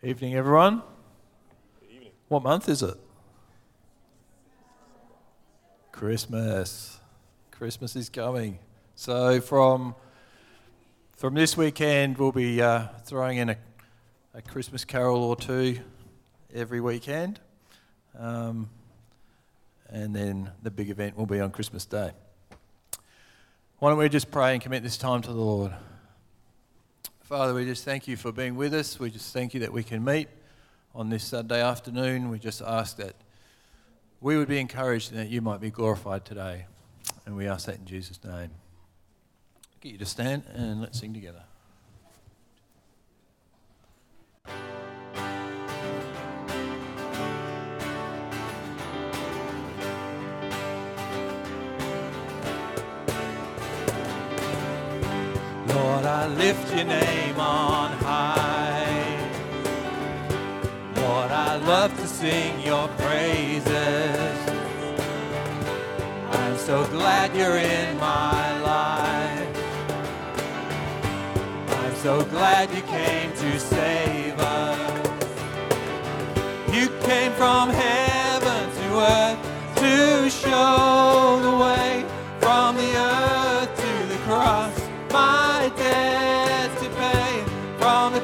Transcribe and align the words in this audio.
Evening, 0.00 0.36
everyone. 0.36 0.82
Evening. 1.92 2.12
What 2.28 2.44
month 2.44 2.68
is 2.68 2.84
it? 2.84 2.96
Christmas. 5.90 7.00
Christmas 7.50 7.96
is 7.96 8.08
coming. 8.08 8.60
So 8.94 9.40
from 9.40 9.96
from 11.16 11.34
this 11.34 11.56
weekend, 11.56 12.16
we'll 12.16 12.30
be 12.30 12.62
uh, 12.62 12.86
throwing 13.06 13.38
in 13.38 13.48
a, 13.48 13.56
a 14.34 14.40
Christmas 14.40 14.84
carol 14.84 15.24
or 15.24 15.34
two 15.34 15.80
every 16.54 16.80
weekend, 16.80 17.40
um, 18.16 18.70
and 19.88 20.14
then 20.14 20.52
the 20.62 20.70
big 20.70 20.90
event 20.90 21.16
will 21.16 21.26
be 21.26 21.40
on 21.40 21.50
Christmas 21.50 21.84
Day. 21.84 22.12
Why 23.80 23.90
don't 23.90 23.98
we 23.98 24.08
just 24.08 24.30
pray 24.30 24.52
and 24.52 24.62
commit 24.62 24.84
this 24.84 24.96
time 24.96 25.22
to 25.22 25.32
the 25.32 25.40
Lord? 25.40 25.72
Father, 27.28 27.52
we 27.52 27.66
just 27.66 27.84
thank 27.84 28.08
you 28.08 28.16
for 28.16 28.32
being 28.32 28.56
with 28.56 28.72
us. 28.72 28.98
We 28.98 29.10
just 29.10 29.34
thank 29.34 29.52
you 29.52 29.60
that 29.60 29.70
we 29.70 29.82
can 29.82 30.02
meet 30.02 30.28
on 30.94 31.10
this 31.10 31.24
Sunday 31.24 31.60
afternoon. 31.60 32.30
We 32.30 32.38
just 32.38 32.62
ask 32.62 32.96
that 32.96 33.16
we 34.22 34.38
would 34.38 34.48
be 34.48 34.58
encouraged 34.58 35.12
and 35.12 35.20
that 35.20 35.28
you 35.28 35.42
might 35.42 35.60
be 35.60 35.68
glorified 35.68 36.24
today. 36.24 36.64
And 37.26 37.36
we 37.36 37.46
ask 37.46 37.66
that 37.66 37.80
in 37.80 37.84
Jesus' 37.84 38.18
name. 38.24 38.48
Get 39.82 39.92
you 39.92 39.98
to 39.98 40.06
stand 40.06 40.44
and 40.54 40.80
let's 40.80 40.98
sing 40.98 41.12
together. 41.12 41.42
I 56.08 56.26
lift 56.26 56.74
your 56.74 56.86
name 56.86 57.38
on 57.38 57.92
high. 57.98 59.18
Lord, 60.96 61.30
I 61.30 61.56
love 61.56 61.94
to 62.00 62.06
sing 62.06 62.58
your 62.62 62.88
praises. 62.96 64.38
I'm 66.30 66.56
so 66.56 66.86
glad 66.86 67.36
you're 67.36 67.58
in 67.58 67.98
my 67.98 68.58
life. 68.60 69.56
I'm 71.68 71.94
so 71.96 72.24
glad 72.24 72.70
you 72.74 72.80
came 72.82 73.30
to 73.32 73.60
save 73.60 74.38
us. 74.38 75.08
You 76.72 76.88
came 77.02 77.32
from 77.32 77.68
heaven 77.68 78.70
to 78.78 78.86
earth 79.12 79.40
to 79.76 80.30
show 80.30 81.38
the 81.42 81.54
way 81.64 82.06
from 82.40 82.76
the 82.76 82.97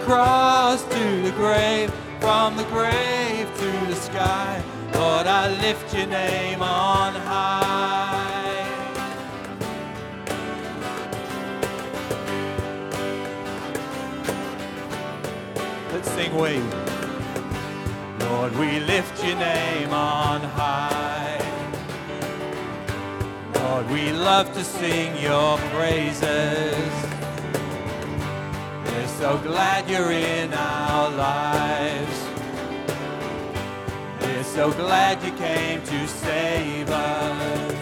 cross 0.04 0.82
to 0.82 1.22
the 1.22 1.30
grave, 1.32 1.90
from 2.20 2.56
the 2.56 2.64
grave 2.64 3.48
to 3.58 3.86
the 3.86 3.94
sky. 3.94 4.62
Lord, 4.92 5.26
I 5.26 5.48
lift 5.62 5.94
your 5.96 6.06
name 6.06 6.62
on 6.62 7.14
high. 7.14 8.44
Let's 15.92 16.10
sing 16.10 16.36
we. 16.36 16.60
Lord, 18.26 18.54
we 18.56 18.80
lift 18.80 19.24
your 19.24 19.36
name 19.36 19.90
on 19.90 20.42
high. 20.42 21.40
Lord, 23.54 23.90
we 23.90 24.12
love 24.12 24.52
to 24.52 24.64
sing 24.64 25.16
your 25.16 25.56
praises. 25.72 27.13
So 29.24 29.38
glad 29.38 29.88
you're 29.88 30.12
in 30.12 30.52
our 30.52 31.08
lives. 31.08 32.24
We're 34.20 34.44
so 34.44 34.70
glad 34.70 35.24
you 35.24 35.32
came 35.38 35.80
to 35.82 36.06
save 36.06 36.90
us. 36.90 37.72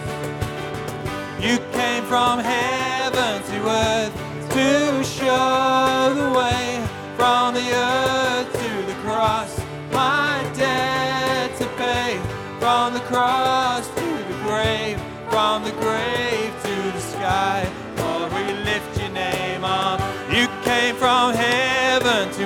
You 1.41 1.57
came 1.73 2.05
from 2.05 2.39
heaven 2.39 3.43
to 3.43 3.57
earth 3.69 4.15
to 4.51 5.03
show 5.03 6.13
the 6.15 6.31
way 6.39 6.87
from 7.17 7.55
the 7.55 7.73
earth 7.73 8.53
to 8.53 8.85
the 8.87 8.97
cross. 9.01 9.59
My 9.91 10.49
debt 10.55 11.57
to 11.57 11.65
pay 11.75 12.21
from 12.61 12.93
the 12.93 13.01
cross 13.01 13.85
to 13.89 14.09
the 14.29 14.37
grave, 14.45 14.97
from 15.29 15.65
the 15.65 15.71
grave 15.71 16.22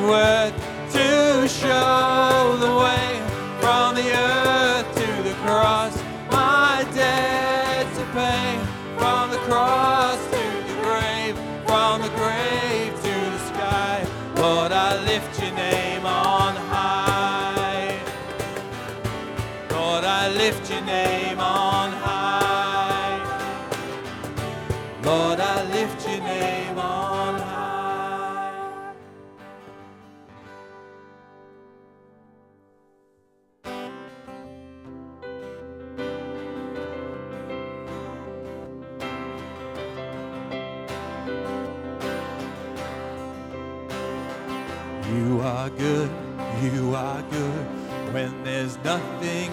to 0.07 1.47
show 1.49 2.57
the 2.61 2.73
way 2.79 2.96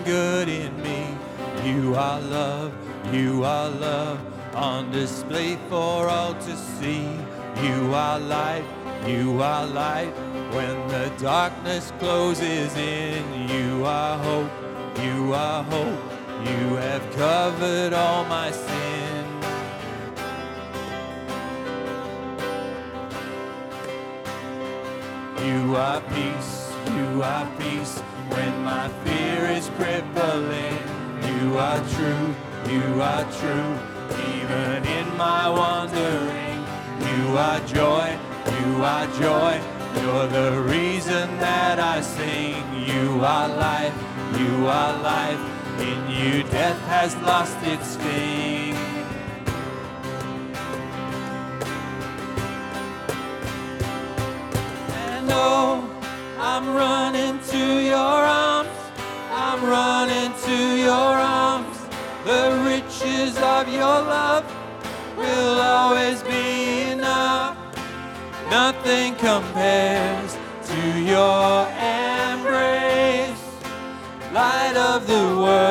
good 0.04 0.48
in 0.48 0.82
me, 0.82 1.06
you 1.64 1.94
are 1.94 2.20
love, 2.20 2.72
you 3.12 3.44
are 3.44 3.70
love. 3.70 4.20
On 4.54 4.90
display 4.92 5.56
for 5.68 6.08
all 6.08 6.34
to 6.34 6.56
see. 6.56 7.08
You 7.62 7.94
are 7.94 8.20
light, 8.20 8.64
you 9.06 9.42
are 9.42 9.66
light. 9.66 10.12
When 10.52 10.88
the 10.88 11.10
darkness 11.18 11.92
closes 11.98 12.76
in, 12.76 13.48
you 13.48 13.84
are 13.84 14.18
hope, 14.18 14.50
you 15.02 15.32
are 15.32 15.64
hope. 15.64 16.00
You 16.40 16.76
have 16.76 17.10
covered 17.12 17.92
all 17.92 18.24
my 18.26 18.50
sin. 18.50 19.26
You 25.44 25.76
are 25.76 26.00
peace, 26.00 26.72
you 26.96 27.22
are 27.22 27.48
peace 27.58 28.02
when 28.34 28.64
my 28.64 28.88
fear 29.04 29.44
is 29.58 29.68
crippling. 29.76 30.78
You 31.30 31.58
are 31.58 31.80
true, 31.94 32.26
you 32.74 33.00
are 33.00 33.24
true, 33.38 33.72
even 34.34 34.84
in 34.98 35.06
my 35.16 35.48
wandering. 35.48 36.58
You 37.10 37.36
are 37.36 37.60
joy, 37.60 38.18
you 38.58 38.82
are 38.82 39.06
joy. 39.22 39.60
You're 40.00 40.26
the 40.26 40.60
reason 40.62 41.38
that 41.38 41.78
I 41.78 42.00
sing. 42.00 42.56
You 42.90 43.24
are 43.24 43.48
life, 43.48 43.94
you 44.38 44.66
are 44.66 44.92
life. 45.02 45.40
In 45.78 46.00
you, 46.10 46.42
death 46.44 46.80
has 46.86 47.16
lost 47.16 47.56
its 47.62 47.86
sting. 47.94 48.74
And 55.06 55.28
oh, 55.30 55.93
I'm 56.56 56.72
running 56.72 57.40
to 57.50 57.80
your 57.80 57.96
arms. 57.98 58.70
I'm 59.32 59.60
running 59.64 60.32
to 60.46 60.76
your 60.76 60.92
arms. 60.94 61.76
The 62.24 62.62
riches 62.64 63.36
of 63.38 63.66
your 63.66 63.98
love 64.14 64.44
will 65.16 65.60
always 65.60 66.22
be 66.22 66.92
enough. 66.92 67.56
Nothing 68.48 69.16
compares 69.16 70.38
to 70.70 71.00
your 71.00 71.66
embrace. 72.30 73.44
Light 74.32 74.76
of 74.76 75.08
the 75.08 75.24
world 75.36 75.63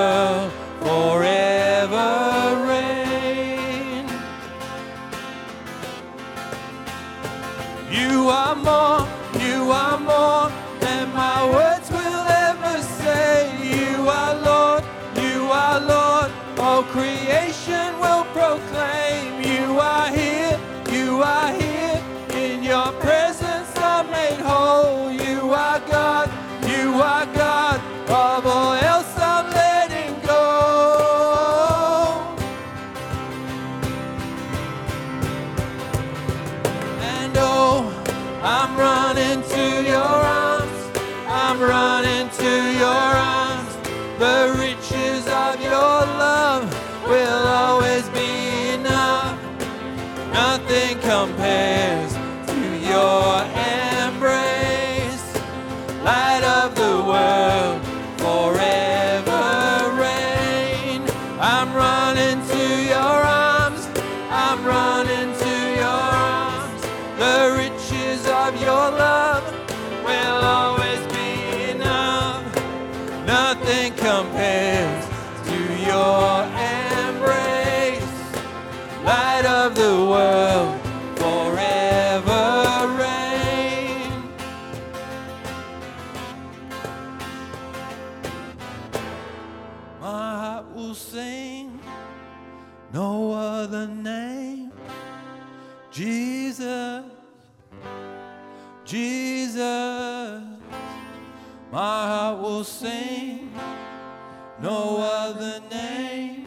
no 105.24 105.30
other 105.30 105.62
name. 105.72 106.46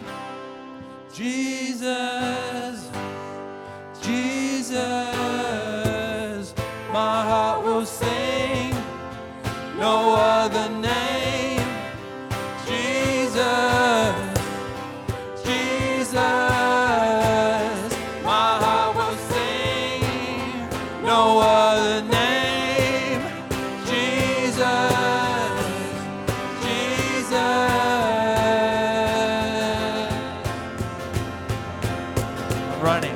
Jesus, 1.14 2.35
running. 32.82 33.15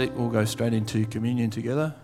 Seat. 0.00 0.12
We'll 0.12 0.30
go 0.30 0.46
straight 0.46 0.72
into 0.72 1.04
communion 1.04 1.50
together. 1.50 1.94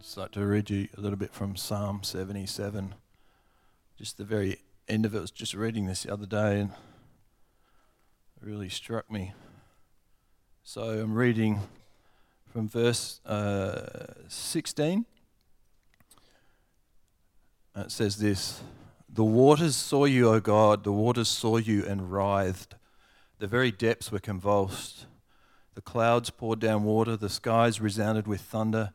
Just 0.00 0.16
like 0.16 0.32
to 0.32 0.44
read 0.44 0.68
you 0.68 0.88
a 0.96 1.00
little 1.00 1.16
bit 1.16 1.32
from 1.32 1.54
Psalm 1.54 2.00
77. 2.02 2.96
Just 3.96 4.18
the 4.18 4.24
very 4.24 4.58
end 4.88 5.06
of 5.06 5.14
it. 5.14 5.18
I 5.18 5.20
was 5.20 5.30
just 5.30 5.54
reading 5.54 5.86
this 5.86 6.02
the 6.02 6.12
other 6.12 6.26
day 6.26 6.60
and 6.60 6.70
it 6.70 8.42
really 8.42 8.68
struck 8.68 9.08
me. 9.08 9.34
So 10.64 10.82
I'm 10.82 11.14
reading 11.14 11.60
from 12.52 12.68
verse 12.68 13.20
uh, 13.24 14.14
16. 14.26 15.06
And 17.76 17.84
it 17.84 17.92
says 17.92 18.16
this 18.16 18.62
The 19.10 19.22
waters 19.22 19.76
saw 19.76 20.06
you, 20.06 20.30
O 20.30 20.40
God, 20.40 20.82
the 20.82 20.92
waters 20.92 21.28
saw 21.28 21.58
you 21.58 21.84
and 21.84 22.10
writhed. 22.10 22.74
The 23.38 23.46
very 23.46 23.70
depths 23.70 24.10
were 24.10 24.18
convulsed. 24.18 25.04
The 25.74 25.82
clouds 25.82 26.30
poured 26.30 26.58
down 26.58 26.84
water, 26.84 27.18
the 27.18 27.28
skies 27.28 27.78
resounded 27.82 28.26
with 28.26 28.40
thunder. 28.40 28.92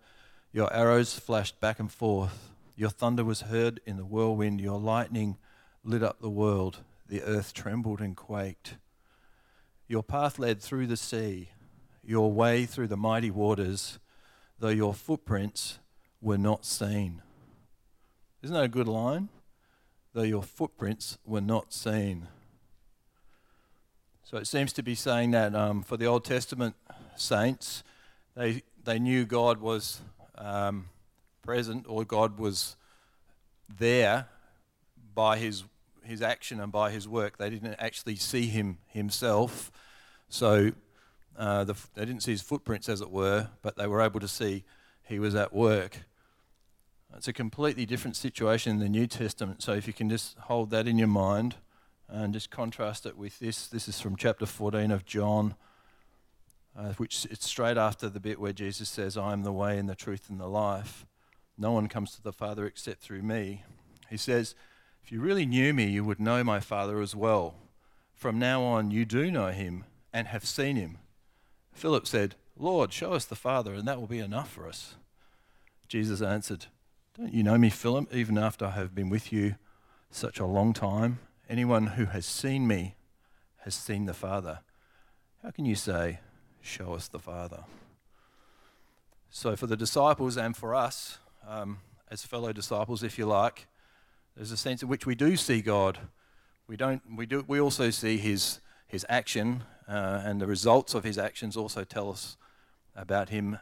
Your 0.51 0.73
arrows 0.73 1.17
flashed 1.17 1.61
back 1.61 1.79
and 1.79 1.91
forth. 1.91 2.49
Your 2.75 2.89
thunder 2.89 3.23
was 3.23 3.41
heard 3.41 3.79
in 3.85 3.97
the 3.97 4.03
whirlwind. 4.03 4.59
Your 4.59 4.79
lightning 4.79 5.37
lit 5.83 6.01
up 6.01 6.19
the 6.19 6.29
world. 6.29 6.79
The 7.07 7.21
earth 7.21 7.53
trembled 7.53 8.01
and 8.01 8.17
quaked. 8.17 8.77
Your 9.87 10.01
path 10.01 10.39
led 10.39 10.59
through 10.59 10.87
the 10.87 10.97
sea, 10.97 11.49
your 12.03 12.31
way 12.31 12.65
through 12.65 12.87
the 12.87 12.97
mighty 12.97 13.29
waters, 13.29 13.99
though 14.57 14.69
your 14.69 14.95
footprints 14.95 15.77
were 16.19 16.37
not 16.39 16.65
seen. 16.65 17.21
Isn't 18.43 18.55
that 18.55 18.63
a 18.63 18.69
good 18.69 18.87
line? 18.87 19.29
Though 20.13 20.23
your 20.23 20.41
footprints 20.41 21.19
were 21.25 21.41
not 21.41 21.71
seen. 21.73 22.27
So 24.23 24.37
it 24.37 24.47
seems 24.47 24.73
to 24.73 24.83
be 24.83 24.95
saying 24.95 25.31
that 25.31 25.53
um, 25.53 25.83
for 25.83 25.95
the 25.95 26.05
Old 26.05 26.25
Testament 26.25 26.75
saints, 27.15 27.83
they, 28.35 28.63
they 28.83 28.97
knew 28.97 29.25
God 29.25 29.59
was 29.59 30.01
um, 30.37 30.89
present 31.43 31.85
or 31.87 32.03
God 32.03 32.39
was 32.39 32.77
there 33.77 34.27
by 35.13 35.37
his, 35.37 35.63
his 36.03 36.21
action 36.21 36.59
and 36.59 36.71
by 36.71 36.91
his 36.91 37.07
work. 37.07 37.37
They 37.37 37.49
didn't 37.49 37.75
actually 37.77 38.15
see 38.15 38.47
him 38.47 38.79
himself. 38.87 39.71
So 40.29 40.71
uh, 41.37 41.65
the, 41.65 41.75
they 41.93 42.05
didn't 42.05 42.23
see 42.23 42.31
his 42.31 42.41
footprints, 42.41 42.89
as 42.89 43.01
it 43.01 43.11
were, 43.11 43.49
but 43.61 43.75
they 43.75 43.85
were 43.85 44.01
able 44.01 44.19
to 44.19 44.27
see 44.27 44.63
he 45.03 45.19
was 45.19 45.35
at 45.35 45.53
work. 45.53 45.99
It's 47.15 47.27
a 47.27 47.33
completely 47.33 47.85
different 47.85 48.15
situation 48.15 48.73
in 48.73 48.79
the 48.79 48.89
New 48.89 49.05
Testament. 49.07 49.61
So 49.61 49.73
if 49.73 49.85
you 49.85 49.93
can 49.93 50.09
just 50.09 50.37
hold 50.37 50.69
that 50.71 50.87
in 50.87 50.97
your 50.97 51.07
mind 51.07 51.55
and 52.11 52.33
just 52.33 52.51
contrast 52.51 53.05
it 53.05 53.17
with 53.17 53.39
this. 53.39 53.67
This 53.67 53.87
is 53.87 53.99
from 54.01 54.15
chapter 54.15 54.45
14 54.45 54.91
of 54.91 55.05
John, 55.05 55.55
uh, 56.77 56.93
which 56.93 57.25
it's 57.29 57.47
straight 57.47 57.77
after 57.77 58.09
the 58.09 58.19
bit 58.19 58.39
where 58.39 58.53
Jesus 58.53 58.89
says, 58.89 59.17
I 59.17 59.33
am 59.33 59.43
the 59.43 59.51
way 59.51 59.77
and 59.77 59.87
the 59.87 59.95
truth 59.95 60.29
and 60.29 60.39
the 60.39 60.47
life. 60.47 61.05
No 61.57 61.71
one 61.71 61.87
comes 61.87 62.15
to 62.15 62.21
the 62.21 62.33
Father 62.33 62.65
except 62.65 63.01
through 63.01 63.21
me. 63.21 63.63
He 64.09 64.17
says, 64.17 64.55
If 65.03 65.11
you 65.11 65.21
really 65.21 65.45
knew 65.45 65.73
me, 65.73 65.85
you 65.85 66.03
would 66.03 66.19
know 66.19 66.43
my 66.43 66.59
Father 66.59 67.01
as 67.01 67.15
well. 67.15 67.55
From 68.13 68.37
now 68.39 68.61
on, 68.63 68.91
you 68.91 69.05
do 69.05 69.31
know 69.31 69.47
him 69.47 69.85
and 70.13 70.27
have 70.27 70.45
seen 70.45 70.75
him. 70.75 70.97
Philip 71.73 72.07
said, 72.07 72.35
Lord, 72.57 72.91
show 72.91 73.13
us 73.13 73.25
the 73.25 73.35
Father, 73.35 73.73
and 73.73 73.87
that 73.87 73.99
will 73.99 74.07
be 74.07 74.19
enough 74.19 74.51
for 74.51 74.67
us. 74.67 74.95
Jesus 75.87 76.21
answered, 76.21 76.67
Don't 77.21 77.35
you 77.35 77.43
know 77.43 77.59
me, 77.59 77.69
Philip, 77.69 78.11
even 78.15 78.35
after 78.39 78.65
I 78.65 78.71
have 78.71 78.95
been 78.95 79.07
with 79.07 79.31
you 79.31 79.53
such 80.09 80.39
a 80.39 80.45
long 80.47 80.73
time? 80.73 81.19
Anyone 81.47 81.85
who 81.85 82.05
has 82.05 82.25
seen 82.25 82.65
me 82.65 82.95
has 83.57 83.75
seen 83.75 84.07
the 84.07 84.13
Father. 84.15 84.61
How 85.43 85.51
can 85.51 85.65
you 85.65 85.75
say, 85.75 86.19
Show 86.61 86.93
us 86.93 87.07
the 87.07 87.19
Father? 87.19 87.65
So, 89.29 89.55
for 89.55 89.67
the 89.67 89.77
disciples 89.77 90.35
and 90.35 90.57
for 90.57 90.73
us, 90.73 91.19
um, 91.47 91.81
as 92.09 92.25
fellow 92.25 92.51
disciples, 92.53 93.03
if 93.03 93.19
you 93.19 93.27
like, 93.27 93.67
there's 94.35 94.51
a 94.51 94.57
sense 94.57 94.81
in 94.81 94.89
which 94.89 95.05
we 95.05 95.13
do 95.13 95.37
see 95.37 95.61
God. 95.61 95.99
We 96.65 96.75
don't. 96.75 97.03
We 97.15 97.27
do. 97.27 97.45
We 97.47 97.61
also 97.61 97.91
see 97.91 98.17
His 98.17 98.61
His 98.87 99.05
action, 99.07 99.61
uh, 99.87 100.23
and 100.25 100.41
the 100.41 100.47
results 100.47 100.95
of 100.95 101.03
His 101.03 101.19
actions 101.19 101.55
also 101.55 101.83
tell 101.83 102.09
us 102.09 102.35
about 102.95 103.29
Him, 103.29 103.59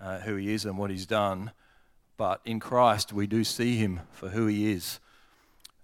uh, 0.00 0.18
who 0.18 0.34
He 0.34 0.52
is, 0.52 0.64
and 0.64 0.76
what 0.76 0.90
He's 0.90 1.06
done. 1.06 1.52
But 2.16 2.40
in 2.44 2.60
Christ, 2.60 3.12
we 3.12 3.26
do 3.26 3.44
see 3.44 3.76
Him 3.76 4.00
for 4.10 4.30
who 4.30 4.46
He 4.46 4.72
is. 4.72 5.00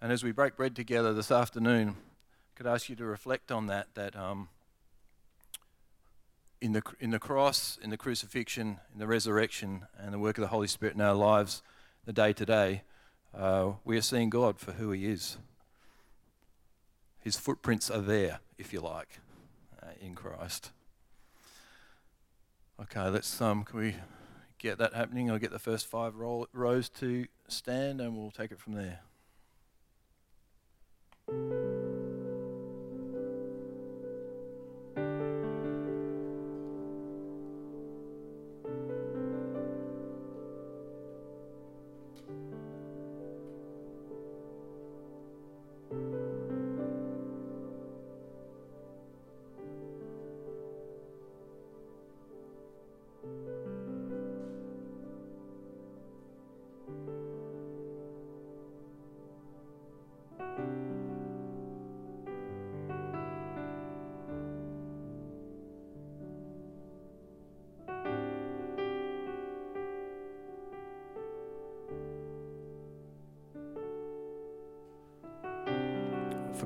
And 0.00 0.10
as 0.10 0.24
we 0.24 0.32
break 0.32 0.56
bread 0.56 0.74
together 0.74 1.12
this 1.12 1.30
afternoon, 1.30 1.90
I 1.90 2.52
could 2.56 2.66
ask 2.66 2.88
you 2.88 2.96
to 2.96 3.04
reflect 3.04 3.52
on 3.52 3.66
that. 3.66 3.88
That 3.94 4.16
um, 4.16 4.48
in 6.60 6.72
the 6.72 6.82
in 7.00 7.10
the 7.10 7.18
cross, 7.18 7.78
in 7.82 7.90
the 7.90 7.96
crucifixion, 7.96 8.78
in 8.92 8.98
the 8.98 9.06
resurrection, 9.06 9.86
and 9.98 10.14
the 10.14 10.18
work 10.18 10.38
of 10.38 10.42
the 10.42 10.48
Holy 10.48 10.68
Spirit 10.68 10.94
in 10.94 11.00
our 11.00 11.14
lives, 11.14 11.62
the 12.06 12.12
day 12.12 12.32
to 12.32 12.46
day, 12.46 12.82
uh, 13.36 13.72
we 13.84 13.96
are 13.98 14.02
seeing 14.02 14.30
God 14.30 14.58
for 14.58 14.72
who 14.72 14.90
He 14.92 15.06
is. 15.06 15.38
his 17.20 17.36
footprints 17.36 17.90
are 17.90 18.00
there, 18.00 18.40
if 18.58 18.72
you 18.72 18.80
like, 18.80 19.20
uh, 19.82 19.90
in 20.00 20.14
Christ. 20.14 20.72
Okay, 22.80 23.08
let's 23.08 23.40
um, 23.40 23.62
can 23.62 23.78
we 23.78 23.94
get 24.62 24.78
that 24.78 24.94
happening? 24.94 25.30
I'll 25.30 25.38
get 25.38 25.50
the 25.50 25.58
first 25.58 25.86
five 25.86 26.14
rows 26.16 26.88
to 27.00 27.26
stand, 27.48 28.00
and 28.00 28.16
we'll 28.16 28.30
take 28.30 28.52
it 28.52 28.60
from 28.60 28.74
there. 28.74 29.00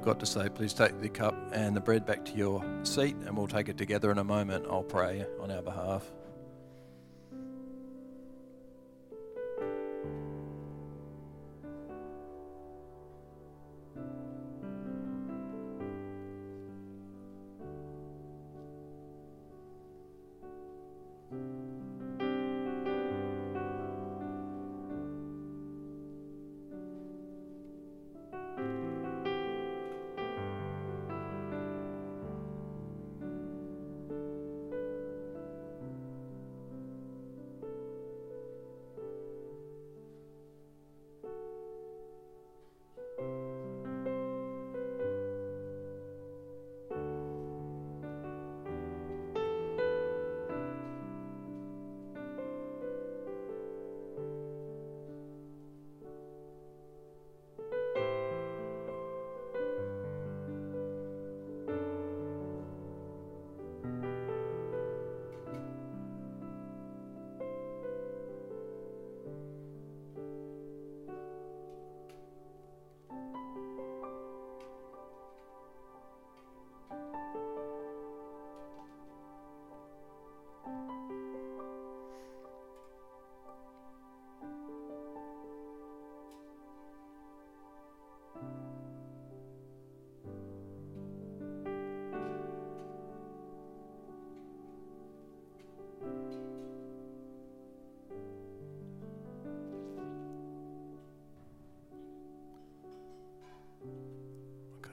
Forgot 0.07 0.21
to 0.21 0.27
say, 0.27 0.49
please 0.49 0.73
take 0.73 1.01
the 1.01 1.09
cup 1.09 1.35
and 1.51 1.75
the 1.75 1.81
bread 1.81 2.07
back 2.07 2.25
to 2.25 2.33
your 2.37 2.65
seat, 2.85 3.17
and 3.27 3.37
we'll 3.37 3.49
take 3.49 3.69
it 3.69 3.77
together 3.77 4.13
in 4.13 4.19
a 4.19 4.25
moment. 4.25 4.65
I'll 4.71 4.85
pray 4.85 5.27
on 5.41 5.51
our 5.51 5.63
behalf. 5.63 6.13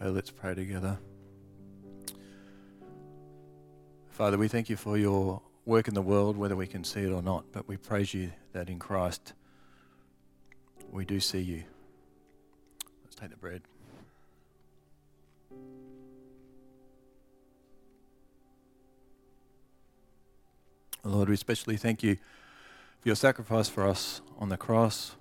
Okay, 0.04 0.12
let's 0.12 0.32
pray 0.32 0.54
together. 0.54 1.00
Father, 4.10 4.38
we 4.38 4.50
thank 4.50 4.68
you 4.68 4.76
for 4.76 4.98
your 4.98 5.42
work 5.64 5.88
in 5.88 5.94
the 5.94 6.02
world, 6.02 6.36
whether 6.36 6.58
we 6.58 6.68
can 6.68 6.84
see 6.84 7.04
it 7.04 7.12
or 7.14 7.22
not, 7.22 7.46
but 7.54 7.70
we 7.70 7.78
praise 7.78 8.14
you 8.14 8.34
that 8.52 8.68
in 8.68 8.80
Christ 8.80 9.32
we 10.92 11.06
do 11.06 11.22
see 11.22 11.40
you. 11.40 11.64
Let's 13.06 13.16
take 13.16 13.30
the 13.30 13.38
bread. 13.38 13.62
Lord, 21.06 21.30
we 21.30 21.34
especially 21.34 21.78
thank 21.78 22.04
you 22.04 22.16
for 23.00 23.08
your 23.08 23.16
sacrifice 23.16 23.70
for 23.70 23.88
us 23.88 24.20
on 24.38 24.50
the 24.50 24.58
cross, 24.58 25.16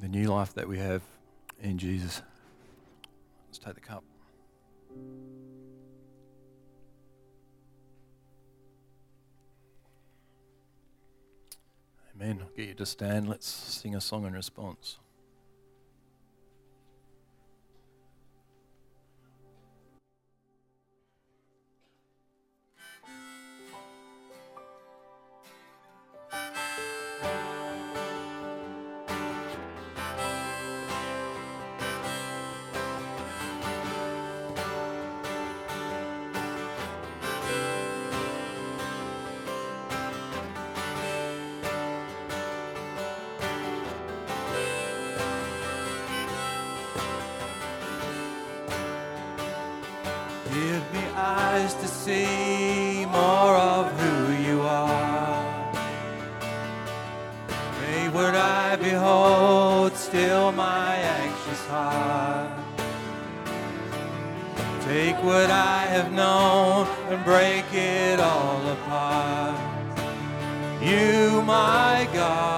the 0.00 0.08
new 0.08 0.26
life 0.26 0.52
that 0.54 0.66
we 0.66 0.78
have 0.78 1.02
in 1.62 1.78
Jesus. 1.78 2.22
Take 3.70 3.84
the 3.84 3.88
cup. 3.88 4.04
Amen. 12.16 12.40
I'll 12.42 12.48
get 12.56 12.66
you 12.66 12.74
to 12.74 12.86
stand. 12.86 13.28
Let's 13.28 13.46
sing 13.46 13.94
a 13.94 14.00
song 14.00 14.26
in 14.26 14.32
response. 14.32 14.98
eyes 51.30 51.74
to 51.74 51.88
see 51.88 53.06
more 53.06 53.54
of 53.72 53.84
who 54.00 54.14
you 54.46 54.60
are. 54.62 55.72
May 57.80 58.08
what 58.16 58.34
I 58.34 58.76
behold 58.76 59.92
still 60.08 60.52
my 60.52 60.94
anxious 61.20 61.62
heart. 61.66 62.50
Take 64.90 65.18
what 65.30 65.50
I 65.50 65.80
have 65.94 66.10
known 66.12 66.86
and 67.10 67.24
break 67.24 67.66
it 67.72 68.18
all 68.18 68.62
apart. 68.76 69.58
You, 70.82 71.42
my 71.42 72.08
God. 72.12 72.49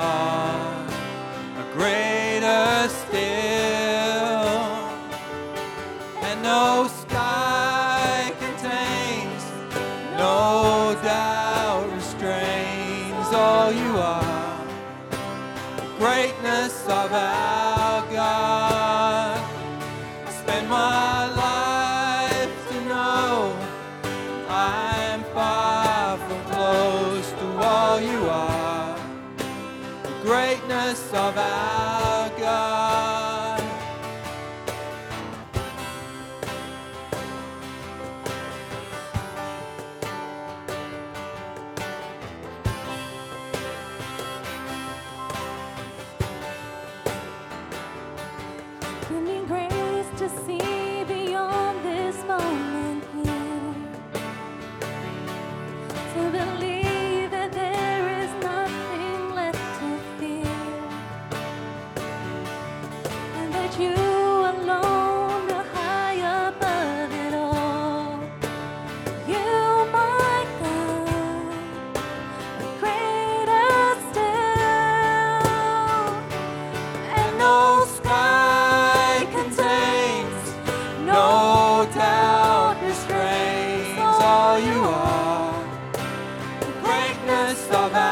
역사가. 87.73 88.12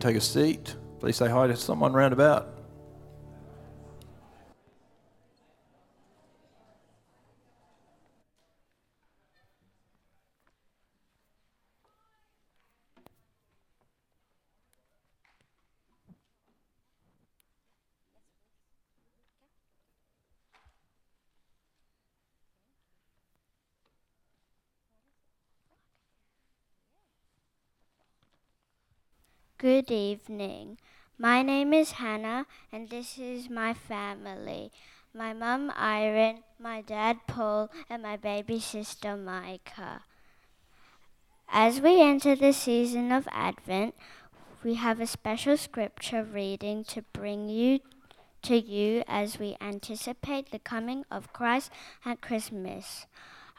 Take 0.00 0.16
a 0.16 0.20
seat, 0.20 0.76
please 0.98 1.16
say 1.16 1.28
hi 1.28 1.46
to 1.46 1.56
someone 1.56 1.92
round 1.92 2.12
about. 2.12 2.59
Good 29.60 29.90
evening. 29.90 30.78
My 31.18 31.42
name 31.42 31.74
is 31.74 32.00
Hannah, 32.00 32.46
and 32.72 32.88
this 32.88 33.18
is 33.18 33.50
my 33.50 33.74
family. 33.74 34.72
My 35.12 35.34
mum, 35.34 35.70
Irene, 35.78 36.44
my 36.58 36.80
dad, 36.80 37.18
Paul, 37.26 37.68
and 37.90 38.02
my 38.02 38.16
baby 38.16 38.58
sister, 38.58 39.18
Micah. 39.18 40.04
As 41.46 41.78
we 41.78 42.00
enter 42.00 42.34
the 42.34 42.54
season 42.54 43.12
of 43.12 43.28
Advent, 43.30 43.94
we 44.64 44.76
have 44.76 44.98
a 44.98 45.06
special 45.06 45.58
scripture 45.58 46.24
reading 46.24 46.82
to 46.84 47.02
bring 47.12 47.50
you 47.50 47.80
to 48.44 48.56
you 48.56 49.04
as 49.06 49.38
we 49.38 49.58
anticipate 49.60 50.52
the 50.52 50.58
coming 50.58 51.04
of 51.10 51.34
Christ 51.34 51.70
at 52.06 52.22
Christmas. 52.22 53.04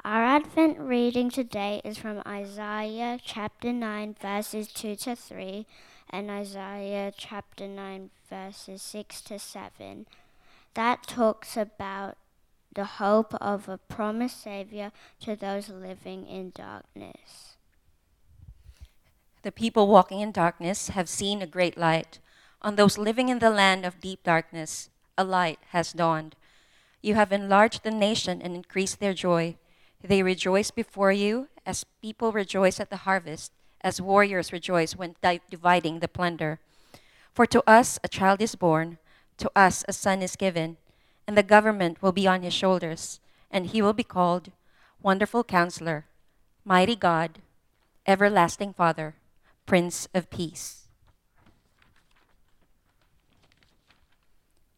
Our 0.04 0.24
Advent 0.24 0.80
reading 0.80 1.30
today 1.30 1.80
is 1.86 2.00
from 2.00 2.24
Isaiah 2.26 3.20
chapter 3.24 3.72
9, 3.72 4.16
verses 4.20 4.68
2 4.70 4.96
to 4.96 5.16
3, 5.16 5.68
and 6.12 6.30
Isaiah 6.30 7.14
chapter 7.16 7.68
9, 7.68 8.10
verses 8.30 8.82
6 8.82 9.22
to 9.22 9.40
7. 9.40 10.06
That 10.74 11.04
talks 11.04 11.56
about 11.56 12.18
the 12.74 12.86
hope 12.86 13.34
of 13.36 13.70
a 13.70 13.78
promised 13.78 14.44
Savior 14.44 14.92
to 15.22 15.36
those 15.36 15.70
living 15.70 16.28
in 16.28 16.52
darkness. 16.56 17.58
The 19.44 19.52
people 19.52 19.88
walking 19.88 20.20
in 20.20 20.32
darkness 20.32 20.90
have 20.90 21.10
seen 21.10 21.42
a 21.42 21.48
great 21.48 21.78
light. 21.78 22.20
On 22.62 22.76
those 22.76 22.98
living 22.98 23.30
in 23.30 23.40
the 23.40 23.50
land 23.50 23.86
of 23.86 24.00
deep 24.00 24.24
darkness, 24.24 24.90
a 25.18 25.24
light 25.24 25.60
has 25.70 25.94
dawned. 25.94 26.36
You 27.02 27.16
have 27.16 27.32
enlarged 27.32 27.84
the 27.84 27.92
nation 27.92 28.42
and 28.42 28.54
increased 28.54 29.00
their 29.00 29.14
joy. 29.14 29.56
They 30.04 30.22
rejoice 30.22 30.72
before 30.72 31.12
you 31.12 31.48
as 31.66 31.84
people 32.02 32.32
rejoice 32.32 32.80
at 32.80 32.90
the 32.90 32.98
harvest, 32.98 33.52
as 33.84 34.02
warriors 34.02 34.54
rejoice 34.54 34.96
when 34.96 35.16
di- 35.22 35.42
dividing 35.50 36.00
the 36.00 36.08
plunder. 36.08 36.60
For 37.34 37.46
to 37.48 37.64
us 37.68 38.00
a 38.04 38.08
child 38.08 38.42
is 38.42 38.56
born, 38.56 38.98
to 39.38 39.52
us 39.56 39.84
a 39.88 39.94
son 39.94 40.22
is 40.22 40.36
given, 40.36 40.78
and 41.28 41.38
the 41.38 41.44
government 41.44 42.02
will 42.02 42.12
be 42.12 42.28
on 42.28 42.42
his 42.42 42.54
shoulders, 42.54 43.20
and 43.50 43.68
he 43.68 43.82
will 43.82 43.94
be 43.94 44.04
called 44.04 44.52
Wonderful 45.02 45.44
Counselor, 45.44 46.06
Mighty 46.64 46.96
God, 46.96 47.40
Everlasting 48.06 48.74
Father, 48.74 49.16
Prince 49.66 50.08
of 50.14 50.30
Peace. 50.30 50.88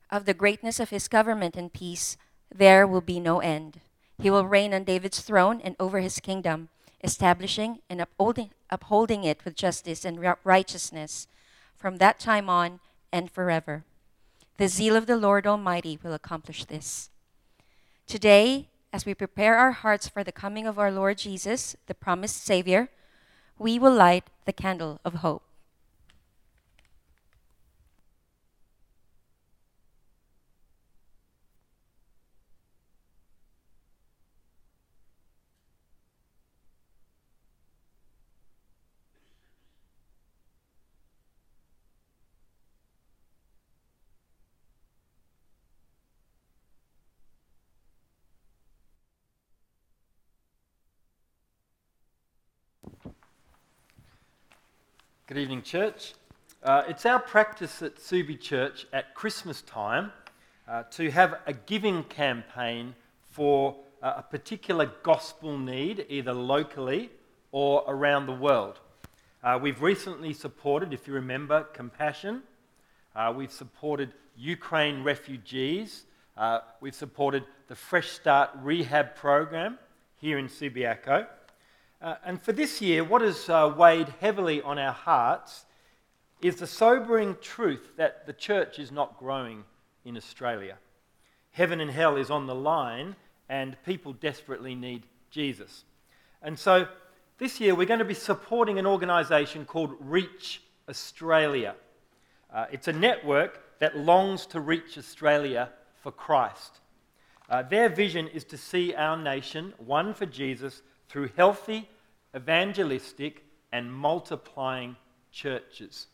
Of 0.10 0.26
the 0.26 0.34
greatness 0.34 0.80
of 0.80 0.92
his 0.92 1.08
government 1.08 1.56
and 1.56 1.74
peace, 1.74 2.18
there 2.54 2.86
will 2.86 3.02
be 3.02 3.20
no 3.20 3.40
end. 3.40 3.80
He 4.22 4.30
will 4.30 4.46
reign 4.46 4.74
on 4.74 4.84
David's 4.84 5.22
throne 5.22 5.60
and 5.62 5.76
over 5.80 6.00
his 6.00 6.20
kingdom, 6.20 6.70
establishing 7.04 7.80
and 7.90 8.00
upholding, 8.00 8.52
upholding 8.70 9.24
it 9.24 9.44
with 9.44 9.56
justice 9.56 10.06
and 10.06 10.24
righteousness 10.44 11.28
from 11.76 11.98
that 11.98 12.20
time 12.20 12.50
on 12.50 12.80
and 13.12 13.30
forever. 13.30 13.84
The 14.58 14.68
zeal 14.68 14.96
of 14.96 15.06
the 15.06 15.18
Lord 15.18 15.46
Almighty 15.46 16.00
will 16.02 16.14
accomplish 16.14 16.66
this. 16.66 17.10
Today, 18.08 18.70
as 18.92 19.06
we 19.06 19.14
prepare 19.14 19.58
our 19.58 19.72
hearts 19.72 20.08
for 20.08 20.24
the 20.24 20.32
coming 20.32 20.68
of 20.68 20.78
our 20.78 20.92
Lord 20.92 21.18
Jesus, 21.18 21.76
the 21.88 21.96
promised 21.96 22.44
Savior, 22.44 22.90
we 23.58 23.80
will 23.80 23.94
light 23.94 24.30
the 24.46 24.54
candle 24.54 25.00
of 25.04 25.16
hope. 25.16 25.44
Good 55.26 55.38
evening, 55.38 55.62
church. 55.62 56.16
Uh, 56.62 56.84
it's 56.86 57.06
our 57.06 57.18
practice 57.18 57.82
at 57.82 57.96
Subi 57.96 58.38
Church 58.38 58.86
at 58.92 59.16
Christmas 59.16 59.62
time 59.62 60.12
uh, 60.68 60.84
to 60.92 61.10
have 61.12 61.40
a 61.48 61.54
giving 61.54 62.04
campaign 62.04 62.94
for 63.32 63.78
uh, 64.02 64.16
a 64.18 64.22
particular 64.22 64.92
gospel 65.02 65.58
need, 65.58 66.06
either 66.10 66.34
locally 66.34 67.10
or 67.54 67.86
around 67.88 68.26
the 68.26 68.34
world. 68.34 68.82
Uh, 69.42 69.58
we've 69.62 69.82
recently 69.82 70.34
supported, 70.34 70.92
if 70.92 71.08
you 71.08 71.14
remember, 71.14 71.64
Compassion. 71.72 72.44
Uh, 73.16 73.34
we've 73.34 73.50
supported 73.50 74.12
Ukraine 74.36 75.06
refugees. 75.06 76.04
Uh, 76.36 76.60
we've 76.82 76.94
supported 76.94 77.46
the 77.70 77.76
Fresh 77.76 78.10
Start 78.10 78.50
Rehab 78.62 79.16
Program 79.16 79.80
here 80.18 80.38
in 80.38 80.50
Subiaco. 80.50 81.28
Uh, 82.04 82.16
and 82.26 82.42
for 82.42 82.52
this 82.52 82.82
year, 82.82 83.02
what 83.02 83.22
has 83.22 83.48
uh, 83.48 83.74
weighed 83.78 84.14
heavily 84.20 84.62
on 84.62 84.78
our 84.78 84.92
hearts 84.92 85.66
is 86.42 86.58
the 86.58 86.68
sobering 86.68 87.38
truth 87.42 87.94
that 87.96 88.28
the 88.28 88.34
church 88.34 88.78
is 88.78 88.92
not 88.92 89.18
growing 89.18 89.64
in 90.04 90.18
Australia. 90.18 90.78
heaven 91.52 91.80
and 91.80 91.92
hell 91.92 92.18
is 92.18 92.30
on 92.30 92.48
the 92.48 92.56
line 92.56 93.16
and 93.48 93.78
people 93.86 94.12
desperately 94.14 94.76
need 94.76 95.04
Jesus. 95.30 95.86
And 96.42 96.60
so 96.60 96.88
this 97.38 97.62
year 97.62 97.74
we're 97.76 97.88
going 97.88 98.00
to 98.00 98.06
be 98.06 98.14
supporting 98.14 98.80
an 98.80 98.86
organisation 98.86 99.64
called 99.64 99.96
Reach 100.00 100.62
Australia. 100.90 101.76
Uh, 102.54 102.66
it's 102.72 102.88
a 102.88 102.94
network 102.94 103.80
that 103.80 103.98
longs 103.98 104.46
to 104.48 104.60
reach 104.60 104.98
Australia 104.98 105.70
for 106.02 106.12
Christ. 106.12 106.80
Uh, 107.50 107.62
their 107.62 107.88
vision 107.88 108.28
is 108.28 108.44
to 108.46 108.58
see 108.58 108.94
our 108.94 109.16
nation 109.16 109.74
won 109.80 110.14
for 110.14 110.26
Jesus 110.26 110.82
through 111.08 111.30
healthy, 111.38 111.88
evangelistic, 112.36 113.44
and 113.72 113.92
multiplying 113.92 114.96
churches. 115.32 116.08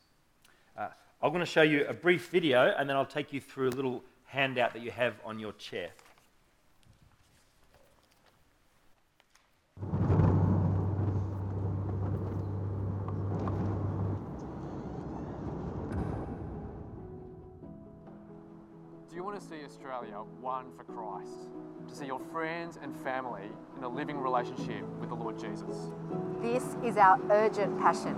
Uh, 0.78 0.88
I'm 1.22 1.32
going 1.32 1.42
to 1.42 1.46
show 1.46 1.62
you 1.62 1.86
a 1.88 1.94
brief 1.94 2.30
video 2.30 2.74
and 2.78 2.90
then 2.90 2.96
I'll 2.96 3.06
take 3.06 3.34
you 3.34 3.42
through 3.42 3.70
a 3.70 3.76
little 3.76 4.04
handout 4.26 4.74
that 4.74 4.82
you 4.82 4.92
have 4.92 5.16
on 5.26 5.40
your 5.40 5.52
chair. 5.54 5.90
To 19.40 19.46
see 19.46 19.64
Australia 19.64 20.22
won 20.42 20.66
for 20.76 20.84
Christ? 20.84 21.48
To 21.88 21.96
see 21.96 22.06
your 22.06 22.20
friends 22.34 22.78
and 22.84 22.94
family 22.94 23.50
in 23.78 23.86
a 23.86 23.88
living 23.88 24.20
relationship 24.20 24.84
with 25.00 25.08
the 25.08 25.16
Lord 25.16 25.40
Jesus? 25.40 25.78
This 26.42 26.64
is 26.84 26.98
our 26.98 27.18
urgent 27.32 27.80
passion, 27.80 28.18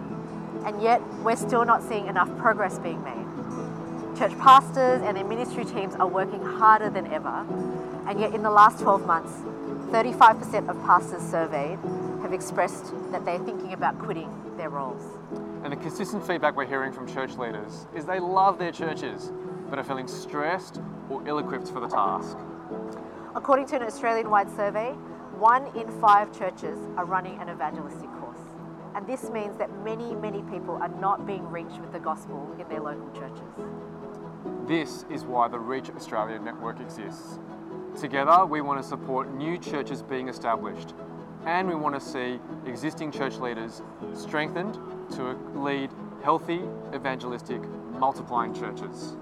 and 0.65 0.81
yet 0.81 0.99
we're 1.19 1.35
still 1.35 1.63
not 1.63 1.83
seeing 1.83 2.07
enough 2.07 2.35
progress 2.39 2.79
being 2.79 3.03
made. 3.03 4.17
Church 4.17 4.35
pastors 4.39 5.03
and 5.03 5.15
their 5.15 5.23
ministry 5.23 5.63
teams 5.63 5.93
are 5.93 6.07
working 6.07 6.43
harder 6.43 6.89
than 6.89 7.05
ever, 7.13 7.45
and 8.07 8.19
yet 8.19 8.33
in 8.33 8.41
the 8.41 8.49
last 8.49 8.79
12 8.79 9.05
months, 9.05 9.31
35% 9.91 10.69
of 10.69 10.83
pastors 10.83 11.21
surveyed 11.21 11.77
have 12.23 12.33
expressed 12.33 12.93
that 13.11 13.25
they're 13.25 13.37
thinking 13.37 13.73
about 13.73 13.99
quitting 13.99 14.31
their 14.57 14.69
roles. 14.69 15.03
And 15.63 15.71
the 15.71 15.77
consistent 15.77 16.25
feedback 16.25 16.55
we're 16.55 16.65
hearing 16.65 16.91
from 16.91 17.07
church 17.07 17.35
leaders 17.35 17.85
is 17.93 18.05
they 18.05 18.19
love 18.19 18.57
their 18.57 18.71
churches, 18.71 19.31
but 19.69 19.77
are 19.77 19.83
feeling 19.83 20.07
stressed 20.07 20.81
or 21.11 21.27
ill 21.27 21.39
equipped 21.39 21.67
for 21.67 21.81
the 21.81 21.87
task. 21.87 22.37
According 23.35 23.65
to 23.67 23.75
an 23.75 23.83
Australian 23.83 24.29
wide 24.29 24.49
survey, 24.55 24.91
one 25.37 25.65
in 25.75 25.89
five 25.99 26.37
churches 26.37 26.77
are 26.97 27.05
running 27.05 27.37
an 27.39 27.49
evangelistic 27.49 28.09
course. 28.19 28.39
And 28.95 29.05
this 29.07 29.29
means 29.29 29.57
that 29.57 29.69
many, 29.83 30.15
many 30.15 30.41
people 30.43 30.75
are 30.81 30.89
not 30.99 31.25
being 31.25 31.45
reached 31.47 31.79
with 31.79 31.91
the 31.91 31.99
gospel 31.99 32.55
in 32.59 32.67
their 32.67 32.81
local 32.81 33.09
churches. 33.11 33.41
This 34.67 35.05
is 35.09 35.25
why 35.25 35.47
the 35.47 35.59
Reach 35.59 35.89
Australia 35.89 36.39
network 36.39 36.79
exists. 36.79 37.39
Together, 37.99 38.45
we 38.45 38.61
want 38.61 38.81
to 38.81 38.87
support 38.87 39.33
new 39.33 39.57
churches 39.57 40.01
being 40.01 40.29
established, 40.29 40.93
and 41.45 41.67
we 41.67 41.75
want 41.75 41.95
to 41.95 42.01
see 42.01 42.39
existing 42.65 43.11
church 43.11 43.37
leaders 43.37 43.81
strengthened 44.13 44.77
to 45.15 45.37
lead 45.55 45.89
healthy, 46.23 46.61
evangelistic, 46.93 47.61
multiplying 47.99 48.53
churches. 48.53 49.15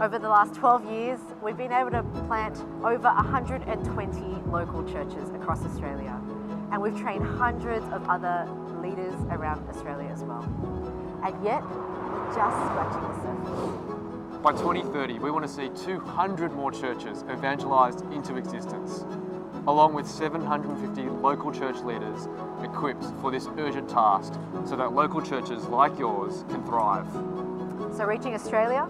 Over 0.00 0.18
the 0.18 0.30
last 0.30 0.54
12 0.54 0.90
years, 0.90 1.20
we've 1.42 1.58
been 1.58 1.72
able 1.72 1.90
to 1.90 2.02
plant 2.26 2.56
over 2.82 3.12
120 3.12 4.20
local 4.50 4.82
churches 4.90 5.28
across 5.34 5.62
Australia, 5.62 6.18
and 6.72 6.80
we've 6.80 6.98
trained 6.98 7.22
hundreds 7.22 7.84
of 7.92 8.08
other 8.08 8.48
leaders 8.80 9.12
around 9.28 9.68
Australia 9.68 10.08
as 10.08 10.22
well. 10.22 10.42
And 11.22 11.44
yet, 11.44 11.62
we're 11.68 12.34
just 12.34 12.56
scratching 12.64 13.02
the 13.02 13.14
surface. 13.20 14.40
By 14.42 14.52
2030, 14.52 15.18
we 15.18 15.30
want 15.30 15.46
to 15.46 15.52
see 15.52 15.68
200 15.84 16.50
more 16.54 16.72
churches 16.72 17.22
evangelised 17.28 18.00
into 18.10 18.36
existence, 18.36 19.04
along 19.68 19.92
with 19.92 20.08
750 20.08 21.02
local 21.20 21.52
church 21.52 21.76
leaders 21.80 22.26
equipped 22.62 23.04
for 23.20 23.30
this 23.30 23.48
urgent 23.58 23.90
task 23.90 24.32
so 24.64 24.76
that 24.76 24.94
local 24.94 25.20
churches 25.20 25.66
like 25.66 25.98
yours 25.98 26.46
can 26.48 26.64
thrive. 26.64 27.06
So, 27.94 28.06
reaching 28.06 28.32
Australia 28.32 28.88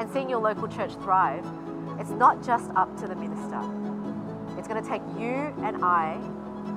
and 0.00 0.10
seeing 0.10 0.30
your 0.30 0.40
local 0.40 0.66
church 0.66 0.94
thrive, 0.94 1.46
it's 1.98 2.10
not 2.10 2.42
just 2.42 2.70
up 2.70 2.96
to 2.98 3.06
the 3.06 3.14
minister. 3.14 3.60
It's 4.56 4.66
going 4.66 4.82
to 4.82 4.88
take 4.88 5.02
you 5.18 5.54
and 5.62 5.84
I 5.84 6.16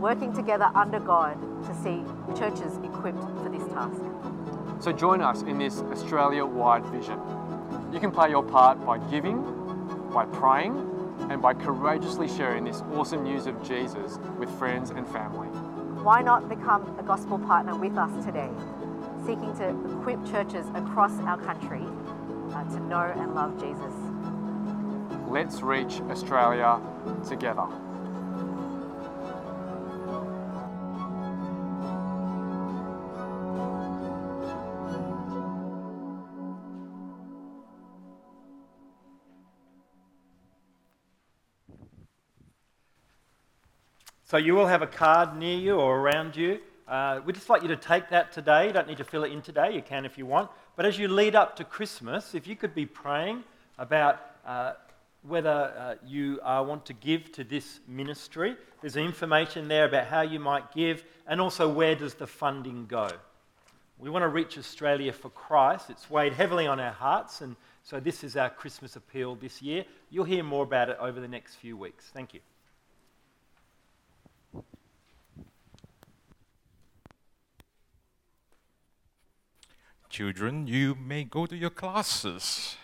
working 0.02 0.34
together 0.34 0.70
under 0.76 1.00
God 1.00 1.40
to 1.66 1.74
see 1.74 2.04
churches 2.38 2.78
equipped 2.84 3.24
for 3.42 3.50
this 3.50 3.66
task. 3.72 4.02
So 4.84 4.92
join 4.92 5.22
us 5.22 5.42
in 5.44 5.58
this 5.58 5.80
Australia 5.84 6.46
wide 6.46 6.86
vision. 6.88 7.18
You 7.94 8.02
can 8.02 8.12
play 8.12 8.30
your 8.30 8.44
part 8.44 8.86
by 8.86 8.98
giving, 9.10 9.42
by 10.14 10.26
praying, 10.26 10.76
and 11.30 11.42
by 11.42 11.54
courageously 11.54 12.28
sharing 12.28 12.66
this 12.66 12.82
awesome 12.94 13.24
news 13.24 13.46
of 13.46 13.64
Jesus 13.64 14.20
with 14.38 14.50
friends 14.60 14.90
and 14.90 15.08
family. 15.08 15.48
Why 16.04 16.22
not 16.22 16.50
become 16.50 17.00
a 17.00 17.04
gospel 17.04 17.40
partner 17.40 17.78
with 17.78 17.98
us 17.98 18.26
today, 18.26 18.50
seeking 19.26 19.56
to 19.60 19.70
equip 19.98 20.26
churches 20.30 20.66
across 20.76 21.18
our 21.20 21.38
country 21.38 21.86
uh, 22.54 22.63
to 22.66 22.80
know 22.80 23.13
and 23.16 23.34
love 23.34 23.60
Jesus? 23.60 23.94
Let's 25.28 25.62
reach 25.62 26.02
Australia 26.10 26.80
together. 27.28 27.68
So 44.34 44.38
you 44.38 44.56
will 44.56 44.66
have 44.66 44.82
a 44.82 44.88
card 44.88 45.38
near 45.38 45.56
you 45.56 45.76
or 45.76 46.00
around 46.00 46.36
you. 46.36 46.60
Uh, 46.88 47.22
we'd 47.24 47.36
just 47.36 47.52
like 47.52 47.62
you 47.62 47.68
to 47.68 47.76
take 47.76 48.10
that 48.10 48.32
today. 48.32 48.66
You 48.66 48.74
don't 48.74 48.88
need 48.88 48.98
to 48.98 49.04
fill 49.04 49.24
it 49.26 49.32
in 49.32 49.44
today. 49.44 49.76
You 49.76 49.84
can 49.84 50.06
if 50.06 50.18
you 50.18 50.26
want. 50.26 50.50
But 50.76 50.86
as 50.86 50.98
you 50.98 51.08
lead 51.08 51.36
up 51.36 51.56
to 51.58 51.64
Christmas, 51.64 52.34
if 52.34 52.48
you 52.48 52.56
could 52.56 52.74
be 52.74 52.86
praying 52.86 53.44
about 53.78 54.22
uh, 54.46 54.74
whether 55.22 55.74
uh, 55.78 55.96
you 56.06 56.40
uh, 56.42 56.64
want 56.68 56.86
to 56.88 56.94
give 56.94 57.32
to 57.34 57.44
this 57.44 57.80
ministry, 57.88 58.56
there's 58.82 58.96
information 58.96 59.68
there 59.68 59.86
about 59.86 60.08
how 60.08 60.22
you 60.22 60.40
might 60.40 60.74
give 60.74 61.04
and 61.28 61.40
also 61.40 61.70
where 61.70 61.96
does 61.96 62.16
the 62.16 62.28
funding 62.28 62.86
go. 62.88 63.08
We 64.00 64.10
want 64.10 64.24
to 64.24 64.30
reach 64.30 64.58
Australia 64.58 65.14
for 65.14 65.30
Christ. 65.30 65.90
It's 65.90 66.10
weighed 66.10 66.34
heavily 66.34 66.68
on 66.68 66.80
our 66.80 66.92
hearts, 66.92 67.42
and 67.42 67.56
so 67.84 68.00
this 68.00 68.24
is 68.24 68.36
our 68.36 68.50
Christmas 68.50 68.96
appeal 68.96 69.36
this 69.36 69.62
year. 69.62 69.86
You'll 70.10 70.26
hear 70.26 70.44
more 70.44 70.64
about 70.64 70.90
it 70.90 70.98
over 71.00 71.22
the 71.22 71.28
next 71.28 71.56
few 71.56 71.78
weeks. 71.78 72.10
Thank 72.14 72.34
you. 72.34 72.42
Children, 80.13 80.67
you 80.67 80.93
may 80.93 81.23
go 81.23 81.47
to 81.47 81.56
your 81.56 81.71
classes. 81.71 82.76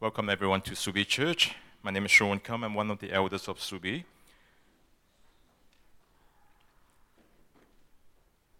Welcome 0.00 0.28
everyone 0.28 0.60
to 0.62 0.72
Subi 0.72 1.06
Church. 1.06 1.54
My 1.84 1.92
name 1.92 2.06
is 2.06 2.10
Sean 2.10 2.40
Kum. 2.40 2.64
I'm 2.64 2.74
one 2.74 2.90
of 2.90 2.98
the 2.98 3.12
elders 3.12 3.46
of 3.46 3.58
Subi. 3.58 4.02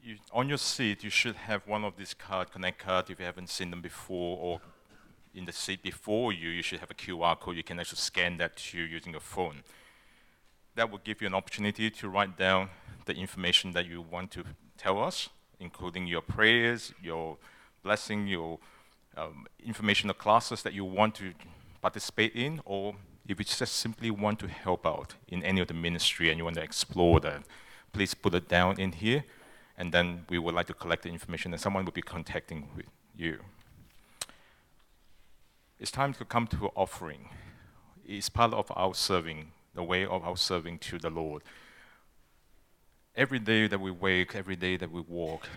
You, 0.01 0.19
on 0.31 0.49
your 0.49 0.59
seat, 0.59 1.03
you 1.03 1.11
should 1.11 1.35
have 1.35 1.67
one 1.67 1.83
of 1.83 1.97
these 1.97 2.15
card, 2.15 2.53
Connect 2.53 2.79
card, 2.79 3.11
if 3.11 3.19
you 3.19 3.27
haven't 3.27 3.49
seen 3.49 3.71
them 3.71 3.81
before, 3.81 4.39
or 4.39 4.61
in 5.35 5.45
the 5.45 5.53
seat 5.53 5.83
before 5.83 6.33
you, 6.33 6.49
you 6.51 6.63
should 6.63 6.81
have 6.81 6.91
a 6.91 6.95
QR 6.95 7.39
code. 7.39 7.57
You 7.57 7.63
can 7.63 7.81
actually 7.81 7.99
scan 7.99 8.37
that 8.39 8.57
to 8.57 8.79
you 8.79 8.85
using 8.85 9.13
your 9.13 9.21
phone. 9.21 9.63
That 10.75 10.91
will 10.91 11.01
give 11.03 11.21
you 11.21 11.27
an 11.27 11.35
opportunity 11.35 11.91
to 11.91 12.09
write 12.09 12.37
down 12.37 12.71
the 13.05 13.15
information 13.15 13.73
that 13.73 13.87
you 13.87 14.01
want 14.01 14.31
to 14.33 14.45
tell 14.77 15.03
us, 15.03 15.29
including 15.59 16.07
your 16.07 16.21
prayers, 16.21 16.93
your 17.03 17.37
blessing, 17.83 18.27
your 18.27 18.59
um, 19.17 19.47
information 19.65 20.09
of 20.11 20.19
classes 20.19 20.63
that 20.63 20.73
you 20.73 20.85
want 20.85 21.15
to 21.17 21.33
participate 21.81 22.35
in, 22.35 22.61
or 22.65 22.95
if 23.27 23.39
you 23.39 23.45
just 23.45 23.75
simply 23.75 24.11
want 24.11 24.39
to 24.41 24.49
help 24.49 24.87
out 24.87 25.15
in 25.29 25.43
any 25.43 25.61
of 25.61 25.69
the 25.69 25.75
ministry 25.75 26.31
and 26.31 26.39
you 26.39 26.45
want 26.45 26.57
to 26.57 26.63
explore 26.63 27.21
that, 27.21 27.43
please 27.93 28.15
put 28.15 28.35
it 28.35 28.49
down 28.49 28.81
in 28.81 28.93
here, 28.93 29.25
and 29.77 29.93
then 29.93 30.25
we 30.29 30.39
would 30.39 30.55
like 30.55 30.67
to 30.67 30.75
collect 30.75 31.03
the 31.03 31.09
information, 31.09 31.53
and 31.53 31.61
someone 31.61 31.85
will 31.85 31.93
be 31.93 32.03
contacting 32.03 32.69
with 32.77 32.87
you. 33.17 33.41
It's 35.83 35.91
time 35.91 36.13
to 36.15 36.25
come 36.25 36.47
to 36.47 36.69
offering. 36.77 37.31
It's 38.07 38.29
part 38.29 38.55
of 38.55 38.71
our 38.77 38.95
serving, 38.95 39.51
the 39.75 39.83
way 39.83 40.07
of 40.07 40.23
our 40.23 40.37
serving 40.37 40.79
to 40.79 40.97
the 40.97 41.11
Lord. 41.11 41.43
Every 43.17 43.41
day 43.41 43.67
that 43.67 43.81
we 43.81 43.91
wake, 43.91 44.37
every 44.37 44.55
day 44.55 44.77
that 44.77 44.93
we 44.93 45.01
walk, 45.01 45.49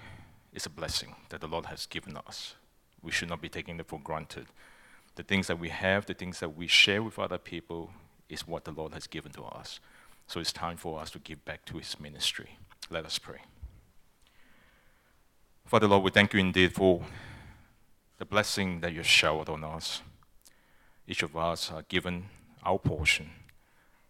is 0.52 0.66
a 0.66 0.72
blessing 0.72 1.14
that 1.30 1.42
the 1.42 1.48
Lord 1.48 1.68
has 1.68 1.86
given 1.86 2.18
us. 2.18 2.56
We 3.04 3.12
should 3.12 3.30
not 3.30 3.40
be 3.40 3.50
taking 3.50 3.80
it 3.80 3.86
for 3.86 4.00
granted. 4.00 4.48
The 5.14 5.22
things 5.22 5.46
that 5.46 5.60
we 5.60 5.70
have, 5.70 6.08
the 6.08 6.16
things 6.16 6.40
that 6.40 6.58
we 6.58 6.66
share 6.66 7.04
with 7.04 7.20
other 7.20 7.38
people, 7.38 7.92
is 8.28 8.48
what 8.48 8.66
the 8.66 8.72
Lord 8.72 8.96
has 8.96 9.06
given 9.06 9.32
to 9.34 9.44
us. 9.44 9.80
So 10.26 10.40
it's 10.40 10.52
time 10.52 10.78
for 10.78 11.00
us 11.00 11.12
to 11.12 11.20
give 11.20 11.46
back 11.46 11.66
to 11.66 11.78
his 11.78 12.00
ministry. 12.00 12.58
Let 12.90 13.06
us 13.06 13.20
pray. 13.20 13.42
Father 15.66 15.88
Lord, 15.88 16.02
we 16.02 16.10
thank 16.10 16.34
you 16.34 16.40
indeed 16.40 16.74
for 16.74 17.04
the 18.18 18.26
blessing 18.26 18.82
that 18.82 18.92
you 18.92 19.04
showered 19.04 19.50
on 19.50 19.64
us. 19.64 20.02
Each 21.08 21.24
of 21.24 21.36
us 21.38 21.72
are 21.72 21.84
given 21.84 22.26
our 22.64 22.80
portion 22.80 23.30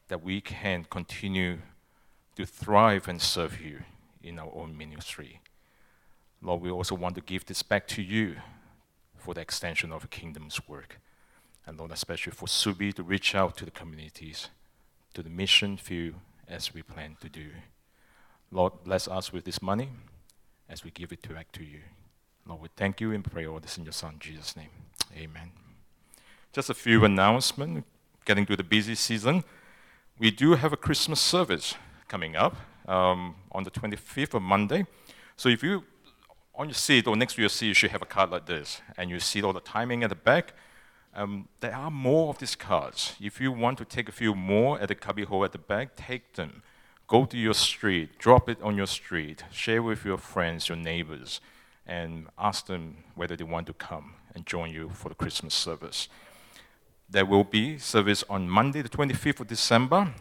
that 0.07 0.23
we 0.23 0.39
can 0.41 0.85
continue 0.85 1.59
to 2.35 2.45
thrive 2.45 3.07
and 3.07 3.21
serve 3.21 3.61
you 3.61 3.83
in 4.23 4.39
our 4.39 4.51
own 4.53 4.77
ministry. 4.77 5.41
Lord, 6.41 6.61
we 6.61 6.69
also 6.69 6.95
want 6.95 7.15
to 7.15 7.21
give 7.21 7.45
this 7.45 7.63
back 7.63 7.87
to 7.89 8.01
you 8.01 8.35
for 9.17 9.33
the 9.33 9.41
extension 9.41 9.91
of 9.91 10.03
the 10.03 10.07
kingdom's 10.07 10.67
work. 10.67 10.99
And 11.65 11.79
Lord, 11.79 11.91
especially 11.91 12.31
for 12.31 12.45
Subi 12.45 12.93
to 12.93 13.03
reach 13.03 13.33
out 13.33 13.57
to 13.57 13.65
the 13.65 13.71
communities, 13.71 14.49
to 15.15 15.23
the 15.23 15.29
mission 15.29 15.77
field 15.77 16.15
as 16.47 16.73
we 16.73 16.83
plan 16.83 17.17
to 17.21 17.29
do. 17.29 17.47
Lord, 18.51 18.73
bless 18.83 19.07
us 19.07 19.33
with 19.33 19.45
this 19.45 19.61
money 19.61 19.89
as 20.69 20.83
we 20.83 20.91
give 20.91 21.11
it 21.11 21.27
back 21.33 21.51
to 21.53 21.63
you. 21.63 21.79
Lord, 22.45 22.61
we 22.61 22.69
thank 22.75 23.01
you 23.01 23.11
and 23.11 23.23
pray 23.23 23.47
all 23.47 23.59
this 23.59 23.77
in 23.77 23.83
your 23.83 23.93
Son, 23.93 24.15
Jesus' 24.19 24.55
name. 24.55 24.69
Amen. 25.17 25.64
Just 26.55 26.69
a 26.69 26.73
few 26.73 27.03
announcements. 27.03 27.85
Getting 28.23 28.45
to 28.45 28.55
the 28.55 28.63
busy 28.63 28.95
season. 28.95 29.43
We 30.17 30.31
do 30.31 30.53
have 30.53 30.71
a 30.71 30.77
Christmas 30.77 31.19
service 31.19 31.75
coming 32.07 32.37
up 32.37 32.55
um, 32.87 33.35
on 33.51 33.65
the 33.65 33.71
25th 33.71 34.35
of 34.35 34.41
Monday. 34.41 34.85
So 35.35 35.49
if 35.49 35.61
you, 35.61 35.83
on 36.57 36.69
your 36.69 36.75
seat 36.75 37.07
or 37.07 37.17
next 37.17 37.33
to 37.33 37.41
your 37.41 37.49
seat, 37.49 37.67
you 37.67 37.73
should 37.73 37.91
have 37.91 38.01
a 38.01 38.05
card 38.05 38.29
like 38.31 38.45
this. 38.45 38.81
And 38.97 39.09
you 39.09 39.19
see 39.19 39.41
all 39.41 39.51
the 39.51 39.59
timing 39.59 40.01
at 40.05 40.09
the 40.09 40.15
back. 40.15 40.53
Um, 41.13 41.49
there 41.59 41.75
are 41.75 41.91
more 41.91 42.29
of 42.29 42.37
these 42.37 42.55
cards. 42.55 43.17
If 43.19 43.41
you 43.41 43.51
want 43.51 43.77
to 43.79 43.83
take 43.83 44.07
a 44.07 44.13
few 44.13 44.33
more 44.33 44.79
at 44.79 44.87
the 44.87 44.95
cubby 44.95 45.25
hole 45.25 45.43
at 45.43 45.51
the 45.51 45.57
back, 45.57 45.97
take 45.97 46.35
them. 46.35 46.63
Go 47.07 47.25
to 47.25 47.37
your 47.37 47.53
street, 47.53 48.17
drop 48.17 48.47
it 48.47 48.61
on 48.61 48.77
your 48.77 48.87
street, 48.87 49.43
share 49.51 49.83
with 49.83 50.05
your 50.05 50.17
friends, 50.17 50.69
your 50.69 50.77
neighbors, 50.77 51.41
and 51.85 52.27
ask 52.39 52.67
them 52.67 53.03
whether 53.13 53.35
they 53.35 53.43
want 53.43 53.67
to 53.67 53.73
come 53.73 54.13
and 54.33 54.45
join 54.45 54.71
you 54.71 54.91
for 54.93 55.09
the 55.09 55.15
Christmas 55.15 55.53
service. 55.53 56.07
There 57.07 57.25
will 57.25 57.43
be 57.43 57.77
service 57.77 58.23
on 58.29 58.49
Monday, 58.49 58.81
the 58.81 58.89
25th 58.89 59.41
of 59.41 59.47
December, 59.47 60.13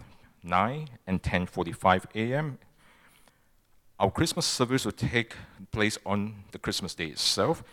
9 0.42 0.88
and 1.06 1.22
10:45 1.22 2.04
a.m. 2.14 2.58
Our 3.98 4.10
Christmas 4.10 4.44
service 4.44 4.84
will 4.84 4.92
take 4.92 5.34
place 5.72 5.98
on 6.04 6.44
the 6.52 6.58
Christmas 6.58 6.94
day 6.94 7.06
itself, 7.06 7.64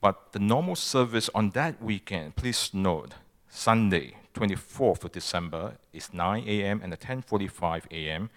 but 0.00 0.32
the 0.32 0.38
normal 0.38 0.76
service 0.76 1.30
on 1.34 1.50
that 1.50 1.82
weekend, 1.82 2.36
please 2.36 2.70
note, 2.74 3.14
Sunday, 3.48 4.16
24th 4.34 5.04
of 5.04 5.12
December 5.12 5.78
is 5.92 6.12
9 6.12 6.44
a.m. 6.46 6.80
and 6.82 6.92
10:45 6.92 7.84
a.m. 7.90 8.30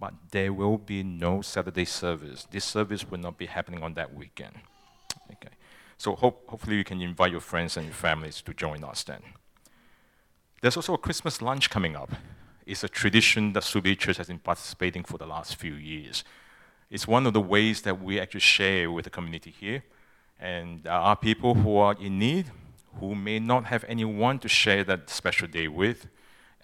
But 0.00 0.14
there 0.30 0.52
will 0.52 0.78
be 0.78 1.02
no 1.02 1.42
Saturday 1.42 1.84
service. 1.84 2.46
This 2.50 2.64
service 2.64 3.08
will 3.08 3.18
not 3.18 3.38
be 3.38 3.46
happening 3.46 3.82
on 3.82 3.94
that 3.94 4.14
weekend. 4.14 4.54
Okay. 5.32 5.54
So 5.96 6.14
hope, 6.14 6.48
hopefully 6.48 6.76
you 6.76 6.84
can 6.84 7.00
invite 7.00 7.32
your 7.32 7.40
friends 7.40 7.76
and 7.76 7.86
your 7.86 7.94
families 7.94 8.40
to 8.42 8.54
join 8.54 8.84
us 8.84 9.02
then. 9.02 9.22
There's 10.60 10.76
also 10.76 10.94
a 10.94 10.98
Christmas 10.98 11.40
lunch 11.40 11.70
coming 11.70 11.94
up. 11.94 12.10
It's 12.66 12.82
a 12.82 12.88
tradition 12.88 13.52
that 13.52 13.62
Subi 13.62 13.96
Church 13.96 14.16
has 14.16 14.26
been 14.26 14.40
participating 14.40 15.04
for 15.04 15.16
the 15.16 15.26
last 15.26 15.54
few 15.54 15.74
years. 15.74 16.24
It's 16.90 17.06
one 17.06 17.26
of 17.26 17.32
the 17.32 17.40
ways 17.40 17.82
that 17.82 18.02
we 18.02 18.18
actually 18.18 18.40
share 18.40 18.90
with 18.90 19.04
the 19.04 19.10
community 19.10 19.52
here. 19.52 19.84
And 20.40 20.82
there 20.82 20.92
are 20.92 21.14
people 21.14 21.54
who 21.54 21.76
are 21.76 21.94
in 22.00 22.18
need, 22.18 22.46
who 22.98 23.14
may 23.14 23.38
not 23.38 23.66
have 23.66 23.84
anyone 23.86 24.40
to 24.40 24.48
share 24.48 24.82
that 24.84 25.08
special 25.10 25.46
day 25.46 25.68
with, 25.68 26.08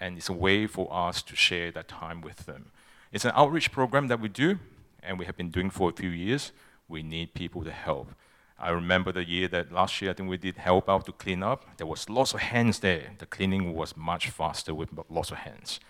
and 0.00 0.16
it's 0.16 0.28
a 0.28 0.32
way 0.32 0.66
for 0.66 0.92
us 0.92 1.22
to 1.22 1.36
share 1.36 1.70
that 1.70 1.86
time 1.86 2.20
with 2.20 2.46
them. 2.46 2.72
It's 3.12 3.24
an 3.24 3.32
outreach 3.36 3.70
program 3.70 4.08
that 4.08 4.18
we 4.18 4.28
do, 4.28 4.58
and 5.04 5.20
we 5.20 5.24
have 5.26 5.36
been 5.36 5.50
doing 5.50 5.70
for 5.70 5.90
a 5.90 5.92
few 5.92 6.10
years. 6.10 6.50
We 6.88 7.04
need 7.04 7.32
people 7.32 7.62
to 7.62 7.70
help. 7.70 8.08
I 8.58 8.70
remember 8.70 9.12
the 9.12 9.24
year 9.24 9.48
that 9.48 9.72
last 9.72 10.00
year 10.00 10.12
I 10.12 10.14
think 10.14 10.28
we 10.28 10.36
did 10.36 10.56
help 10.56 10.88
out 10.88 11.06
to 11.06 11.12
clean 11.12 11.42
up. 11.42 11.76
There 11.76 11.86
was 11.86 12.08
lots 12.08 12.34
of 12.34 12.40
hands 12.40 12.78
there. 12.78 13.10
The 13.18 13.26
cleaning 13.26 13.74
was 13.74 13.96
much 13.96 14.30
faster 14.30 14.74
with 14.74 14.90
lots 15.08 15.30
of 15.30 15.38
hands. 15.38 15.80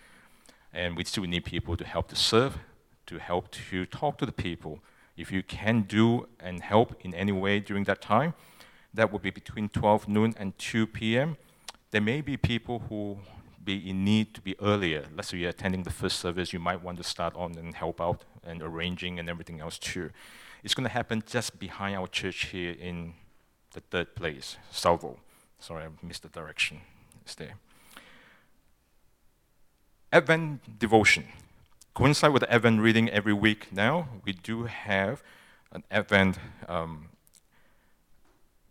And 0.73 0.97
we 0.97 1.05
still 1.05 1.25
need 1.25 1.45
people 1.45 1.77
to 1.77 1.85
help 1.85 2.09
to 2.09 2.17
serve, 2.17 2.59
to 3.07 3.19
help 3.19 3.51
to 3.53 3.87
talk 3.87 4.19
to 4.19 4.27
the 4.27 4.33
people. 4.33 4.81
If 5.17 5.31
you 5.31 5.43
can 5.43 5.83
do 5.83 6.27
and 6.41 6.63
help 6.63 6.97
in 7.01 7.15
any 7.15 7.33
way 7.33 7.61
during 7.61 7.85
that 7.85 8.01
time, 8.01 8.35
that 8.93 9.13
would 9.13 9.23
be 9.23 9.31
between 9.31 9.69
12 9.69 10.09
noon 10.09 10.35
and 10.37 10.59
2 10.59 10.87
p.m. 10.87 11.37
There 11.91 12.01
may 12.01 12.21
be 12.23 12.37
people 12.37 12.85
who 12.89 13.19
be 13.65 13.89
in 13.89 14.05
need 14.05 14.35
to 14.35 14.41
be 14.41 14.57
earlier. 14.61 15.05
Let's 15.15 15.29
say 15.29 15.39
you're 15.39 15.51
attending 15.51 15.85
the 15.85 15.91
first 15.91 16.19
service, 16.19 16.53
you 16.53 16.59
might 16.59 16.83
want 16.83 16.99
to 16.99 17.05
start 17.05 17.35
on 17.37 17.57
and 17.57 17.75
help 17.75 18.01
out 18.01 18.25
and 18.43 18.63
arranging 18.63 19.19
and 19.19 19.29
everything 19.29 19.61
else 19.61 19.79
too. 19.79 20.11
It's 20.65 20.73
going 20.73 20.89
to 20.89 20.93
happen 20.93 21.23
just 21.27 21.59
behind 21.61 21.95
our 21.95 22.07
church 22.07 22.47
here 22.47 22.73
in 22.73 23.13
the 23.75 23.81
third 23.81 24.15
place, 24.17 24.57
Salvo. 24.71 25.19
Sorry, 25.59 25.85
I 25.85 25.89
missed 26.03 26.23
the 26.23 26.31
direction. 26.31 26.81
It's 27.21 27.35
there. 27.35 27.57
Advent 30.11 30.79
devotion. 30.79 31.27
Coincide 31.93 32.33
with 32.33 32.41
the 32.41 32.53
Advent 32.53 32.81
reading 32.81 33.11
every 33.11 33.35
week 33.35 33.73
now. 33.73 34.09
We 34.25 34.33
do 34.33 34.65
have 34.65 35.23
an 35.71 35.85
Advent 35.91 36.39
um, 36.67 37.11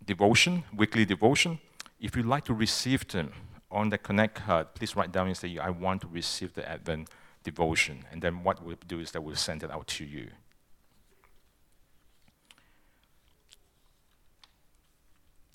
devotion, 0.03 0.63
weekly 0.75 1.05
devotion. 1.05 1.59
If 1.99 2.15
you'd 2.15 2.25
like 2.25 2.45
to 2.45 2.55
receive 2.55 3.07
them 3.07 3.33
on 3.69 3.89
the 3.89 3.99
Connect 3.99 4.33
card, 4.33 4.73
please 4.73 4.95
write 4.95 5.11
down 5.11 5.27
and 5.27 5.37
say, 5.37 5.59
I 5.59 5.69
want 5.69 6.01
to 6.01 6.07
receive 6.07 6.55
the 6.55 6.67
Advent 6.67 7.09
devotion. 7.43 8.05
And 8.11 8.21
then 8.23 8.43
what 8.43 8.63
we'll 8.65 8.77
do 8.87 8.99
is 8.99 9.11
that 9.11 9.21
we'll 9.21 9.35
send 9.35 9.61
it 9.61 9.69
out 9.69 9.87
to 9.89 10.05
you. 10.05 10.29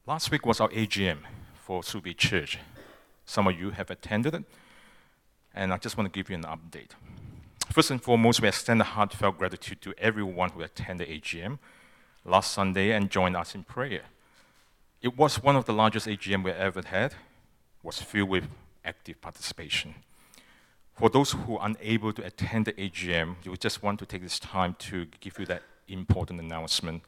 Last 0.09 0.31
week 0.31 0.47
was 0.47 0.59
our 0.59 0.71
AGM 0.71 1.19
for 1.53 1.83
Subi 1.83 2.17
Church. 2.17 2.59
Some 3.27 3.47
of 3.47 3.61
you 3.61 3.73
have 3.73 3.91
attended 3.91 4.35
it, 4.35 4.45
and 5.55 5.71
I 5.71 5.77
just 5.77 5.99
want 5.99 6.11
to 6.11 6.19
give 6.19 6.31
you 6.31 6.37
an 6.37 6.45
update. 6.45 6.93
First 7.71 7.91
and 7.91 8.03
foremost, 8.03 8.41
we 8.41 8.49
extend 8.49 8.81
a 8.81 8.85
heartfelt 8.85 9.37
gratitude 9.37 9.83
to 9.83 9.93
everyone 9.99 10.49
who 10.49 10.63
attended 10.63 11.09
the 11.09 11.21
AGM 11.21 11.59
last 12.25 12.55
Sunday 12.55 12.93
and 12.93 13.11
joined 13.11 13.37
us 13.37 13.55
in 13.55 13.65
prayer. 13.65 14.01
It 15.03 15.19
was 15.19 15.43
one 15.43 15.57
of 15.57 15.67
the 15.67 15.75
largest 15.75 16.07
AGM 16.07 16.43
we 16.43 16.53
ever 16.53 16.81
had, 16.87 17.13
was 17.83 18.01
filled 18.01 18.31
with 18.31 18.45
active 18.87 19.21
participation. 19.21 19.95
For 20.95 21.11
those 21.11 21.33
who 21.33 21.59
are 21.59 21.67
unable 21.67 22.15
to 22.15 22.25
attend 22.25 22.65
the 22.65 22.73
AGM, 22.73 23.45
we 23.45 23.59
just 23.59 23.83
want 23.83 23.99
to 23.99 24.07
take 24.07 24.23
this 24.23 24.39
time 24.39 24.75
to 24.79 25.05
give 25.21 25.39
you 25.39 25.45
that 25.45 25.65
important 25.87 26.41
announcement 26.41 27.03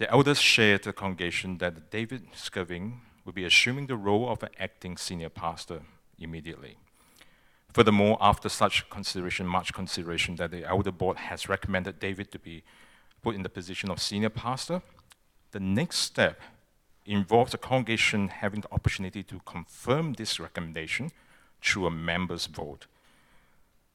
the 0.00 0.10
elders 0.10 0.38
shared 0.40 0.82
the 0.84 0.94
congregation 0.94 1.58
that 1.58 1.90
David 1.90 2.32
Skirving 2.32 3.00
will 3.26 3.34
be 3.34 3.44
assuming 3.44 3.86
the 3.86 3.98
role 3.98 4.30
of 4.30 4.42
an 4.42 4.48
acting 4.58 4.96
senior 4.96 5.28
pastor 5.28 5.82
immediately. 6.18 6.78
Furthermore, 7.74 8.16
after 8.18 8.48
such 8.48 8.88
consideration, 8.88 9.46
much 9.46 9.74
consideration, 9.74 10.36
that 10.36 10.52
the 10.52 10.64
elder 10.64 10.90
board 10.90 11.18
has 11.18 11.50
recommended 11.50 12.00
David 12.00 12.32
to 12.32 12.38
be 12.38 12.62
put 13.20 13.34
in 13.34 13.42
the 13.42 13.50
position 13.50 13.90
of 13.90 14.00
senior 14.00 14.30
pastor, 14.30 14.80
the 15.50 15.60
next 15.60 15.98
step 15.98 16.40
involves 17.04 17.52
the 17.52 17.58
congregation 17.58 18.28
having 18.28 18.62
the 18.62 18.72
opportunity 18.72 19.22
to 19.22 19.38
confirm 19.44 20.14
this 20.14 20.40
recommendation 20.40 21.10
through 21.60 21.84
a 21.84 21.90
members' 21.90 22.46
vote. 22.46 22.86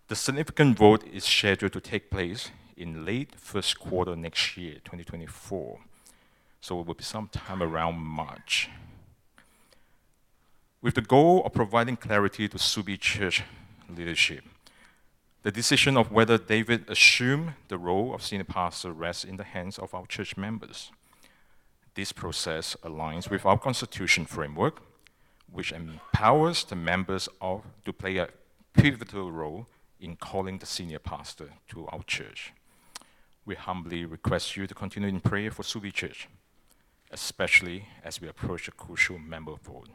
The 0.08 0.15
significant 0.15 0.78
vote 0.78 1.04
is 1.12 1.24
scheduled 1.24 1.74
to 1.74 1.82
take 1.82 2.12
place 2.12 2.52
in 2.78 3.06
late 3.06 3.34
first 3.36 3.80
quarter 3.80 4.15
next 4.15 4.56
year, 4.56 4.76
2024. 4.84 5.80
So 6.65 6.80
it 6.80 6.88
will 6.88 6.95
be 6.95 7.04
sometime 7.04 7.62
around 7.62 7.99
March. 7.99 8.71
With 10.82 10.95
the 10.95 11.01
goal 11.01 11.43
of 11.45 11.54
providing 11.54 11.95
clarity 11.95 12.47
to 12.47 12.58
Subi 12.58 12.99
Church 12.99 13.43
leadership, 13.88 14.43
the 15.43 15.51
decision 15.51 15.95
of 15.95 16.12
whether 16.12 16.39
David 16.39 16.89
assume 16.89 17.54
the 17.67 17.78
role 17.78 18.15
of 18.15 18.23
senior 18.23 18.45
pastor 18.45 18.91
rests 18.93 19.23
in 19.23 19.38
the 19.38 19.43
hands 19.43 19.78
of 19.78 19.93
our 19.93 20.08
church 20.08 20.38
members. 20.38 20.89
This 21.93 22.12
process 22.12 22.75
aligns 22.82 23.30
with 23.30 23.45
our 23.45 23.60
constitution 23.60 24.25
framework, 24.25 24.82
which 25.51 25.71
empowers 25.71 26.63
the 26.63 26.75
members 26.75 27.30
of, 27.41 27.62
to 27.86 27.93
play 27.93 28.17
a 28.17 28.30
pivotal 28.73 29.32
role 29.32 29.67
in 29.99 30.15
calling 30.15 30.58
the 30.58 30.65
senior 30.65 30.97
pastor 30.97 31.49
to 31.69 31.86
our 31.89 32.01
church. 32.08 32.54
We 33.45 33.54
humbly 33.54 34.04
request 34.04 34.58
you 34.58 34.65
to 34.65 34.73
continue 34.73 35.10
in 35.10 35.19
prayer 35.19 35.51
for 35.51 35.62
Subi 35.62 35.93
Church 35.93 36.28
especially 37.15 37.88
as 38.04 38.19
we 38.19 38.28
approach 38.28 38.67
a 38.67 38.71
crucial 38.71 39.17
member 39.17 39.54
vote. 39.63 39.88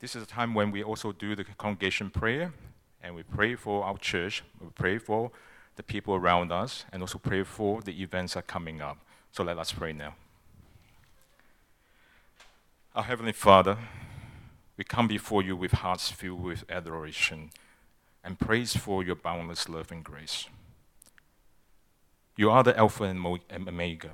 This 0.00 0.16
is 0.16 0.24
a 0.24 0.26
time 0.26 0.52
when 0.52 0.72
we 0.72 0.82
also 0.82 1.12
do 1.12 1.36
the 1.36 1.44
congregation 1.44 2.10
prayer, 2.10 2.52
and 3.00 3.14
we 3.14 3.22
pray 3.22 3.54
for 3.54 3.84
our 3.84 3.96
church, 3.96 4.42
we 4.60 4.66
pray 4.74 4.98
for 4.98 5.30
the 5.76 5.84
people 5.84 6.16
around 6.16 6.50
us, 6.50 6.84
and 6.92 7.00
also 7.00 7.18
pray 7.18 7.44
for 7.44 7.80
the 7.80 8.02
events 8.02 8.34
that 8.34 8.40
are 8.40 8.42
coming 8.42 8.80
up. 8.80 8.98
So 9.30 9.44
let 9.44 9.56
us 9.56 9.70
pray 9.70 9.92
now. 9.92 10.14
Our 12.96 13.04
Heavenly 13.04 13.32
Father, 13.32 13.78
we 14.76 14.82
come 14.82 15.06
before 15.06 15.44
you 15.44 15.54
with 15.54 15.72
hearts 15.72 16.10
filled 16.10 16.42
with 16.42 16.64
adoration 16.68 17.50
and 18.24 18.36
praise 18.36 18.76
for 18.76 19.04
your 19.04 19.14
boundless 19.14 19.68
love 19.68 19.92
and 19.92 20.02
grace. 20.02 20.48
You 22.34 22.50
are 22.50 22.62
the 22.62 22.76
Alpha 22.78 23.04
and 23.04 23.68
Omega, 23.68 24.12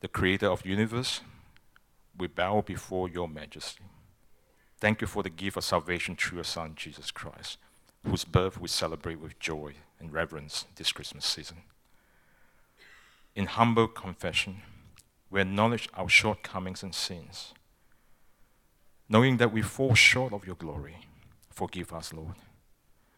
the 0.00 0.08
creator 0.08 0.46
of 0.46 0.62
the 0.62 0.68
universe. 0.68 1.22
We 2.16 2.28
bow 2.28 2.62
before 2.62 3.08
your 3.08 3.28
majesty. 3.28 3.84
Thank 4.80 5.00
you 5.00 5.08
for 5.08 5.24
the 5.24 5.30
gift 5.30 5.56
of 5.56 5.64
salvation 5.64 6.14
through 6.14 6.36
your 6.36 6.44
Son, 6.44 6.74
Jesus 6.76 7.10
Christ, 7.10 7.58
whose 8.06 8.24
birth 8.24 8.60
we 8.60 8.68
celebrate 8.68 9.18
with 9.18 9.40
joy 9.40 9.74
and 9.98 10.12
reverence 10.12 10.66
this 10.76 10.92
Christmas 10.92 11.26
season. 11.26 11.58
In 13.34 13.46
humble 13.46 13.88
confession, 13.88 14.62
we 15.30 15.40
acknowledge 15.40 15.88
our 15.94 16.08
shortcomings 16.08 16.84
and 16.84 16.94
sins. 16.94 17.54
Knowing 19.08 19.38
that 19.38 19.52
we 19.52 19.62
fall 19.62 19.94
short 19.94 20.32
of 20.32 20.46
your 20.46 20.54
glory, 20.54 20.98
forgive 21.50 21.92
us, 21.92 22.12
Lord, 22.12 22.34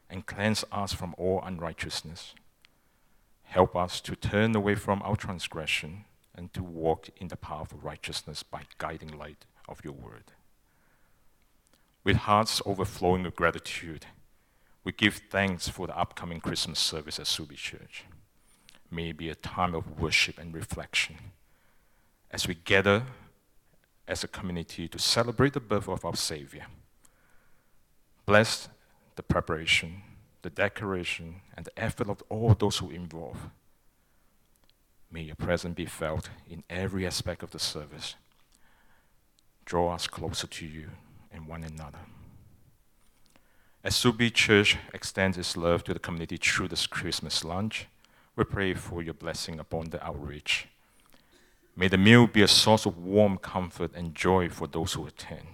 and 0.09 0.25
cleanse 0.25 0.65
us 0.73 0.95
from 0.95 1.15
all 1.19 1.43
unrighteousness. 1.45 2.35
Help 3.51 3.75
us 3.75 4.01
to 4.03 4.15
turn 4.15 4.55
away 4.55 4.77
from 4.77 5.03
our 5.03 5.17
transgression 5.17 6.05
and 6.37 6.55
to 6.55 6.63
walk 6.63 7.09
in 7.17 7.27
the 7.27 7.37
path 7.37 7.73
of 7.73 7.85
righteousness 7.85 8.45
by 8.45 8.63
guiding 8.79 9.19
light 9.19 9.45
of 9.69 9.85
your 9.85 9.93
word. 9.93 10.31
With 12.05 12.19
hearts 12.19 12.63
overflowing 12.65 13.25
with 13.25 13.35
gratitude, 13.35 14.07
we 14.85 14.93
give 14.93 15.23
thanks 15.31 15.69
for 15.69 15.89
the 15.89 15.99
upcoming 15.99 16.41
Christmas 16.41 16.79
service 16.79 17.19
at 17.19 17.27
Subi 17.27 17.57
Church. 17.57 18.05
May 18.89 19.09
it 19.09 19.17
be 19.17 19.29
a 19.29 19.35
time 19.35 19.75
of 19.75 19.99
worship 20.01 20.39
and 20.39 20.55
reflection 20.55 21.17
as 22.31 22.47
we 22.47 22.55
gather 22.55 23.03
as 24.07 24.23
a 24.23 24.29
community 24.29 24.87
to 24.87 24.99
celebrate 25.01 25.55
the 25.55 25.61
birth 25.61 25.89
of 25.89 26.05
our 26.05 26.15
Savior. 26.15 26.67
Bless 28.27 28.69
the 29.17 29.25
preparation, 29.25 30.03
the 30.43 30.51
decoration, 30.51 31.43
and 31.57 31.67
the 31.67 31.79
effort 31.79 32.09
of 32.09 32.23
all 32.29 32.55
those 32.55 32.79
who 32.79 32.91
involve. 32.91 33.51
May 35.11 35.23
your 35.23 35.35
presence 35.35 35.75
be 35.75 35.87
felt 35.87 36.31
in 36.49 36.63
every 36.71 37.07
aspect 37.07 37.43
of 37.43 37.51
the 37.51 37.59
service. 37.59 38.15
Draw 39.65 39.93
us 39.95 40.07
closer 40.07 40.47
to 40.47 40.67
you 40.67 40.91
and 41.33 41.47
one 41.47 41.65
another. 41.65 41.99
As 43.83 43.95
Subi 43.95 44.33
Church 44.33 44.77
extends 44.93 45.39
its 45.39 45.57
love 45.57 45.85
to 45.85 45.95
the 45.95 45.99
community 45.99 46.37
through 46.37 46.69
this 46.69 46.87
Christmas 46.87 47.45
lunch, 47.45 47.87
we 48.37 48.45
pray 48.45 48.75
for 48.75 49.03
your 49.03 49.15
blessing 49.15 49.59
upon 49.59 49.91
the 49.91 50.05
outreach. 50.05 50.69
May 51.75 51.89
the 51.89 51.99
meal 51.99 52.27
be 52.27 52.43
a 52.43 52.49
source 52.49 52.85
of 52.85 52.99
warm 52.99 53.39
comfort 53.39 53.93
and 53.95 54.15
joy 54.15 54.49
for 54.49 54.67
those 54.67 54.93
who 54.93 55.07
attend. 55.07 55.47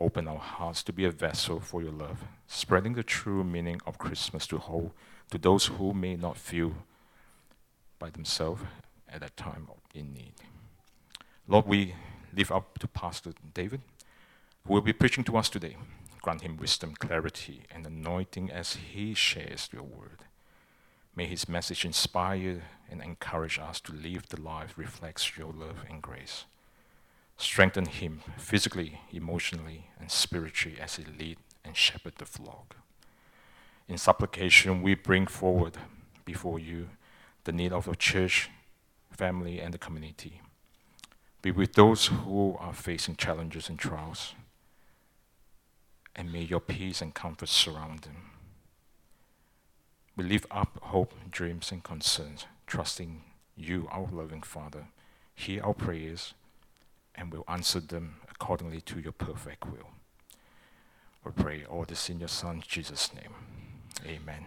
Open 0.00 0.26
our 0.26 0.38
hearts 0.38 0.82
to 0.84 0.92
be 0.92 1.04
a 1.04 1.10
vessel 1.10 1.60
for 1.60 1.82
your 1.82 1.92
love, 1.92 2.24
spreading 2.46 2.94
the 2.94 3.02
true 3.02 3.44
meaning 3.44 3.80
of 3.86 3.98
Christmas 3.98 4.46
to 4.46 4.56
whole 4.56 4.94
to 5.30 5.36
those 5.36 5.66
who 5.66 5.92
may 5.92 6.16
not 6.16 6.38
feel 6.38 6.72
by 7.98 8.08
themselves 8.08 8.62
at 9.08 9.20
that 9.20 9.36
time 9.36 9.68
in 9.94 10.14
need. 10.14 10.32
Lord, 11.46 11.66
we 11.66 11.94
lift 12.34 12.50
up 12.50 12.78
to 12.78 12.88
Pastor 12.88 13.32
David, 13.54 13.82
who 14.66 14.74
will 14.74 14.80
be 14.80 14.92
preaching 14.92 15.24
to 15.24 15.36
us 15.36 15.48
today. 15.48 15.76
Grant 16.22 16.42
him 16.42 16.56
wisdom, 16.56 16.94
clarity, 16.94 17.62
and 17.70 17.86
anointing 17.86 18.50
as 18.50 18.74
he 18.74 19.14
shares 19.14 19.68
your 19.72 19.82
word. 19.82 20.24
May 21.16 21.26
his 21.26 21.48
message 21.48 21.84
inspire 21.84 22.62
and 22.90 23.02
encourage 23.02 23.58
us 23.58 23.80
to 23.80 23.92
live 23.92 24.28
the 24.28 24.40
life 24.40 24.74
reflects 24.76 25.36
your 25.36 25.52
love 25.52 25.84
and 25.88 26.00
grace. 26.00 26.44
Strengthen 27.40 27.86
him 27.86 28.20
physically, 28.36 29.00
emotionally, 29.10 29.86
and 29.98 30.10
spiritually 30.10 30.78
as 30.78 30.96
he 30.96 31.04
lead 31.04 31.38
and 31.64 31.74
shepherd 31.74 32.12
the 32.18 32.26
flock. 32.26 32.76
In 33.88 33.96
supplication, 33.96 34.82
we 34.82 34.94
bring 34.94 35.26
forward 35.26 35.78
before 36.26 36.58
you 36.58 36.90
the 37.44 37.52
need 37.52 37.72
of 37.72 37.86
the 37.86 37.96
church, 37.96 38.50
family, 39.10 39.58
and 39.58 39.72
the 39.72 39.78
community. 39.78 40.42
Be 41.40 41.50
with 41.50 41.72
those 41.72 42.08
who 42.08 42.58
are 42.60 42.74
facing 42.74 43.16
challenges 43.16 43.70
and 43.70 43.78
trials, 43.78 44.34
and 46.14 46.30
may 46.30 46.42
your 46.42 46.60
peace 46.60 47.00
and 47.00 47.14
comfort 47.14 47.48
surround 47.48 48.00
them. 48.00 48.32
We 50.14 50.24
lift 50.24 50.44
up 50.50 50.78
hope, 50.82 51.14
dreams, 51.30 51.72
and 51.72 51.82
concerns, 51.82 52.44
trusting 52.66 53.22
you, 53.56 53.88
our 53.90 54.08
loving 54.12 54.42
Father. 54.42 54.88
Hear 55.34 55.62
our 55.64 55.72
prayers 55.72 56.34
and 57.20 57.30
will 57.30 57.44
answer 57.46 57.80
them 57.80 58.14
accordingly 58.30 58.80
to 58.80 58.98
your 58.98 59.12
perfect 59.12 59.66
will. 59.66 59.90
We 61.22 61.32
pray 61.32 61.64
all 61.68 61.84
this 61.84 62.08
in 62.08 62.18
your 62.18 62.30
Son, 62.30 62.62
Jesus' 62.66 63.10
name. 63.14 63.34
Amen. 64.06 64.46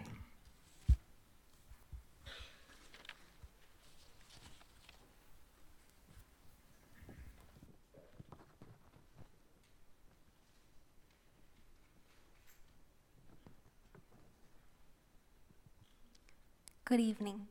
Good 16.86 17.00
evening. 17.00 17.48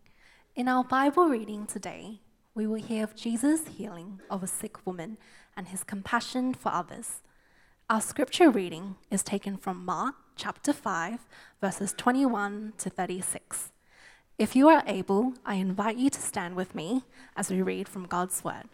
In 0.56 0.68
our 0.68 0.84
Bible 0.84 1.28
reading 1.28 1.66
today, 1.66 2.18
we 2.54 2.66
will 2.66 2.82
hear 2.82 3.04
of 3.04 3.16
Jesus' 3.16 3.66
healing 3.68 4.20
of 4.30 4.42
a 4.42 4.46
sick 4.46 4.86
woman 4.86 5.16
and 5.56 5.68
his 5.68 5.84
compassion 5.84 6.52
for 6.52 6.70
others. 6.70 7.22
Our 7.88 8.00
scripture 8.00 8.50
reading 8.50 8.96
is 9.10 9.22
taken 9.22 9.56
from 9.56 9.84
Mark 9.84 10.14
chapter 10.36 10.72
5, 10.72 11.20
verses 11.60 11.94
21 11.96 12.74
to 12.78 12.90
36. 12.90 13.72
If 14.38 14.54
you 14.56 14.68
are 14.68 14.82
able, 14.86 15.34
I 15.44 15.54
invite 15.54 15.96
you 15.96 16.10
to 16.10 16.20
stand 16.20 16.54
with 16.54 16.74
me 16.74 17.04
as 17.36 17.50
we 17.50 17.62
read 17.62 17.88
from 17.88 18.06
God's 18.06 18.42
Word. 18.44 18.68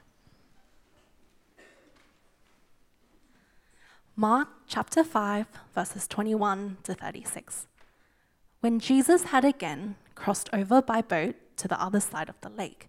Mark 4.17 4.49
chapter 4.67 5.05
5, 5.05 5.47
verses 5.75 6.09
21 6.09 6.79
to 6.83 6.95
36. 6.95 7.69
When 8.61 8.81
Jesus 8.81 9.25
had 9.25 9.45
again 9.45 9.95
crossed 10.17 10.51
over 10.53 10.83
by 10.83 11.01
boat 11.01 11.37
to 11.57 11.69
the 11.69 11.81
other 11.81 12.01
side 12.01 12.29
of 12.29 12.41
the 12.41 12.49
lake, 12.49 12.89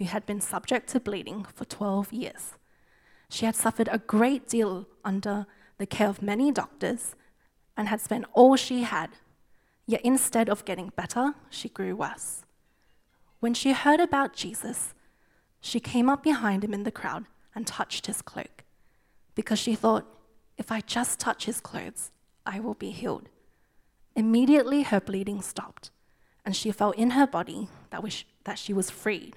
who 0.00 0.06
had 0.06 0.24
been 0.24 0.40
subject 0.40 0.88
to 0.88 0.98
bleeding 0.98 1.44
for 1.54 1.66
12 1.66 2.10
years. 2.10 2.54
She 3.28 3.44
had 3.44 3.54
suffered 3.54 3.88
a 3.92 3.98
great 3.98 4.48
deal 4.48 4.86
under 5.04 5.46
the 5.76 5.84
care 5.84 6.08
of 6.08 6.22
many 6.22 6.50
doctors 6.50 7.14
and 7.76 7.86
had 7.86 8.00
spent 8.00 8.24
all 8.32 8.56
she 8.56 8.84
had. 8.84 9.10
Yet 9.84 10.00
instead 10.02 10.48
of 10.48 10.64
getting 10.64 10.90
better, 10.96 11.34
she 11.50 11.68
grew 11.68 11.94
worse. 11.94 12.44
When 13.40 13.52
she 13.52 13.72
heard 13.72 14.00
about 14.00 14.32
Jesus, 14.32 14.94
she 15.60 15.80
came 15.80 16.08
up 16.08 16.22
behind 16.22 16.64
him 16.64 16.72
in 16.72 16.84
the 16.84 16.90
crowd 16.90 17.26
and 17.54 17.66
touched 17.66 18.06
his 18.06 18.22
cloak, 18.22 18.64
because 19.34 19.58
she 19.58 19.74
thought, 19.74 20.06
if 20.56 20.72
I 20.72 20.80
just 20.80 21.20
touch 21.20 21.44
his 21.44 21.60
clothes, 21.60 22.10
I 22.46 22.58
will 22.58 22.74
be 22.74 22.90
healed. 22.90 23.28
Immediately 24.16 24.84
her 24.84 25.00
bleeding 25.00 25.42
stopped, 25.42 25.90
and 26.42 26.56
she 26.56 26.72
felt 26.72 26.96
in 26.96 27.10
her 27.10 27.26
body 27.26 27.68
that, 27.90 28.02
that 28.44 28.58
she 28.58 28.72
was 28.72 28.88
freed 28.88 29.36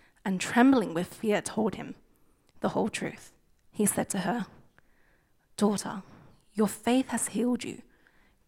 and 0.23 0.39
trembling 0.39 0.93
with 0.93 1.13
fear 1.13 1.41
told 1.41 1.75
him 1.75 1.95
the 2.59 2.69
whole 2.69 2.89
truth. 2.89 3.33
He 3.71 3.85
said 3.85 4.09
to 4.09 4.19
her, 4.19 4.45
Daughter, 5.57 6.03
your 6.53 6.67
faith 6.67 7.09
has 7.09 7.29
healed 7.29 7.63
you. 7.63 7.81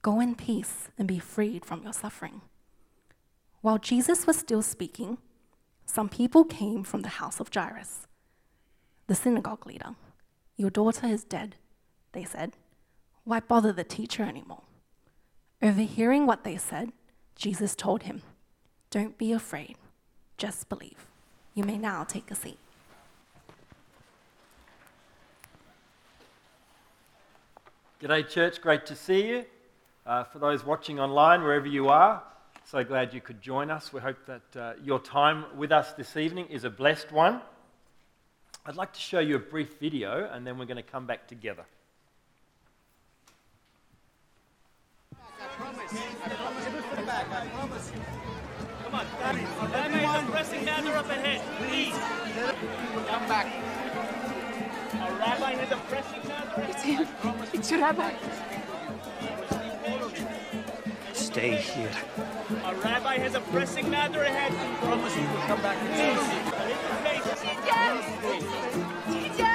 Go 0.02 0.20
in 0.20 0.36
peace 0.36 0.90
and 0.98 1.08
be 1.08 1.20
freed 1.20 1.66
from 1.66 1.84
your 1.84 1.94
suffering. 1.94 2.42
While 3.62 3.78
Jesus 3.78 4.28
was 4.28 4.38
still 4.38 4.62
speaking, 4.62 5.18
some 5.86 6.10
people 6.10 6.44
came 6.44 6.84
from 6.84 7.02
the 7.02 7.10
house 7.20 7.40
of 7.40 7.50
Jairus, 7.54 8.08
the 9.08 9.16
synagogue 9.16 9.66
leader. 9.66 9.96
Your 10.58 10.70
daughter 10.70 11.08
is 11.08 11.24
dead, 11.24 11.56
they 12.12 12.24
said. 12.24 12.58
Why 13.24 13.40
bother 13.40 13.72
the 13.72 13.84
teacher 13.84 14.24
anymore? 14.24 14.64
Overhearing 15.62 16.26
what 16.26 16.44
they 16.44 16.58
said, 16.58 16.92
Jesus 17.36 17.76
told 17.76 18.04
him, 18.04 18.22
Don't 18.90 19.18
be 19.18 19.32
afraid, 19.32 19.78
just 20.38 20.68
believe. 20.68 21.08
You 21.56 21.64
may 21.64 21.78
now 21.78 22.04
take 22.04 22.32
a 22.32 22.36
seat. 22.36 22.58
G'day, 28.02 28.28
church. 28.28 28.60
Great 28.60 28.88
to 28.88 28.96
see 28.96 29.28
you. 29.28 29.46
Uh, 30.06 30.24
for 30.24 30.40
those 30.40 30.66
watching 30.66 31.00
online, 31.00 31.44
wherever 31.44 31.68
you 31.68 31.90
are, 31.90 32.24
so 32.66 32.84
glad 32.84 33.14
you 33.14 33.22
could 33.22 33.42
join 33.42 33.70
us. 33.70 33.94
We 33.94 34.02
hope 34.02 34.18
that 34.26 34.60
uh, 34.60 34.74
your 34.84 35.00
time 35.00 35.46
with 35.56 35.72
us 35.72 35.94
this 35.94 36.18
evening 36.18 36.48
is 36.48 36.64
a 36.64 36.70
blessed 36.70 37.12
one. 37.12 37.40
I'd 38.66 38.76
like 38.76 38.92
to 38.94 39.00
show 39.00 39.20
you 39.20 39.36
a 39.36 39.40
brief 39.40 39.80
video 39.80 40.30
and 40.32 40.46
then 40.48 40.58
we're 40.58 40.66
going 40.66 40.78
to 40.78 40.84
come 40.84 41.06
back 41.06 41.28
together. 41.28 41.66
Come 48.84 48.96
on, 48.96 49.06
got 49.20 49.36
it. 49.36 49.42
Rabbi 49.62 49.88
is 49.88 49.93
a 50.16 50.32
pressing 50.32 50.66
matter 50.66 50.92
up 50.92 51.10
ahead. 51.10 51.42
Please. 51.58 51.94
Come 53.08 53.28
back. 53.28 53.48
A 54.94 55.12
rabbi 55.16 55.54
has 55.56 55.72
a 55.72 55.78
pressing 55.78 56.28
matter 56.28 56.66
It's 56.70 56.84
him. 56.84 57.08
It's 57.54 57.72
your 57.72 57.80
rabbi. 57.82 58.14
Stay 61.14 61.56
here. 61.56 61.92
A 62.64 62.76
rabbi 62.76 63.18
has 63.18 63.36
a 63.36 63.40
pressing 63.40 63.90
matter 63.90 64.22
ahead. 64.22 64.52
I 64.52 64.86
promise 64.86 65.16
you 65.16 65.22
will 65.24 65.42
come 65.48 65.62
back. 65.62 65.78
Teacher! 69.08 69.54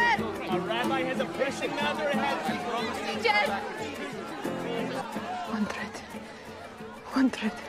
A 0.50 0.58
rabbi 0.60 1.02
has 1.02 1.20
a 1.20 1.24
pressing 1.24 1.70
matter 1.76 2.08
ahead. 2.08 2.38
I 2.44 2.56
promise 2.68 2.98
you. 2.98 3.06
Teacher! 3.22 3.52
One 5.52 5.66
thread. 5.66 6.02
One 7.12 7.30
thread. 7.30 7.67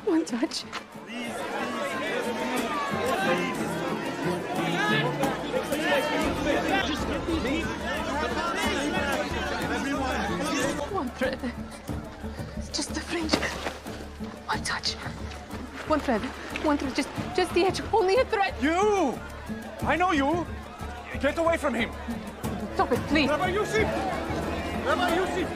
Just 0.00 0.16
a 0.16 0.20
fringe. 0.20 0.24
One 0.24 0.24
touch. 0.24 0.62
One 10.90 11.10
thread. 11.10 11.38
Just 12.72 12.94
the 12.94 13.00
fringe. 13.00 13.34
One 14.46 14.62
touch. 14.64 14.94
One 15.86 16.00
thread. 16.00 16.22
One 16.64 16.78
thread. 16.78 16.94
Just, 16.94 17.08
just 17.36 17.54
the 17.54 17.64
edge. 17.64 17.80
Only 17.92 18.16
a 18.16 18.24
thread. 18.24 18.54
You! 18.60 19.18
I 19.82 19.96
know 19.96 20.12
you! 20.12 20.46
Get 21.20 21.38
away 21.38 21.56
from 21.56 21.74
him! 21.74 21.90
Stop 22.74 22.92
it, 22.92 23.00
please. 23.08 23.28
Rabbi 23.28 23.48
Yusuf! 23.48 23.84
Rabbi 24.86 25.14
Yusuf! 25.16 25.48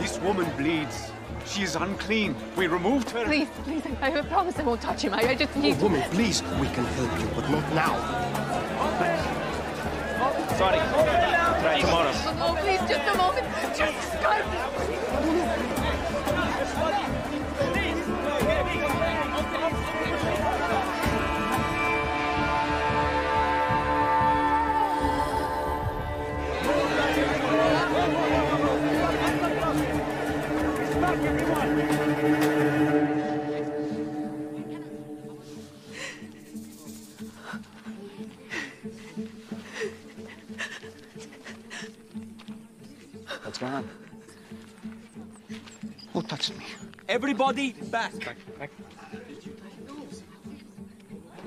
This 0.00 0.18
woman 0.20 0.50
bleeds. 0.56 1.11
She 1.46 1.62
is 1.62 1.76
unclean. 1.76 2.34
We 2.56 2.66
removed 2.66 3.10
her. 3.10 3.24
Please, 3.24 3.48
please. 3.64 3.82
I, 4.00 4.18
I 4.18 4.22
promise 4.22 4.58
I 4.58 4.62
won't 4.62 4.80
touch 4.80 5.02
him. 5.02 5.14
I, 5.14 5.28
I 5.28 5.34
just 5.34 5.54
need. 5.56 5.76
To. 5.78 5.84
Woman, 5.84 6.02
please, 6.10 6.42
we 6.60 6.66
can 6.68 6.84
help 6.84 7.20
you, 7.20 7.26
but 7.34 7.50
not 7.50 7.74
now. 7.74 7.94
Sorry. 10.56 10.78
Try 11.62 11.80
tomorrow. 11.80 12.12
No, 12.24 12.54
no, 12.54 12.60
please, 12.60 12.80
just 12.88 13.14
a 13.14 13.16
moment. 13.16 13.46
Just 13.76 14.22
God. 14.22 15.78
Who 46.22 46.28
touched 46.28 46.56
me? 46.56 46.64
Everybody 47.08 47.72
back. 47.90 48.12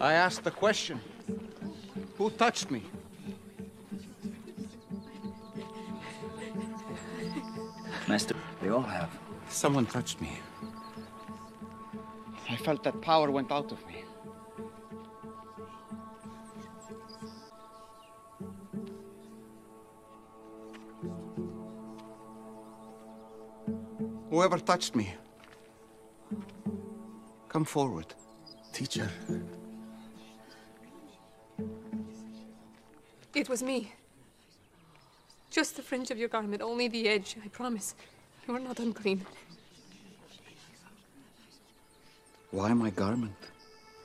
I 0.01 0.13
asked 0.13 0.43
the 0.43 0.51
question. 0.51 0.99
Who 2.17 2.29
touched 2.31 2.69
me? 2.69 2.83
Master, 8.05 8.35
they 8.61 8.67
all 8.67 8.81
have. 8.81 9.17
Someone 9.47 9.85
touched 9.85 10.19
me. 10.19 10.39
I 12.49 12.57
felt 12.57 12.83
that 12.83 12.99
power 13.01 13.31
went 13.31 13.53
out 13.53 13.71
of 13.71 13.79
me. 13.87 14.03
Whoever 24.45 24.63
touched 24.63 24.95
me, 24.95 25.11
come 27.49 27.65
forward. 27.65 28.05
Teacher. 28.73 29.09
It 33.33 33.49
was 33.49 33.63
me. 33.63 33.91
Just 35.49 35.75
the 35.75 35.81
fringe 35.81 36.11
of 36.11 36.19
your 36.19 36.27
garment, 36.27 36.61
only 36.61 36.87
the 36.87 37.09
edge, 37.09 37.37
I 37.43 37.47
promise. 37.47 37.95
You 38.47 38.55
are 38.55 38.59
not 38.59 38.77
unclean. 38.77 39.25
Why 42.51 42.71
my 42.73 42.91
garment? 42.91 43.39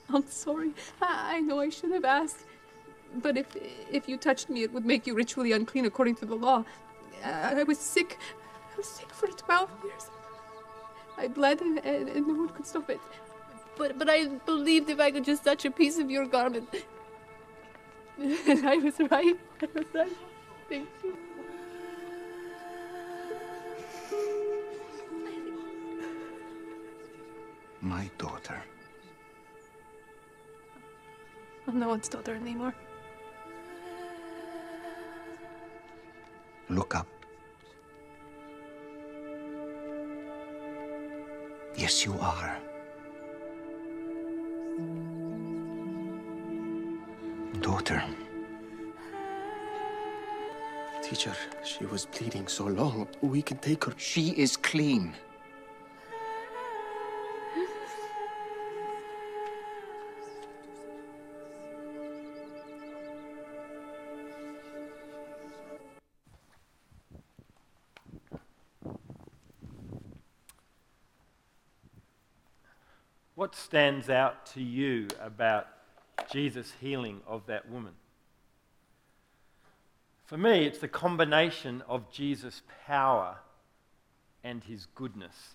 I'm 0.09 0.27
sorry. 0.27 0.71
I, 1.03 1.37
I 1.37 1.41
know 1.41 1.61
I 1.61 1.69
should 1.69 1.93
have 1.93 2.07
asked. 2.07 2.47
But 3.17 3.37
if 3.37 3.49
if 3.93 4.09
you 4.09 4.17
touched 4.17 4.49
me, 4.49 4.63
it 4.63 4.73
would 4.73 4.87
make 4.87 5.07
you 5.07 5.15
ritually 5.15 5.53
unclean 5.53 5.85
according 5.85 6.17
to 6.17 6.25
the 6.25 6.35
law. 6.35 6.65
I, 7.23 7.61
I 7.61 7.63
was 7.65 7.79
sick. 7.79 8.17
I 8.73 8.77
was 8.79 8.87
sick 8.87 9.11
for 9.11 9.27
12 9.27 9.71
years. 9.85 10.11
I 11.21 11.29
bled 11.29 11.61
and, 11.61 11.79
and, 11.85 12.27
no 12.27 12.35
one 12.35 12.49
could 12.49 12.67
stop 12.67 12.89
it. 12.89 13.01
But, 13.77 13.99
but 13.99 14.09
I 14.09 14.27
believed 14.47 14.89
if 14.89 14.99
I 14.99 15.11
could 15.11 15.25
just 15.25 15.45
touch 15.45 15.67
a 15.67 15.71
piece 15.71 15.99
of 15.99 16.11
your 16.11 16.25
garment. 16.27 16.69
And 18.19 18.67
I 18.75 18.77
was 18.77 18.99
right. 19.11 19.39
I 19.63 19.69
was 19.75 19.85
right. 19.95 20.17
Thank 20.71 20.89
you. 21.05 21.17
My 27.83 28.11
daughter. 28.17 28.63
I'm 31.67 31.79
no 31.79 31.89
one's 31.89 32.09
daughter 32.09 32.35
anymore. 32.35 32.75
Look 36.71 36.95
up. 36.95 37.20
Yes, 41.81 42.05
you 42.05 42.15
are. 42.21 42.59
Daughter. 47.63 48.03
Teacher, 51.03 51.33
she 51.65 51.87
was 51.87 52.05
bleeding 52.05 52.49
so 52.49 52.67
long. 52.67 53.09
We 53.23 53.41
can 53.41 53.57
take 53.57 53.87
her. 53.87 53.95
She 53.97 54.33
is 54.33 54.59
clean. 54.59 55.15
Stands 73.71 74.11
out 74.11 74.47
to 74.47 74.61
you 74.61 75.07
about 75.23 75.69
Jesus' 76.33 76.73
healing 76.81 77.21
of 77.25 77.47
that 77.47 77.71
woman? 77.71 77.93
For 80.27 80.37
me, 80.37 80.67
it's 80.67 80.81
the 80.81 80.89
combination 80.89 81.81
of 81.89 82.11
Jesus' 82.11 82.63
power 82.85 83.37
and 84.43 84.65
his 84.65 84.87
goodness. 84.97 85.55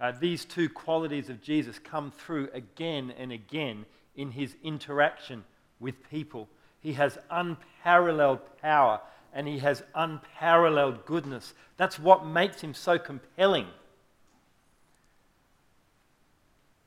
Uh, 0.00 0.12
these 0.18 0.46
two 0.46 0.70
qualities 0.70 1.28
of 1.28 1.42
Jesus 1.42 1.78
come 1.78 2.10
through 2.10 2.48
again 2.54 3.12
and 3.18 3.30
again 3.30 3.84
in 4.16 4.30
his 4.30 4.56
interaction 4.64 5.44
with 5.80 6.08
people. 6.08 6.48
He 6.80 6.94
has 6.94 7.18
unparalleled 7.30 8.40
power 8.62 9.02
and 9.34 9.46
he 9.46 9.58
has 9.58 9.82
unparalleled 9.94 11.04
goodness. 11.04 11.52
That's 11.76 11.98
what 11.98 12.24
makes 12.24 12.62
him 12.62 12.72
so 12.72 12.98
compelling. 12.98 13.66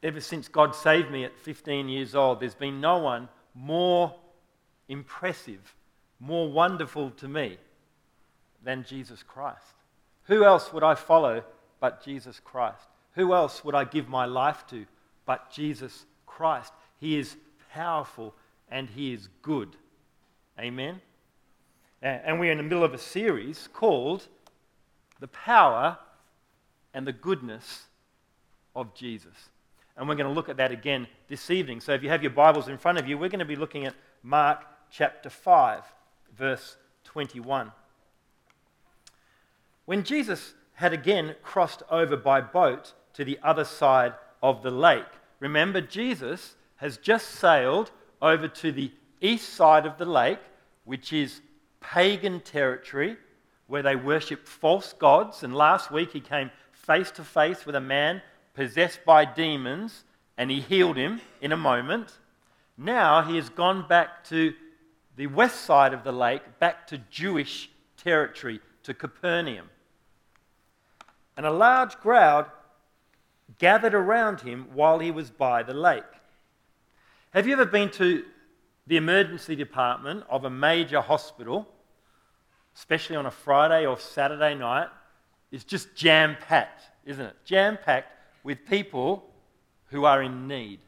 Ever 0.03 0.19
since 0.19 0.47
God 0.47 0.75
saved 0.75 1.11
me 1.11 1.23
at 1.23 1.37
15 1.37 1.87
years 1.87 2.15
old, 2.15 2.39
there's 2.39 2.55
been 2.55 2.81
no 2.81 2.97
one 2.97 3.29
more 3.53 4.15
impressive, 4.89 5.75
more 6.19 6.51
wonderful 6.51 7.11
to 7.11 7.27
me 7.27 7.57
than 8.63 8.83
Jesus 8.83 9.23
Christ. 9.23 9.73
Who 10.23 10.43
else 10.43 10.73
would 10.73 10.83
I 10.83 10.95
follow 10.95 11.43
but 11.79 12.03
Jesus 12.03 12.39
Christ? 12.39 12.87
Who 13.15 13.33
else 13.33 13.63
would 13.63 13.75
I 13.75 13.83
give 13.83 14.07
my 14.07 14.25
life 14.25 14.65
to 14.69 14.85
but 15.25 15.51
Jesus 15.51 16.05
Christ? 16.25 16.73
He 16.99 17.17
is 17.17 17.35
powerful 17.73 18.33
and 18.69 18.89
he 18.89 19.13
is 19.13 19.29
good. 19.41 19.75
Amen? 20.59 21.01
And 22.01 22.39
we're 22.39 22.51
in 22.51 22.57
the 22.57 22.63
middle 22.63 22.83
of 22.83 22.93
a 22.93 22.97
series 22.97 23.69
called 23.71 24.27
The 25.19 25.27
Power 25.27 25.97
and 26.93 27.05
the 27.05 27.13
Goodness 27.13 27.85
of 28.75 28.95
Jesus. 28.95 29.49
And 29.97 30.07
we're 30.07 30.15
going 30.15 30.27
to 30.27 30.33
look 30.33 30.49
at 30.49 30.57
that 30.57 30.71
again 30.71 31.07
this 31.27 31.49
evening. 31.49 31.81
So 31.81 31.93
if 31.93 32.03
you 32.03 32.09
have 32.09 32.23
your 32.23 32.31
Bibles 32.31 32.67
in 32.67 32.77
front 32.77 32.97
of 32.97 33.07
you, 33.07 33.17
we're 33.17 33.29
going 33.29 33.39
to 33.39 33.45
be 33.45 33.55
looking 33.55 33.85
at 33.85 33.93
Mark 34.23 34.63
chapter 34.89 35.29
5, 35.29 35.83
verse 36.37 36.77
21. 37.03 37.71
When 39.85 40.03
Jesus 40.03 40.53
had 40.73 40.93
again 40.93 41.35
crossed 41.43 41.83
over 41.89 42.15
by 42.15 42.41
boat 42.41 42.93
to 43.13 43.25
the 43.25 43.39
other 43.43 43.65
side 43.65 44.13
of 44.41 44.63
the 44.63 44.71
lake, 44.71 45.05
remember, 45.39 45.81
Jesus 45.81 46.55
has 46.77 46.97
just 46.97 47.27
sailed 47.27 47.91
over 48.21 48.47
to 48.47 48.71
the 48.71 48.91
east 49.19 49.49
side 49.49 49.85
of 49.85 49.97
the 49.97 50.05
lake, 50.05 50.39
which 50.85 51.13
is 51.13 51.41
pagan 51.79 52.39
territory 52.39 53.17
where 53.67 53.81
they 53.81 53.95
worship 53.95 54.47
false 54.47 54.93
gods. 54.93 55.43
And 55.43 55.55
last 55.55 55.91
week 55.91 56.11
he 56.11 56.19
came 56.19 56.51
face 56.73 57.09
to 57.11 57.23
face 57.23 57.65
with 57.65 57.75
a 57.75 57.81
man 57.81 58.21
possessed 58.53 59.05
by 59.05 59.25
demons 59.25 60.03
and 60.37 60.49
he 60.49 60.61
healed 60.61 60.97
him 60.97 61.21
in 61.41 61.51
a 61.51 61.57
moment. 61.57 62.17
Now 62.77 63.21
he 63.21 63.35
has 63.35 63.49
gone 63.49 63.87
back 63.87 64.23
to 64.25 64.53
the 65.15 65.27
west 65.27 65.61
side 65.65 65.93
of 65.93 66.03
the 66.03 66.11
lake, 66.11 66.41
back 66.59 66.87
to 66.87 66.97
Jewish 67.09 67.69
territory, 67.97 68.59
to 68.83 68.93
Capernaum. 68.93 69.69
And 71.37 71.45
a 71.45 71.51
large 71.51 71.95
crowd 71.97 72.47
gathered 73.59 73.93
around 73.93 74.41
him 74.41 74.67
while 74.73 74.99
he 74.99 75.11
was 75.11 75.29
by 75.29 75.63
the 75.63 75.73
lake. 75.73 76.03
Have 77.31 77.47
you 77.47 77.53
ever 77.53 77.65
been 77.65 77.89
to 77.91 78.23
the 78.87 78.97
emergency 78.97 79.55
department 79.55 80.23
of 80.29 80.43
a 80.43 80.49
major 80.49 81.01
hospital, 81.01 81.67
especially 82.75 83.15
on 83.15 83.25
a 83.25 83.31
Friday 83.31 83.85
or 83.85 83.97
Saturday 83.99 84.55
night, 84.55 84.89
It's 85.51 85.65
just 85.65 85.93
jam 85.95 86.37
packed, 86.47 86.81
isn't 87.05 87.25
it? 87.25 87.35
Jam 87.43 87.77
packed 87.83 88.20
with 88.43 88.65
people 88.65 89.23
who 89.87 90.05
are 90.05 90.21
in 90.21 90.47
need. 90.47 90.79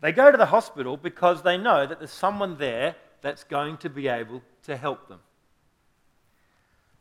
They 0.00 0.12
go 0.12 0.32
to 0.32 0.38
the 0.38 0.46
hospital 0.46 0.96
because 0.96 1.42
they 1.42 1.56
know 1.56 1.86
that 1.86 2.00
there's 2.00 2.10
someone 2.10 2.58
there 2.58 2.96
that's 3.20 3.44
going 3.44 3.76
to 3.78 3.88
be 3.88 4.08
able 4.08 4.42
to 4.64 4.76
help 4.76 5.08
them. 5.08 5.20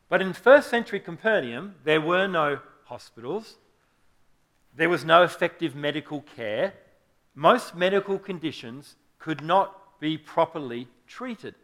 But 0.07 0.21
in 0.21 0.33
first 0.33 0.69
century 0.69 0.99
Capernaum, 0.99 1.75
there 1.83 2.01
were 2.01 2.27
no 2.27 2.59
hospitals, 2.85 3.55
there 4.75 4.89
was 4.89 5.03
no 5.03 5.23
effective 5.23 5.75
medical 5.75 6.21
care, 6.21 6.73
most 7.33 7.75
medical 7.75 8.19
conditions 8.19 8.95
could 9.19 9.41
not 9.41 9.99
be 9.99 10.17
properly 10.17 10.87
treated. 11.07 11.55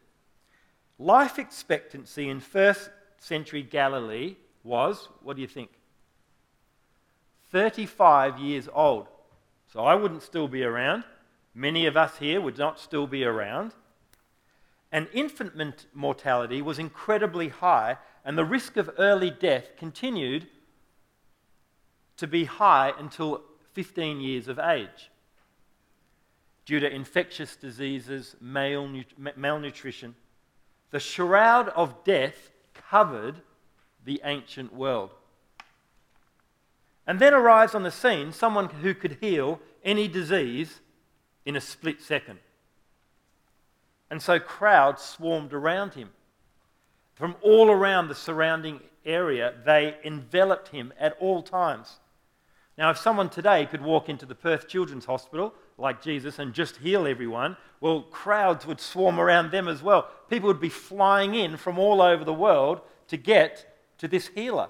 Life 0.98 1.38
expectancy 1.38 2.30
in 2.30 2.40
first 2.40 2.90
century 3.20 3.62
Galilee 3.62 4.38
was, 4.64 5.10
what 5.22 5.36
do 5.36 5.42
you 5.42 5.48
think? 5.48 5.70
35 7.58 8.38
years 8.38 8.70
old. 8.72 9.08
So 9.74 9.80
I 9.80 9.96
wouldn't 9.96 10.22
still 10.22 10.48
be 10.48 10.64
around. 10.64 11.06
Many 11.56 11.88
of 11.88 11.98
us 11.98 12.20
here 12.20 12.40
would 12.40 12.60
not 12.60 12.80
still 12.80 13.08
be 13.08 13.24
around. 13.24 13.74
And 14.92 15.08
infant 15.12 15.88
mortality 15.92 16.62
was 16.62 16.78
incredibly 16.78 17.50
high, 17.50 17.98
and 18.24 18.38
the 18.38 18.46
risk 18.46 18.78
of 18.78 18.92
early 19.00 19.32
death 19.32 19.76
continued 19.76 20.46
to 22.18 22.28
be 22.28 22.46
high 22.46 22.94
until 23.00 23.42
15 23.74 24.22
years 24.22 24.48
of 24.48 24.60
age 24.60 25.10
due 26.64 26.80
to 26.80 26.88
infectious 26.88 27.56
diseases, 27.56 28.36
malnutrition. 28.40 30.14
The 30.92 31.00
shroud 31.00 31.70
of 31.70 32.04
death 32.04 32.52
covered 32.76 33.42
the 34.06 34.22
ancient 34.24 34.76
world. 34.76 35.10
And 37.08 37.20
then 37.20 37.34
arrives 37.34 37.74
on 37.74 37.84
the 37.84 37.92
scene 37.92 38.34
someone 38.34 38.68
who 38.70 38.94
could 38.94 39.18
heal 39.22 39.60
any 39.84 40.10
disease 40.10 40.82
in 41.46 41.56
a 41.56 41.62
split 41.62 42.02
second. 42.02 42.40
And 44.12 44.22
so 44.22 44.40
crowds 44.40 45.02
swarmed 45.02 45.54
around 45.54 45.94
him. 45.94 46.10
From 47.16 47.36
all 47.42 47.72
around 47.72 48.10
the 48.10 48.16
surrounding 48.16 48.82
area, 49.06 49.54
they 49.66 49.96
enveloped 50.04 50.68
him 50.68 50.94
at 51.00 51.18
all 51.20 51.42
times. 51.42 52.00
Now, 52.78 52.92
if 52.92 52.98
someone 52.98 53.30
today 53.30 53.66
could 53.66 53.82
walk 53.82 54.08
into 54.08 54.26
the 54.26 54.36
Perth 54.36 54.68
Children's 54.68 55.06
Hospital 55.06 55.54
like 55.78 56.02
Jesus 56.02 56.38
and 56.38 56.54
just 56.54 56.78
heal 56.78 57.08
everyone, 57.08 57.58
well, 57.82 58.02
crowds 58.02 58.68
would 58.68 58.80
swarm 58.80 59.20
around 59.20 59.52
them 59.52 59.68
as 59.68 59.82
well. 59.82 60.10
People 60.30 60.48
would 60.48 60.62
be 60.62 60.70
flying 60.70 61.34
in 61.34 61.58
from 61.58 61.80
all 61.80 62.02
over 62.02 62.24
the 62.24 62.34
world 62.34 62.82
to 63.08 63.18
get 63.18 63.80
to 63.98 64.08
this 64.08 64.28
healer. 64.28 64.70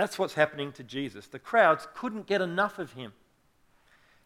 That's 0.00 0.18
what's 0.18 0.32
happening 0.32 0.72
to 0.72 0.82
Jesus. 0.82 1.26
The 1.26 1.38
crowds 1.38 1.86
couldn't 1.94 2.26
get 2.26 2.40
enough 2.40 2.78
of 2.78 2.94
him. 2.94 3.12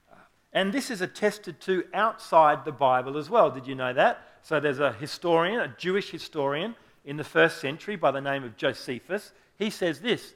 Uh, 0.09 0.15
and 0.53 0.73
this 0.73 0.89
is 0.89 1.01
attested 1.01 1.61
to 1.63 1.83
outside 1.93 2.65
the 2.65 2.71
Bible 2.71 3.19
as 3.19 3.29
well. 3.29 3.51
Did 3.51 3.67
you 3.67 3.75
know 3.75 3.93
that? 3.93 4.21
So 4.43 4.61
there's 4.61 4.79
a 4.79 4.93
historian, 4.93 5.59
a 5.59 5.75
Jewish 5.77 6.11
historian 6.13 6.77
in 7.05 7.17
the 7.17 7.25
first 7.25 7.61
century 7.61 7.97
by 7.97 8.13
the 8.13 8.21
name 8.21 8.45
of 8.45 8.57
Josephus. 8.57 9.33
He 9.59 9.69
says 9.69 9.99
this 9.99 10.35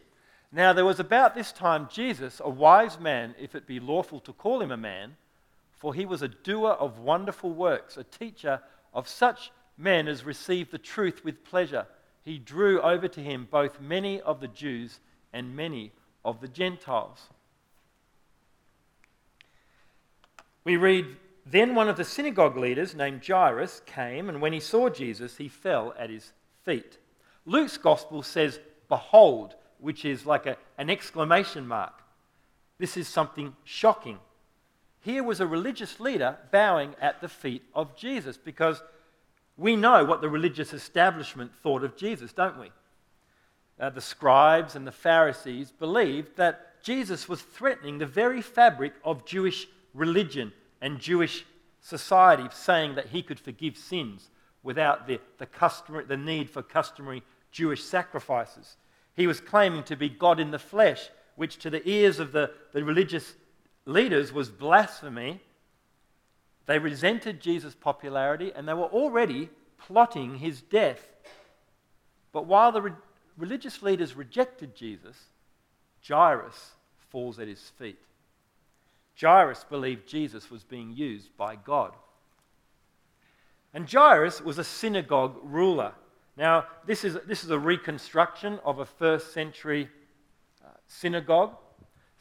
now 0.50 0.72
there 0.72 0.84
was 0.84 0.98
about 0.98 1.36
this 1.36 1.52
time 1.52 1.88
Jesus, 1.88 2.40
a 2.44 2.50
wise 2.50 2.98
man, 2.98 3.36
if 3.38 3.54
it 3.54 3.64
be 3.64 3.78
lawful 3.78 4.18
to 4.18 4.32
call 4.32 4.60
him 4.60 4.72
a 4.72 4.76
man, 4.76 5.14
for 5.70 5.94
he 5.94 6.04
was 6.04 6.20
a 6.20 6.26
doer 6.26 6.70
of 6.70 6.98
wonderful 6.98 7.52
works, 7.52 7.96
a 7.96 8.02
teacher 8.02 8.60
of 8.92 9.06
such 9.06 9.52
men 9.76 10.08
as 10.08 10.24
received 10.24 10.72
the 10.72 10.78
truth 10.78 11.22
with 11.24 11.44
pleasure. 11.44 11.86
He 12.24 12.40
drew 12.40 12.80
over 12.80 13.06
to 13.06 13.20
him 13.20 13.46
both 13.48 13.80
many 13.80 14.20
of 14.20 14.40
the 14.40 14.48
Jews 14.48 14.98
and 15.32 15.56
many 15.56 15.92
of 16.24 16.40
the 16.40 16.48
Gentiles. 16.48 17.28
We 20.64 20.76
read, 20.76 21.06
Then 21.46 21.74
one 21.74 21.88
of 21.88 21.96
the 21.96 22.04
synagogue 22.04 22.56
leaders 22.56 22.94
named 22.94 23.26
Jairus 23.26 23.80
came, 23.86 24.28
and 24.28 24.40
when 24.40 24.52
he 24.52 24.60
saw 24.60 24.88
Jesus, 24.88 25.36
he 25.36 25.48
fell 25.48 25.94
at 25.98 26.10
his 26.10 26.32
feet. 26.64 26.98
Luke's 27.46 27.78
gospel 27.78 28.22
says, 28.22 28.60
Behold, 28.88 29.54
which 29.78 30.04
is 30.04 30.26
like 30.26 30.46
a, 30.46 30.56
an 30.76 30.90
exclamation 30.90 31.66
mark. 31.66 32.02
This 32.78 32.96
is 32.96 33.08
something 33.08 33.56
shocking. 33.64 34.18
Here 35.00 35.22
was 35.22 35.40
a 35.40 35.46
religious 35.46 36.00
leader 36.00 36.36
bowing 36.50 36.94
at 37.00 37.20
the 37.20 37.28
feet 37.28 37.62
of 37.74 37.96
Jesus 37.96 38.36
because 38.36 38.82
we 39.56 39.74
know 39.74 40.04
what 40.04 40.20
the 40.20 40.28
religious 40.28 40.72
establishment 40.72 41.54
thought 41.54 41.82
of 41.82 41.96
Jesus, 41.96 42.32
don't 42.32 42.58
we? 42.58 42.70
Uh, 43.80 43.90
the 43.90 44.00
scribes 44.00 44.74
and 44.74 44.86
the 44.86 44.92
Pharisees 44.92 45.70
believed 45.70 46.36
that 46.36 46.82
Jesus 46.82 47.28
was 47.28 47.42
threatening 47.42 47.98
the 47.98 48.06
very 48.06 48.42
fabric 48.42 48.94
of 49.04 49.24
Jewish 49.24 49.68
religion 49.94 50.52
and 50.80 50.98
Jewish 50.98 51.44
society, 51.80 52.48
saying 52.52 52.96
that 52.96 53.08
he 53.08 53.22
could 53.22 53.38
forgive 53.38 53.76
sins 53.76 54.30
without 54.62 55.06
the, 55.06 55.20
the, 55.38 55.46
customary, 55.46 56.04
the 56.04 56.16
need 56.16 56.50
for 56.50 56.62
customary 56.62 57.22
Jewish 57.52 57.82
sacrifices. 57.82 58.76
He 59.14 59.26
was 59.26 59.40
claiming 59.40 59.84
to 59.84 59.96
be 59.96 60.08
God 60.08 60.40
in 60.40 60.50
the 60.50 60.58
flesh, 60.58 61.08
which 61.36 61.58
to 61.58 61.70
the 61.70 61.88
ears 61.88 62.18
of 62.18 62.32
the, 62.32 62.50
the 62.72 62.84
religious 62.84 63.34
leaders 63.86 64.32
was 64.32 64.48
blasphemy. 64.48 65.40
They 66.66 66.78
resented 66.78 67.40
Jesus' 67.40 67.74
popularity 67.74 68.52
and 68.54 68.68
they 68.68 68.74
were 68.74 68.84
already 68.84 69.48
plotting 69.78 70.38
his 70.38 70.60
death. 70.60 71.00
But 72.32 72.46
while 72.46 72.72
the 72.72 72.94
religious 73.38 73.82
leaders 73.82 74.16
rejected 74.16 74.74
Jesus, 74.74 75.16
Jairus 76.06 76.72
falls 77.10 77.38
at 77.38 77.48
his 77.48 77.70
feet. 77.78 77.98
Jairus 79.20 79.64
believed 79.64 80.06
Jesus 80.06 80.50
was 80.50 80.64
being 80.64 80.92
used 80.92 81.36
by 81.36 81.56
God. 81.56 81.92
And 83.72 83.90
Jairus 83.90 84.40
was 84.40 84.58
a 84.58 84.64
synagogue 84.64 85.36
ruler. 85.42 85.92
Now, 86.36 86.66
this 86.86 87.04
is, 87.04 87.18
this 87.26 87.44
is 87.44 87.50
a 87.50 87.58
reconstruction 87.58 88.60
of 88.64 88.78
a 88.78 88.86
first 88.86 89.32
century 89.32 89.88
uh, 90.64 90.68
synagogue. 90.86 91.56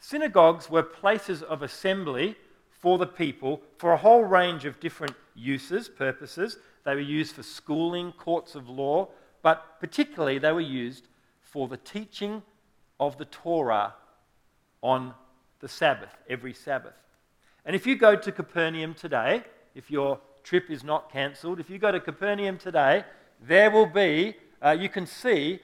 Synagogues 0.00 0.68
were 0.68 0.82
places 0.82 1.42
of 1.42 1.62
assembly 1.62 2.36
for 2.70 2.98
the 2.98 3.06
people 3.06 3.60
for 3.76 3.92
a 3.92 3.96
whole 3.96 4.24
range 4.24 4.64
of 4.64 4.80
different 4.80 5.14
uses, 5.34 5.88
purposes. 5.88 6.58
They 6.84 6.94
were 6.94 7.00
used 7.00 7.34
for 7.34 7.42
schooling, 7.42 8.12
courts 8.12 8.54
of 8.54 8.68
law, 8.68 9.08
but 9.48 9.80
particularly 9.80 10.38
they 10.38 10.52
were 10.52 10.60
used 10.60 11.08
for 11.40 11.68
the 11.68 11.78
teaching 11.78 12.42
of 13.00 13.16
the 13.16 13.24
Torah 13.24 13.94
on 14.82 15.14
the 15.60 15.68
Sabbath, 15.68 16.14
every 16.28 16.52
Sabbath. 16.52 16.92
And 17.64 17.74
if 17.74 17.86
you 17.86 17.96
go 17.96 18.14
to 18.14 18.30
Capernaum 18.30 18.92
today, 18.92 19.42
if 19.74 19.90
your 19.90 20.20
trip 20.42 20.68
is 20.68 20.84
not 20.84 21.10
cancelled, 21.10 21.60
if 21.60 21.70
you 21.70 21.78
go 21.78 21.90
to 21.90 21.98
Capernaum 21.98 22.58
today, 22.58 23.06
there 23.40 23.70
will 23.70 23.86
be, 23.86 24.36
uh, 24.62 24.76
you 24.78 24.90
can 24.90 25.06
see 25.06 25.60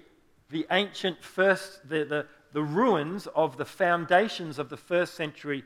the 0.48 0.66
ancient 0.70 1.22
first, 1.22 1.86
the, 1.86 2.06
the, 2.06 2.26
the 2.54 2.62
ruins 2.62 3.28
of 3.34 3.58
the 3.58 3.66
foundations 3.66 4.58
of 4.58 4.70
the 4.70 4.78
first 4.78 5.12
century 5.12 5.62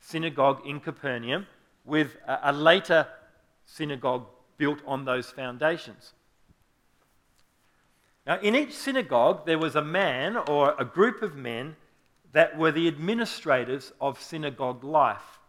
synagogue 0.00 0.60
in 0.66 0.80
Capernaum 0.80 1.46
with 1.84 2.16
a, 2.26 2.50
a 2.50 2.52
later 2.52 3.06
synagogue 3.64 4.26
built 4.58 4.80
on 4.84 5.04
those 5.04 5.30
foundations. 5.30 6.14
Now, 8.26 8.38
in 8.40 8.54
each 8.54 8.72
synagogue, 8.72 9.44
there 9.44 9.58
was 9.58 9.76
a 9.76 9.84
man 9.84 10.36
or 10.36 10.74
a 10.78 10.84
group 10.84 11.20
of 11.20 11.36
men 11.36 11.76
that 12.32 12.56
were 12.56 12.72
the 12.72 12.88
administrators 12.88 13.92
of 14.00 14.20
synagogue 14.20 14.82
life. 14.82 15.40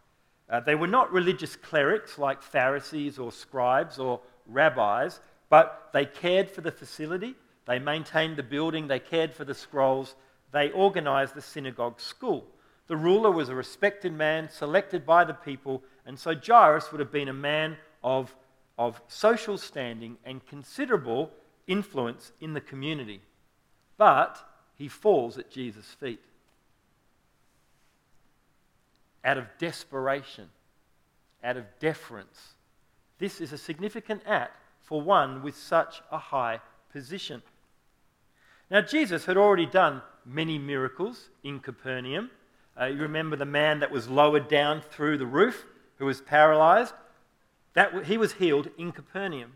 Uh, 0.50 0.60
they 0.60 0.76
were 0.76 0.88
not 0.88 1.12
religious 1.12 1.56
clerics 1.56 2.18
like 2.20 2.44
Pharisees 2.44 3.18
or 3.18 3.32
scribes 3.32 3.98
or 3.98 4.20
rabbis, 4.46 5.22
but 5.50 5.90
they 5.94 6.06
cared 6.06 6.50
for 6.50 6.62
the 6.62 6.72
facility, 6.72 7.36
they 7.66 7.80
maintained 7.80 8.36
the 8.36 8.44
building, 8.44 8.88
they 8.88 9.00
cared 9.00 9.34
for 9.34 9.46
the 9.46 9.54
scrolls, 9.54 10.16
they 10.52 10.70
organized 10.72 11.34
the 11.34 11.42
synagogue 11.42 12.00
school. 12.00 12.46
The 12.88 12.98
ruler 12.98 13.32
was 13.32 13.50
a 13.50 13.56
respected 13.56 14.14
man, 14.14 14.50
selected 14.50 15.06
by 15.06 15.24
the 15.24 15.34
people, 15.34 15.82
and 16.06 16.20
so 16.20 16.36
Jairus 16.36 16.92
would 16.92 17.00
have 17.00 17.12
been 17.12 17.30
a 17.30 17.34
man 17.34 17.78
of, 18.04 18.36
of 18.78 19.02
social 19.08 19.58
standing 19.58 20.18
and 20.24 20.46
considerable 20.46 21.32
influence 21.68 22.32
in 22.39 22.53
the 22.53 22.61
community. 22.61 23.22
But 23.97 24.38
he 24.76 24.88
falls 24.88 25.38
at 25.38 25.51
Jesus' 25.51 25.88
feet. 25.99 26.22
Out 29.24 29.38
of 29.38 29.45
desperation, 29.57 30.49
out 31.43 31.57
of 31.57 31.66
deference. 31.80 32.53
This 33.18 33.41
is 33.41 33.53
a 33.53 33.57
significant 33.57 34.22
act 34.26 34.57
for 34.82 35.01
one 35.01 35.41
with 35.41 35.57
such 35.57 36.01
a 36.11 36.18
high 36.18 36.59
position. 36.91 37.41
Now, 38.70 38.82
Jesus 38.82 39.26
had 39.26 39.38
already 39.38 39.66
done 39.66 40.01
many 40.26 40.57
miracles 40.57 41.30
in 41.43 41.59
Capernaum. 41.59 42.30
Uh, 42.80 42.86
you 42.86 42.97
remember 42.97 43.36
the 43.36 43.45
man 43.45 43.80
that 43.80 43.91
was 43.91 44.07
lowered 44.09 44.47
down 44.47 44.82
through 44.82 45.18
the 45.18 45.26
roof, 45.26 45.66
who 45.97 46.05
was 46.05 46.22
paralyzed? 46.22 46.93
That, 47.74 48.05
he 48.05 48.18
was 48.18 48.34
healed 48.34 48.70
in 48.78 48.91
Capernaum. 48.91 49.53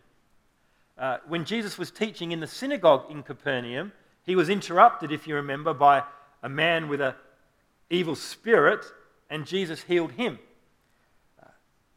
Uh, 0.99 1.17
when 1.27 1.45
Jesus 1.45 1.77
was 1.77 1.91
teaching 1.91 2.33
in 2.33 2.41
the 2.41 2.47
synagogue 2.47 3.09
in 3.09 3.23
Capernaum, 3.23 3.93
he 4.25 4.35
was 4.35 4.49
interrupted, 4.49 5.13
if 5.13 5.27
you 5.27 5.35
remember, 5.35 5.73
by 5.73 6.03
a 6.43 6.49
man 6.49 6.89
with 6.89 6.99
an 6.99 7.13
evil 7.89 8.15
spirit, 8.15 8.85
and 9.29 9.47
Jesus 9.47 9.83
healed 9.83 10.11
him. 10.11 10.39
Uh, 11.41 11.47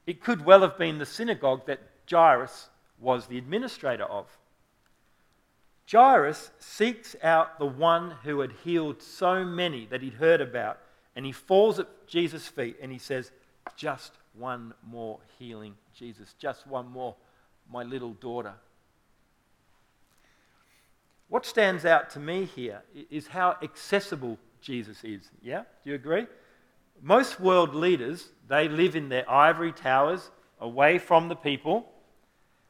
it 0.06 0.22
could 0.22 0.44
well 0.44 0.60
have 0.62 0.78
been 0.78 0.98
the 0.98 1.06
synagogue 1.06 1.66
that 1.66 1.80
Jairus 2.08 2.68
was 3.00 3.26
the 3.26 3.38
administrator 3.38 4.04
of. 4.04 4.26
Jairus 5.90 6.52
seeks 6.60 7.16
out 7.24 7.58
the 7.58 7.66
one 7.66 8.12
who 8.22 8.38
had 8.38 8.52
healed 8.64 9.02
so 9.02 9.44
many 9.44 9.84
that 9.86 10.00
he'd 10.00 10.14
heard 10.14 10.40
about, 10.40 10.78
and 11.16 11.26
he 11.26 11.32
falls 11.32 11.80
at 11.80 12.06
Jesus' 12.06 12.46
feet 12.46 12.76
and 12.80 12.92
he 12.92 12.98
says, 12.98 13.32
Just 13.76 14.12
one 14.34 14.74
more 14.86 15.18
healing, 15.40 15.74
Jesus, 15.92 16.34
just 16.38 16.68
one 16.68 16.88
more, 16.88 17.16
my 17.70 17.82
little 17.82 18.12
daughter. 18.14 18.54
What 21.32 21.46
stands 21.46 21.86
out 21.86 22.10
to 22.10 22.20
me 22.20 22.44
here 22.44 22.82
is 23.10 23.26
how 23.26 23.56
accessible 23.62 24.36
Jesus 24.60 25.02
is. 25.02 25.30
Yeah? 25.40 25.62
Do 25.82 25.88
you 25.88 25.94
agree? 25.94 26.26
Most 27.00 27.40
world 27.40 27.74
leaders, 27.74 28.28
they 28.48 28.68
live 28.68 28.96
in 28.96 29.08
their 29.08 29.24
ivory 29.30 29.72
towers 29.72 30.30
away 30.60 30.98
from 30.98 31.30
the 31.30 31.34
people. 31.34 31.90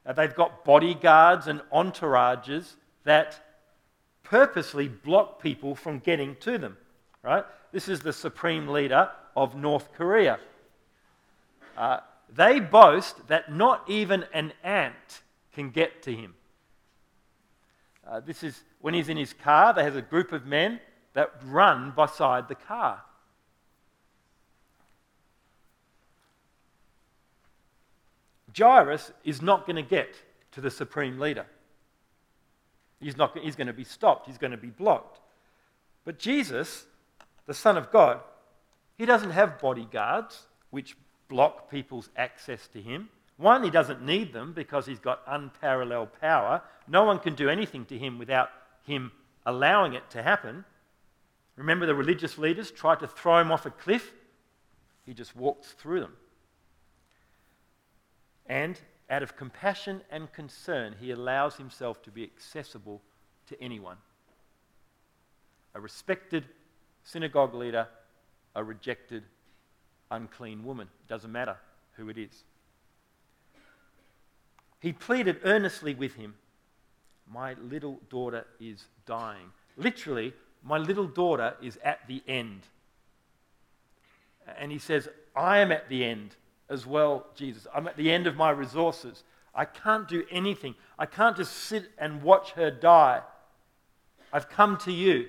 Uh, 0.07 0.13
they've 0.13 0.37
got 0.37 0.65
bodyguards 0.65 1.49
and 1.49 1.61
entourages 1.73 2.77
that 3.03 3.45
purposely 4.23 4.87
block 4.87 5.43
people 5.43 5.75
from 5.75 5.99
getting 5.99 6.37
to 6.37 6.57
them. 6.57 6.77
Right? 7.25 7.45
This 7.73 7.89
is 7.89 7.99
the 7.99 8.13
supreme 8.13 8.69
leader 8.69 9.11
of 9.37 9.57
North 9.57 9.93
Korea. 9.93 10.39
Uh, 11.77 11.99
they 12.33 12.61
boast 12.61 13.27
that 13.27 13.53
not 13.53 13.83
even 13.91 14.25
an 14.33 14.53
ant 14.63 15.23
can 15.53 15.71
get 15.71 16.01
to 16.05 16.15
him. 16.15 16.37
Uh, 18.13 18.21
this 18.21 18.43
is 18.43 18.63
when 18.83 18.93
he's 18.93 19.09
in 19.09 19.17
his 19.17 19.33
car, 19.33 19.73
there 19.73 19.85
has 19.85 19.97
a 19.97 20.03
group 20.03 20.33
of 20.33 20.45
men 20.45 20.79
that 21.15 21.33
run 21.47 21.95
beside 21.97 22.47
the 22.47 22.55
car. 22.55 23.01
Jairus 28.57 29.13
is 29.25 29.41
not 29.41 29.67
going 29.67 29.77
to 29.77 29.83
get 29.83 30.15
to 30.51 30.61
the 30.61 30.71
supreme 30.71 31.19
leader. 31.19 31.47
He's, 33.01 33.17
not, 33.17 33.37
he's 33.39 33.57
going 33.57 33.69
to 33.69 33.73
be 33.73 33.85
stopped, 33.85 34.27
he's 34.27 34.37
going 34.37 34.51
to 34.51 34.59
be 34.59 34.69
blocked. 34.69 35.19
But 36.05 36.19
Jesus, 36.19 36.85
the 37.47 37.55
Son 37.55 37.79
of 37.79 37.91
God, 37.91 38.21
he 38.99 39.07
doesn't 39.07 39.31
have 39.31 39.59
bodyguards 39.59 40.43
which 40.69 40.99
block 41.29 41.71
people's 41.71 42.11
access 42.15 42.69
to 42.69 42.83
him. 42.83 43.09
One, 43.43 43.65
he 43.65 43.71
doesn't 43.71 44.01
need 44.01 44.33
them 44.33 44.53
because 44.53 44.87
he's 44.87 45.01
got 45.01 45.21
unparalleled 45.27 46.11
power. 46.21 46.63
No 46.87 47.03
one 47.03 47.19
can 47.19 47.35
do 47.35 47.49
anything 47.49 47.85
to 47.87 47.99
him 47.99 48.17
without 48.17 48.51
him 48.87 49.11
allowing 49.45 49.95
it 49.95 50.09
to 50.11 50.23
happen. 50.23 50.65
Remember, 51.57 51.85
the 51.85 51.95
religious 51.95 52.39
leaders 52.39 52.71
tried 52.71 53.01
to 53.01 53.09
throw 53.09 53.41
him 53.41 53.51
off 53.51 53.67
a 53.67 53.71
cliff? 53.71 54.13
He 55.05 55.13
just 55.13 55.35
walked 55.35 55.65
through 55.65 56.01
them. 56.01 56.13
And 58.47 58.81
out 59.11 59.25
of 59.25 59.37
compassion 59.37 60.03
and 60.09 60.33
concern, 60.33 60.95
he 61.01 61.11
allows 61.11 61.57
himself 61.57 62.01
to 62.05 62.13
be 62.13 62.23
accessible 62.23 63.03
to 63.49 63.61
anyone. 63.61 63.97
A 65.75 65.81
respected 65.81 66.45
synagogue 67.03 67.55
leader, 67.55 67.89
a 68.55 68.63
rejected, 68.63 69.25
unclean 70.13 70.63
woman. 70.63 70.87
Doesn't 71.09 71.33
matter 71.33 71.57
who 71.97 72.09
it 72.09 72.19
is. 72.19 72.45
He 74.83 74.93
pleaded 74.93 75.39
earnestly 75.45 75.95
with 75.95 76.17
him, 76.17 76.35
My 77.33 77.55
little 77.55 78.01
daughter 78.11 78.45
is 78.59 78.87
dying. 79.07 79.53
Literally, 79.77 80.35
my 80.65 80.77
little 80.77 81.07
daughter 81.07 81.55
is 81.63 81.79
at 81.85 82.01
the 82.09 82.21
end. 82.27 82.63
And 84.59 84.73
he 84.73 84.81
says, 84.81 85.09
I 85.37 85.59
am 85.59 85.71
at 85.71 85.89
the 85.89 86.05
end 86.05 86.35
as 86.69 86.85
well, 86.85 87.27
Jesus. 87.37 87.69
I'm 87.73 87.87
at 87.87 87.97
the 87.97 88.11
end 88.11 88.27
of 88.27 88.35
my 88.35 88.51
resources. 88.51 89.23
I 89.55 89.67
can't 89.67 90.09
do 90.09 90.25
anything. 90.33 90.75
I 90.99 91.07
can't 91.07 91.37
just 91.37 91.53
sit 91.53 91.93
and 91.97 92.21
watch 92.21 92.51
her 92.53 92.73
die. 92.73 93.21
I've 94.33 94.49
come 94.49 94.79
to 94.79 94.91
you. 94.91 95.29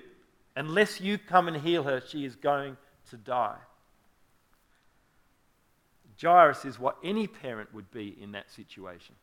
Unless 0.56 1.00
you 1.00 1.16
come 1.16 1.46
and 1.46 1.58
heal 1.58 1.84
her, 1.84 2.02
she 2.04 2.24
is 2.24 2.34
going 2.34 2.76
to 3.10 3.16
die. 3.16 3.58
Jairus 6.20 6.64
is 6.64 6.80
what 6.80 6.96
any 7.04 7.28
parent 7.28 7.72
would 7.72 7.92
be 7.92 8.16
in 8.20 8.32
that 8.32 8.50
situation 8.50 9.14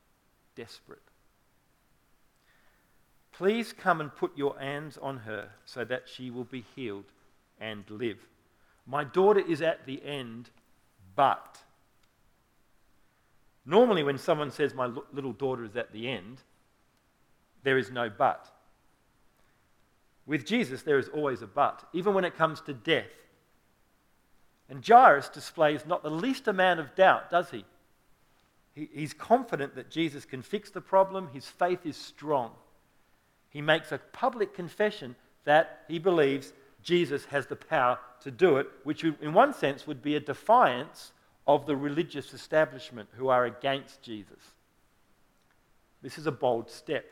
desperate. 0.55 0.99
Please 3.31 3.73
come 3.73 4.01
and 4.01 4.15
put 4.15 4.37
your 4.37 4.59
hands 4.59 4.97
on 5.01 5.17
her 5.19 5.49
so 5.65 5.83
that 5.85 6.03
she 6.07 6.29
will 6.29 6.43
be 6.43 6.65
healed 6.75 7.05
and 7.59 7.83
live. 7.89 8.19
My 8.85 9.03
daughter 9.03 9.39
is 9.39 9.61
at 9.61 9.85
the 9.85 10.03
end, 10.05 10.49
but 11.15 11.61
Normally, 13.65 14.03
when 14.03 14.17
someone 14.17 14.51
says, 14.51 14.73
My 14.73 14.89
little 15.13 15.33
daughter 15.33 15.63
is 15.63 15.75
at 15.75 15.91
the 15.91 16.07
end, 16.07 16.41
there 17.63 17.77
is 17.77 17.91
no 17.91 18.09
but. 18.09 18.47
With 20.25 20.45
Jesus, 20.45 20.81
there 20.81 20.99
is 20.99 21.09
always 21.09 21.41
a 21.41 21.47
but, 21.47 21.83
even 21.93 22.13
when 22.13 22.25
it 22.25 22.37
comes 22.37 22.61
to 22.61 22.73
death. 22.73 23.05
And 24.69 24.85
Jairus 24.87 25.29
displays 25.29 25.85
not 25.85 26.01
the 26.01 26.09
least 26.09 26.47
amount 26.47 26.79
of 26.79 26.95
doubt, 26.95 27.29
does 27.29 27.51
he? 27.51 27.65
He? 28.73 28.89
He's 28.93 29.13
confident 29.13 29.75
that 29.75 29.89
Jesus 29.89 30.25
can 30.25 30.41
fix 30.41 30.69
the 30.69 30.81
problem, 30.81 31.29
his 31.33 31.47
faith 31.47 31.85
is 31.85 31.97
strong. 31.97 32.51
He 33.49 33.61
makes 33.61 33.91
a 33.91 33.97
public 33.97 34.53
confession 34.53 35.15
that 35.43 35.83
he 35.87 35.99
believes 35.99 36.53
Jesus 36.83 37.25
has 37.25 37.47
the 37.47 37.55
power 37.55 37.99
to 38.21 38.31
do 38.31 38.57
it, 38.57 38.67
which, 38.83 39.03
in 39.03 39.33
one 39.33 39.53
sense, 39.53 39.85
would 39.85 40.01
be 40.01 40.15
a 40.15 40.19
defiance 40.19 41.11
of 41.47 41.65
the 41.65 41.75
religious 41.75 42.33
establishment 42.33 43.09
who 43.17 43.27
are 43.27 43.45
against 43.45 44.01
Jesus. 44.01 44.39
This 46.01 46.17
is 46.17 46.25
a 46.25 46.31
bold 46.31 46.69
step. 46.69 47.05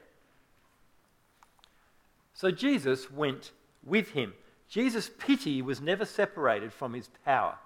So 2.34 2.51
Jesus 2.51 3.12
went 3.12 3.51
with 3.84 4.12
him. 4.12 4.34
Jesus' 4.68 5.10
pity 5.18 5.62
was 5.62 5.82
never 5.82 6.05
separated 6.05 6.72
from 6.72 6.93
his 6.93 7.10
power. 7.26 7.57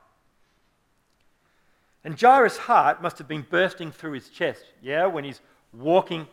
And 2.04 2.20
Jairus' 2.20 2.58
heart 2.58 3.02
must 3.02 3.18
have 3.18 3.28
been 3.28 3.46
bursting 3.50 3.92
through 3.92 4.14
his 4.14 4.30
chest, 4.30 4.66
yeah, 4.82 5.06
when 5.06 5.24
he's 5.24 5.42
walking 5.72 6.28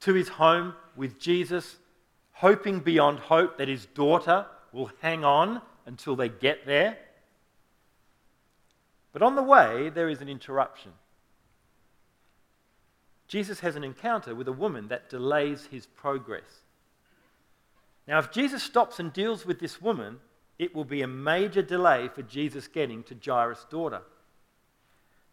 to 0.00 0.14
his 0.14 0.28
home 0.28 0.74
with 0.96 1.18
Jesus, 1.18 1.76
hoping 2.32 2.80
beyond 2.80 3.18
hope 3.18 3.58
that 3.58 3.68
his 3.68 3.86
daughter 3.86 4.46
will 4.72 4.90
hang 5.00 5.24
on 5.24 5.60
until 5.86 6.16
they 6.16 6.28
get 6.28 6.66
there. 6.66 6.96
But 9.12 9.22
on 9.22 9.36
the 9.36 9.42
way, 9.42 9.90
there 9.90 10.08
is 10.08 10.20
an 10.20 10.28
interruption. 10.28 10.92
Jesus 13.28 13.60
has 13.60 13.76
an 13.76 13.84
encounter 13.84 14.34
with 14.34 14.48
a 14.48 14.52
woman 14.52 14.88
that 14.88 15.08
delays 15.08 15.68
his 15.70 15.86
progress. 15.86 16.62
Now, 18.06 18.18
if 18.18 18.30
Jesus 18.30 18.62
stops 18.62 18.98
and 18.98 19.12
deals 19.12 19.46
with 19.46 19.60
this 19.60 19.80
woman, 19.80 20.18
it 20.58 20.74
will 20.74 20.84
be 20.84 21.02
a 21.02 21.06
major 21.06 21.62
delay 21.62 22.08
for 22.08 22.22
Jesus 22.22 22.68
getting 22.68 23.02
to 23.04 23.16
Jairus' 23.24 23.66
daughter. 23.70 24.02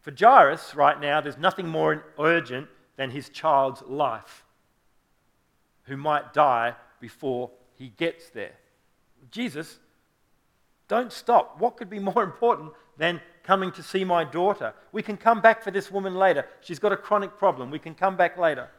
For 0.01 0.11
Jairus, 0.11 0.75
right 0.75 0.99
now, 0.99 1.21
there's 1.21 1.37
nothing 1.37 1.67
more 1.67 2.03
urgent 2.19 2.67
than 2.97 3.11
his 3.11 3.29
child's 3.29 3.81
life, 3.83 4.43
who 5.83 5.95
might 5.95 6.33
die 6.33 6.75
before 6.99 7.51
he 7.75 7.89
gets 7.89 8.29
there. 8.31 8.53
Jesus, 9.29 9.79
don't 10.87 11.11
stop. 11.11 11.59
What 11.59 11.77
could 11.77 11.89
be 11.89 11.99
more 11.99 12.23
important 12.23 12.73
than 12.97 13.21
coming 13.43 13.71
to 13.73 13.83
see 13.83 14.03
my 14.03 14.23
daughter? 14.23 14.73
We 14.91 15.03
can 15.03 15.17
come 15.17 15.39
back 15.39 15.63
for 15.63 15.71
this 15.71 15.91
woman 15.91 16.15
later. 16.15 16.45
She's 16.61 16.79
got 16.79 16.91
a 16.91 16.97
chronic 16.97 17.37
problem. 17.37 17.69
We 17.71 17.79
can 17.79 17.93
come 17.93 18.17
back 18.17 18.37
later. 18.37 18.69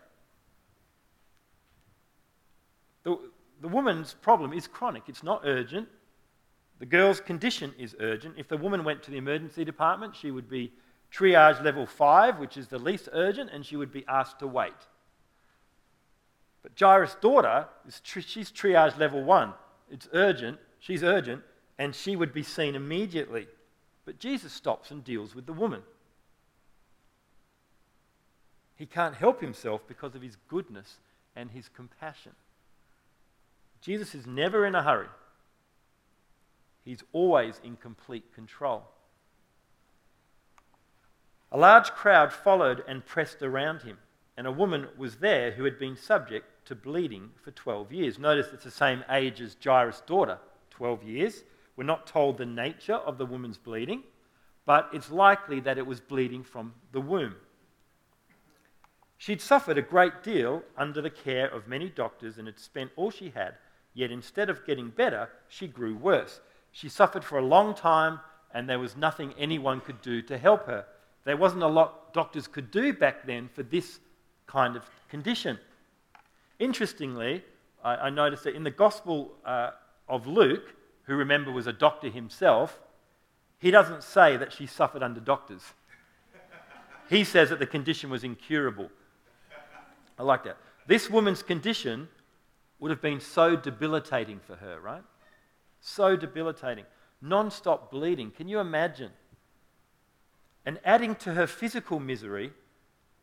The, 3.04 3.18
the 3.60 3.68
woman's 3.68 4.14
problem 4.14 4.52
is 4.52 4.66
chronic, 4.66 5.04
it's 5.06 5.22
not 5.22 5.42
urgent. 5.44 5.88
The 6.80 6.86
girl's 6.86 7.20
condition 7.20 7.72
is 7.78 7.94
urgent. 8.00 8.34
If 8.36 8.48
the 8.48 8.56
woman 8.56 8.82
went 8.82 9.04
to 9.04 9.12
the 9.12 9.16
emergency 9.16 9.64
department, 9.64 10.16
she 10.16 10.32
would 10.32 10.50
be 10.50 10.72
triage 11.12 11.62
level 11.62 11.86
5, 11.86 12.38
which 12.38 12.56
is 12.56 12.68
the 12.68 12.78
least 12.78 13.08
urgent, 13.12 13.50
and 13.52 13.64
she 13.64 13.76
would 13.76 13.92
be 13.92 14.04
asked 14.08 14.38
to 14.38 14.46
wait. 14.46 14.72
But 16.62 16.72
Jairus' 16.78 17.16
daughter, 17.20 17.66
she's 18.02 18.50
triage 18.50 18.98
level 18.98 19.22
1. 19.22 19.52
It's 19.90 20.08
urgent, 20.12 20.58
she's 20.78 21.02
urgent, 21.02 21.42
and 21.78 21.94
she 21.94 22.16
would 22.16 22.32
be 22.32 22.42
seen 22.42 22.74
immediately. 22.74 23.46
But 24.04 24.18
Jesus 24.18 24.52
stops 24.52 24.90
and 24.90 25.04
deals 25.04 25.34
with 25.34 25.46
the 25.46 25.52
woman. 25.52 25.82
He 28.76 28.86
can't 28.86 29.14
help 29.14 29.40
himself 29.40 29.82
because 29.86 30.14
of 30.14 30.22
his 30.22 30.36
goodness 30.48 30.96
and 31.36 31.50
his 31.50 31.68
compassion. 31.68 32.32
Jesus 33.80 34.14
is 34.14 34.26
never 34.26 34.64
in 34.64 34.74
a 34.74 34.82
hurry. 34.82 35.08
He's 36.84 37.02
always 37.12 37.60
in 37.62 37.76
complete 37.76 38.34
control. 38.34 38.84
A 41.54 41.58
large 41.58 41.90
crowd 41.90 42.32
followed 42.32 42.82
and 42.88 43.04
pressed 43.04 43.42
around 43.42 43.82
him, 43.82 43.98
and 44.38 44.46
a 44.46 44.52
woman 44.52 44.88
was 44.96 45.16
there 45.16 45.50
who 45.50 45.64
had 45.64 45.78
been 45.78 45.96
subject 45.96 46.46
to 46.64 46.74
bleeding 46.74 47.28
for 47.44 47.50
12 47.50 47.92
years. 47.92 48.18
Notice 48.18 48.54
it's 48.54 48.64
the 48.64 48.70
same 48.70 49.04
age 49.10 49.38
as 49.42 49.54
Jairus' 49.62 50.00
daughter, 50.00 50.38
12 50.70 51.02
years. 51.02 51.44
We're 51.76 51.84
not 51.84 52.06
told 52.06 52.38
the 52.38 52.46
nature 52.46 52.94
of 52.94 53.18
the 53.18 53.26
woman's 53.26 53.58
bleeding, 53.58 54.02
but 54.64 54.88
it's 54.94 55.10
likely 55.10 55.60
that 55.60 55.76
it 55.76 55.86
was 55.86 56.00
bleeding 56.00 56.42
from 56.42 56.72
the 56.90 57.02
womb. 57.02 57.36
She'd 59.18 59.42
suffered 59.42 59.76
a 59.76 59.82
great 59.82 60.22
deal 60.22 60.62
under 60.78 61.02
the 61.02 61.10
care 61.10 61.48
of 61.48 61.68
many 61.68 61.90
doctors 61.90 62.38
and 62.38 62.46
had 62.46 62.58
spent 62.58 62.92
all 62.96 63.10
she 63.10 63.28
had, 63.28 63.56
yet 63.92 64.10
instead 64.10 64.48
of 64.48 64.64
getting 64.64 64.88
better, 64.88 65.28
she 65.48 65.68
grew 65.68 65.94
worse. 65.94 66.40
She 66.70 66.88
suffered 66.88 67.24
for 67.24 67.36
a 67.36 67.44
long 67.44 67.74
time, 67.74 68.20
and 68.54 68.70
there 68.70 68.78
was 68.78 68.96
nothing 68.96 69.34
anyone 69.36 69.82
could 69.82 70.00
do 70.00 70.22
to 70.22 70.38
help 70.38 70.64
her. 70.66 70.86
There 71.24 71.36
wasn't 71.36 71.62
a 71.62 71.68
lot 71.68 72.12
doctors 72.12 72.46
could 72.46 72.70
do 72.70 72.92
back 72.92 73.26
then 73.26 73.48
for 73.48 73.62
this 73.62 74.00
kind 74.46 74.76
of 74.76 74.84
condition. 75.08 75.58
Interestingly, 76.58 77.42
I, 77.82 77.94
I 77.94 78.10
noticed 78.10 78.44
that 78.44 78.54
in 78.54 78.64
the 78.64 78.70
Gospel 78.70 79.32
uh, 79.44 79.70
of 80.08 80.26
Luke, 80.26 80.74
who 81.04 81.14
remember 81.14 81.50
was 81.50 81.66
a 81.66 81.72
doctor 81.72 82.08
himself, 82.08 82.80
he 83.58 83.70
doesn't 83.70 84.02
say 84.02 84.36
that 84.36 84.52
she 84.52 84.66
suffered 84.66 85.02
under 85.02 85.20
doctors. 85.20 85.62
He 87.08 87.24
says 87.24 87.50
that 87.50 87.58
the 87.58 87.66
condition 87.66 88.10
was 88.10 88.24
incurable. 88.24 88.90
I 90.18 90.22
like 90.22 90.44
that. 90.44 90.56
This 90.86 91.08
woman's 91.08 91.42
condition 91.42 92.08
would 92.80 92.90
have 92.90 93.00
been 93.00 93.20
so 93.20 93.54
debilitating 93.54 94.40
for 94.40 94.56
her, 94.56 94.80
right? 94.80 95.02
So 95.80 96.16
debilitating. 96.16 96.84
Non 97.20 97.50
stop 97.50 97.90
bleeding. 97.90 98.30
Can 98.30 98.48
you 98.48 98.58
imagine? 98.58 99.10
And 100.64 100.78
adding 100.84 101.14
to 101.16 101.34
her 101.34 101.46
physical 101.46 101.98
misery, 101.98 102.52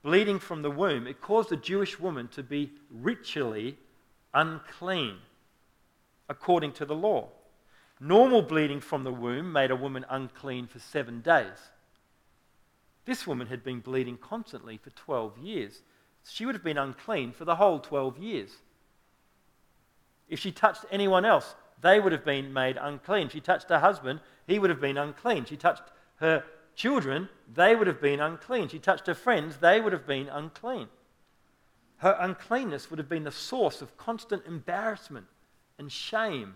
bleeding 0.04 0.40
from 0.40 0.62
the 0.62 0.72
womb, 0.72 1.08
it 1.08 1.22
caused 1.22 1.52
a 1.52 1.58
Jewish 1.58 2.00
woman 2.00 2.28
to 2.30 2.44
be 2.44 2.72
ritually 2.90 3.78
unclean 4.34 5.18
according 6.28 6.74
to 6.74 6.86
the 6.86 6.96
law. 6.96 7.30
Normal 8.00 8.42
bleeding 8.42 8.80
from 8.80 9.04
the 9.04 9.12
womb 9.12 9.52
made 9.52 9.72
a 9.72 9.76
woman 9.76 10.06
unclean 10.10 10.68
for 10.68 10.80
seven 10.80 11.22
days. 11.22 11.72
This 13.06 13.26
woman 13.26 13.48
had 13.48 13.64
been 13.64 13.80
bleeding 13.80 14.18
constantly 14.18 14.78
for 14.78 14.92
12 14.92 15.38
years. 15.40 15.82
She 16.24 16.46
would 16.46 16.56
have 16.56 16.64
been 16.64 16.78
unclean 16.78 17.32
for 17.32 17.44
the 17.44 17.56
whole 17.56 17.80
12 17.80 18.18
years. 18.20 18.52
If 20.30 20.40
she 20.40 20.52
touched 20.52 20.86
anyone 20.92 21.26
else, 21.26 21.56
they 21.82 22.00
would 22.00 22.12
have 22.12 22.24
been 22.24 22.54
made 22.54 22.78
unclean. 22.80 23.30
She 23.30 23.40
touched 23.40 23.70
her 23.70 23.80
husband, 23.80 24.20
he 24.48 24.60
would 24.60 24.70
have 24.70 24.82
been 24.82 24.98
unclean. 24.98 25.46
She 25.46 25.58
touched 25.58 25.84
her 26.18 26.44
children, 26.80 27.28
they 27.54 27.76
would 27.76 27.88
have 27.88 28.02
been 28.02 28.22
unclean. 28.22 28.70
She 28.70 28.80
touched 28.80 29.06
her 29.08 29.14
friends, 29.14 29.58
they 29.58 29.82
would 29.82 29.92
have 29.92 30.08
been 30.08 30.30
unclean. 30.30 30.88
Her 31.98 32.16
uncleanness 32.18 32.90
would 32.90 33.00
have 33.00 33.10
been 33.10 33.26
the 33.26 33.32
source 33.32 33.82
of 33.82 33.98
constant 33.98 34.46
embarrassment 34.46 35.26
and 35.78 35.92
shame 35.92 36.56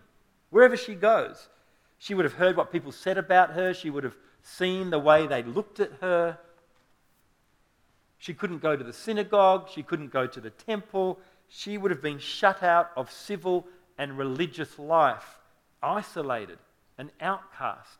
wherever 0.50 0.78
she 0.78 0.96
goes. 0.96 1.50
She 1.98 2.14
would 2.14 2.24
have 2.24 2.36
heard 2.36 2.56
what 2.56 2.72
people 2.72 2.94
said 2.94 3.18
about 3.18 3.52
her, 3.52 3.74
she 3.74 3.90
would 3.90 4.06
have 4.06 4.16
seen 4.42 4.90
the 4.90 5.00
way 5.00 5.28
they 5.28 5.44
looked 5.44 5.82
at 5.82 5.92
her. 6.00 6.38
She 8.18 8.34
couldn't 8.34 8.62
go 8.62 8.78
to 8.78 8.84
the 8.84 8.94
synagogue, 8.94 9.68
she 9.70 9.84
couldn't 9.84 10.14
go 10.14 10.26
to 10.26 10.40
the 10.40 10.52
temple. 10.52 11.20
She 11.50 11.78
would 11.78 11.92
have 11.92 12.02
been 12.02 12.20
shut 12.20 12.64
out 12.64 12.92
of 12.96 13.12
civil 13.12 13.68
and 13.98 14.18
religious 14.18 14.80
life, 14.80 15.40
isolated, 15.82 16.60
an 16.98 17.12
outcast. 17.20 18.00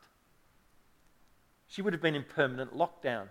She 1.74 1.82
would 1.82 1.92
have 1.92 2.00
been 2.00 2.14
in 2.14 2.22
permanent 2.22 2.76
lockdown. 2.76 3.26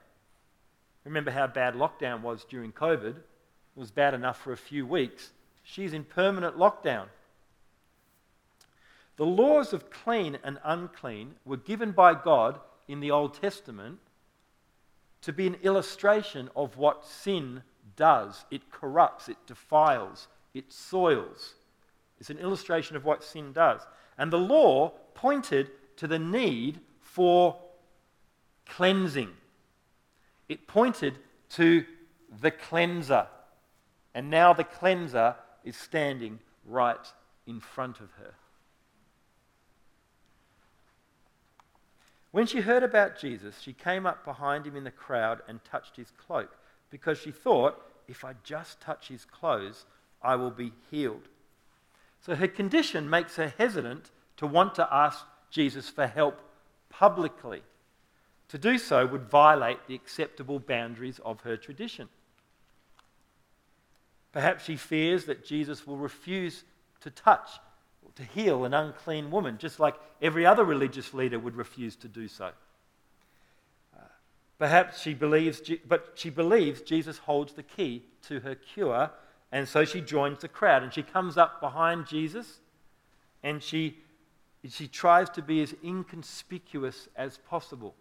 Remember 1.05 1.31
how 1.31 1.47
bad 1.47 1.75
lockdown 1.75 2.23
was 2.23 2.43
during 2.43 2.73
COVID? 2.73 3.15
It 3.15 3.79
was 3.79 3.89
bad 3.89 4.13
enough 4.13 4.37
for 4.37 4.51
a 4.51 4.57
few 4.57 4.85
weeks. 4.85 5.31
She's 5.63 5.93
in 5.93 6.03
permanent 6.03 6.57
lockdown. 6.57 7.05
The 9.15 9.25
laws 9.25 9.71
of 9.71 9.89
clean 9.89 10.39
and 10.43 10.59
unclean 10.61 11.35
were 11.45 11.55
given 11.55 11.93
by 11.93 12.15
God 12.15 12.59
in 12.85 12.99
the 12.99 13.11
Old 13.11 13.41
Testament 13.41 13.99
to 15.21 15.31
be 15.31 15.47
an 15.47 15.55
illustration 15.63 16.49
of 16.53 16.75
what 16.75 17.05
sin 17.05 17.63
does 17.95 18.43
it 18.51 18.69
corrupts, 18.71 19.29
it 19.29 19.37
defiles, 19.47 20.27
it 20.53 20.73
soils. 20.73 21.53
It's 22.19 22.29
an 22.29 22.39
illustration 22.39 22.97
of 22.97 23.05
what 23.05 23.23
sin 23.23 23.53
does. 23.53 23.79
And 24.17 24.33
the 24.33 24.37
law 24.37 24.89
pointed 25.13 25.71
to 25.95 26.07
the 26.07 26.19
need 26.19 26.81
for 26.99 27.62
cleansing. 28.66 29.30
It 30.49 30.68
pointed 30.68 31.16
to 31.51 31.86
the 32.41 32.51
cleanser. 32.51 33.28
And 34.14 34.30
now 34.30 34.53
the 34.53 34.64
cleanser 34.64 35.36
is 35.64 35.76
standing 35.76 36.39
right 36.66 37.07
in 37.47 37.59
front 37.59 37.99
of 37.99 38.11
her. 38.14 38.34
When 42.32 42.47
she 42.47 42.61
heard 42.61 42.82
about 42.82 43.20
Jesus, 43.20 43.59
she 43.61 43.74
came 43.74 44.07
up 44.07 44.26
behind 44.26 44.66
him 44.66 44.76
in 44.76 44.84
the 44.84 44.91
crowd 44.91 45.41
and 45.47 45.64
touched 45.64 45.95
his 45.95 46.11
cloak 46.11 46.55
because 46.89 47.20
she 47.20 47.32
thought, 47.32 47.80
if 48.07 48.26
I 48.26 48.34
just 48.43 48.82
touch 48.82 49.07
his 49.07 49.24
clothes, 49.24 49.86
I 50.22 50.36
will 50.36 50.51
be 50.51 50.74
healed. 50.89 51.28
So 52.22 52.36
her 52.36 52.47
condition 52.47 53.09
makes 53.09 53.36
her 53.36 53.53
hesitant 53.57 54.09
to 54.38 54.47
want 54.47 54.76
to 54.76 54.88
ask 54.91 55.26
Jesus 55.51 55.89
for 55.89 56.07
help 56.07 56.39
publicly. 56.89 57.61
To 58.54 58.60
do 58.60 58.78
so 58.78 59.04
would 59.08 59.24
violate 59.24 59.88
the 59.88 59.95
acceptable 59.95 60.60
boundaries 60.60 61.20
of 61.26 61.41
her 61.41 61.58
tradition. 61.58 62.08
Perhaps 64.32 64.66
she 64.66 64.76
fears 64.76 65.26
that 65.26 65.43
Jesus 65.43 65.88
will 65.88 65.97
refuse 65.97 66.64
to 67.01 67.10
touch, 67.10 67.49
or 68.04 68.12
to 68.12 68.22
heal 68.22 68.64
an 68.64 68.76
unclean 68.76 69.32
woman, 69.32 69.58
just 69.58 69.80
like 69.80 69.95
every 70.22 70.45
other 70.45 70.64
religious 70.64 71.16
leader 71.16 71.39
would 71.39 71.56
refuse 71.56 71.95
to 71.95 72.08
do 72.08 72.28
so. 72.28 72.51
Perhaps 74.60 75.01
she 75.01 75.16
believes, 75.16 75.60
but 75.88 76.12
she 76.14 76.30
believes 76.30 76.84
Jesus 76.84 77.18
holds 77.18 77.54
the 77.54 77.64
key 77.64 78.04
to 78.28 78.39
her 78.41 78.54
cure 78.54 79.10
and 79.51 79.68
so 79.68 79.84
she 79.84 79.99
joins 79.99 80.41
the 80.41 80.47
crowd 80.47 80.84
and 80.84 80.93
she 80.93 81.01
comes 81.01 81.39
up 81.39 81.60
behind 81.60 82.06
Jesus 82.06 82.60
and 83.41 83.64
she, 83.64 83.97
she 84.70 84.88
tries 84.88 85.32
to 85.32 85.41
be 85.41 85.64
as 85.64 85.74
inconspicuous 85.84 87.10
as 87.16 87.39
possible. 87.39 87.95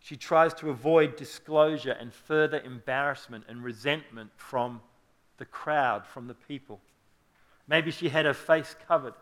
She 0.00 0.16
tries 0.16 0.54
to 0.54 0.70
avoid 0.70 1.16
disclosure 1.16 1.92
and 1.92 2.12
further 2.12 2.60
embarrassment 2.60 3.44
and 3.48 3.62
resentment 3.62 4.30
from 4.36 4.80
the 5.36 5.44
crowd, 5.44 6.06
from 6.06 6.26
the 6.26 6.34
people. 6.34 6.80
Maybe 7.68 7.90
she 7.90 8.08
had 8.08 8.24
her 8.24 8.34
face 8.34 8.74
covered. 8.88 9.14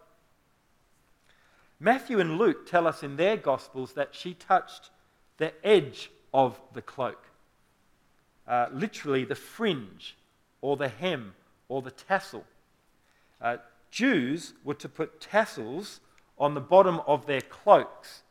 Matthew 1.80 2.18
and 2.18 2.38
Luke 2.38 2.66
tell 2.66 2.86
us 2.86 3.02
in 3.02 3.16
their 3.16 3.36
Gospels 3.36 3.92
that 3.92 4.14
she 4.14 4.34
touched 4.34 4.90
the 5.36 5.52
edge 5.64 6.10
of 6.32 6.60
the 6.72 6.82
cloak, 6.82 7.24
uh, 8.46 8.66
literally 8.72 9.24
the 9.24 9.34
fringe 9.34 10.16
or 10.60 10.76
the 10.76 10.88
hem 10.88 11.34
or 11.68 11.82
the 11.82 11.90
tassel. 11.90 12.44
Uh, 13.40 13.58
Jews 13.90 14.54
were 14.64 14.74
to 14.74 14.88
put 14.88 15.20
tassels 15.20 16.00
on 16.38 16.54
the 16.54 16.60
bottom 16.60 17.00
of 17.06 17.26
their 17.26 17.40
cloaks. 17.40 18.22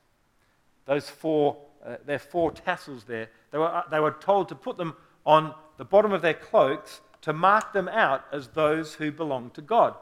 Those 0.85 1.09
four, 1.09 1.57
uh, 1.85 1.97
their 2.05 2.19
four 2.19 2.51
tassels 2.51 3.03
there. 3.05 3.29
They 3.51 3.57
were, 3.57 3.67
uh, 3.67 3.83
they 3.89 3.99
were 3.99 4.11
told 4.19 4.49
to 4.49 4.55
put 4.55 4.77
them 4.77 4.95
on 5.25 5.53
the 5.77 5.85
bottom 5.85 6.11
of 6.11 6.21
their 6.21 6.33
cloaks 6.33 7.01
to 7.21 7.33
mark 7.33 7.73
them 7.73 7.87
out 7.87 8.25
as 8.31 8.49
those 8.49 8.95
who 8.95 9.11
belong 9.11 9.49
to 9.51 9.61
God. 9.61 9.95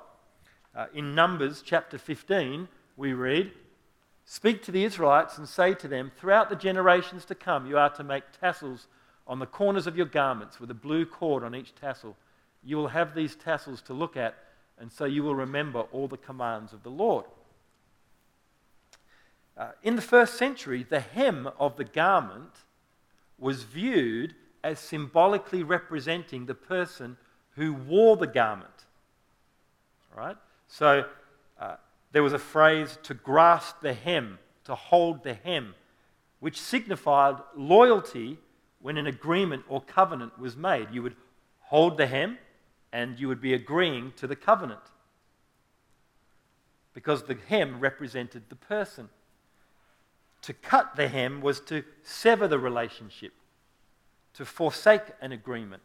Uh, 0.76 0.88
in 0.93 1.15
Numbers 1.15 1.63
chapter 1.65 1.97
15, 1.97 2.67
we 2.97 3.13
read, 3.13 3.51
Speak 4.26 4.63
to 4.63 4.71
the 4.71 4.84
Israelites 4.84 5.38
and 5.38 5.47
say 5.47 5.73
to 5.76 5.88
them, 5.88 6.11
Throughout 6.17 6.49
the 6.49 6.55
generations 6.55 7.26
to 7.26 7.36
come, 7.36 7.67
you 7.67 7.78
are 7.78 7.89
to 7.91 8.03
make 8.03 8.23
tassels 8.39 8.88
on 9.28 9.39
the 9.39 9.45
corners 9.45 9.88
of 9.88 9.97
your 9.97 10.05
garments 10.05 10.59
with 10.59 10.71
a 10.71 10.76
blue 10.76 11.05
cord 11.05 11.43
on 11.43 11.55
each 11.55 11.73
tassel. 11.76 12.15
You 12.63 12.78
will 12.78 12.88
have 12.88 13.13
these 13.13 13.36
tassels 13.36 13.82
to 13.84 13.93
look 13.93 14.17
at, 14.17 14.36
and 14.80 14.91
so 14.91 15.05
you 15.05 15.23
will 15.23 15.36
remember 15.36 15.82
all 15.91 16.07
the 16.07 16.17
commands 16.17 16.73
of 16.73 16.84
the 16.84 16.89
Lord. 16.89 17.26
Uh, 19.58 19.70
in 19.84 19.95
the 19.95 20.01
first 20.01 20.36
century, 20.36 20.86
the 20.88 20.99
hem 20.99 21.49
of 21.60 21.78
the 21.78 21.84
garment 21.84 22.51
was 23.38 23.64
viewed 23.64 24.36
as 24.64 24.80
symbolically 24.80 25.64
representing 25.64 26.45
the 26.45 26.56
person 26.56 27.18
who 27.51 27.74
wore 27.74 28.18
the 28.18 28.28
garment. 28.28 28.86
Right? 30.16 30.38
So 30.68 31.06
uh, 31.60 31.76
there 32.12 32.24
was 32.24 32.34
a 32.34 32.39
phrase 32.39 32.97
to 33.03 33.14
grasp 33.14 33.82
the 33.82 33.93
hem, 33.93 34.39
to 34.66 34.76
hold 34.76 35.24
the 35.24 35.36
hem, 35.36 35.76
which 36.39 36.60
signified 36.60 37.36
loyalty 37.56 38.38
when 38.82 38.97
an 38.97 39.08
agreement 39.08 39.64
or 39.68 39.82
covenant 39.82 40.38
was 40.38 40.56
made. 40.56 40.88
You 40.91 41.03
would 41.03 41.16
hold 41.60 41.97
the 41.97 42.08
hem 42.08 42.38
and 42.91 43.20
you 43.20 43.28
would 43.28 43.41
be 43.41 43.53
agreeing 43.53 44.14
to 44.18 44.28
the 44.28 44.36
covenant 44.36 44.82
because 46.93 47.24
the 47.24 47.38
hem 47.47 47.80
represented 47.80 48.43
the 48.49 48.56
person. 48.56 49.10
To 50.46 50.54
cut 50.54 50.96
the 50.96 51.08
hem 51.08 51.41
was 51.41 51.60
to 51.62 51.84
sever 52.04 52.48
the 52.48 52.60
relationship, 52.60 53.34
to 54.36 54.46
forsake 54.46 55.02
an 55.20 55.32
agreement. 55.32 55.82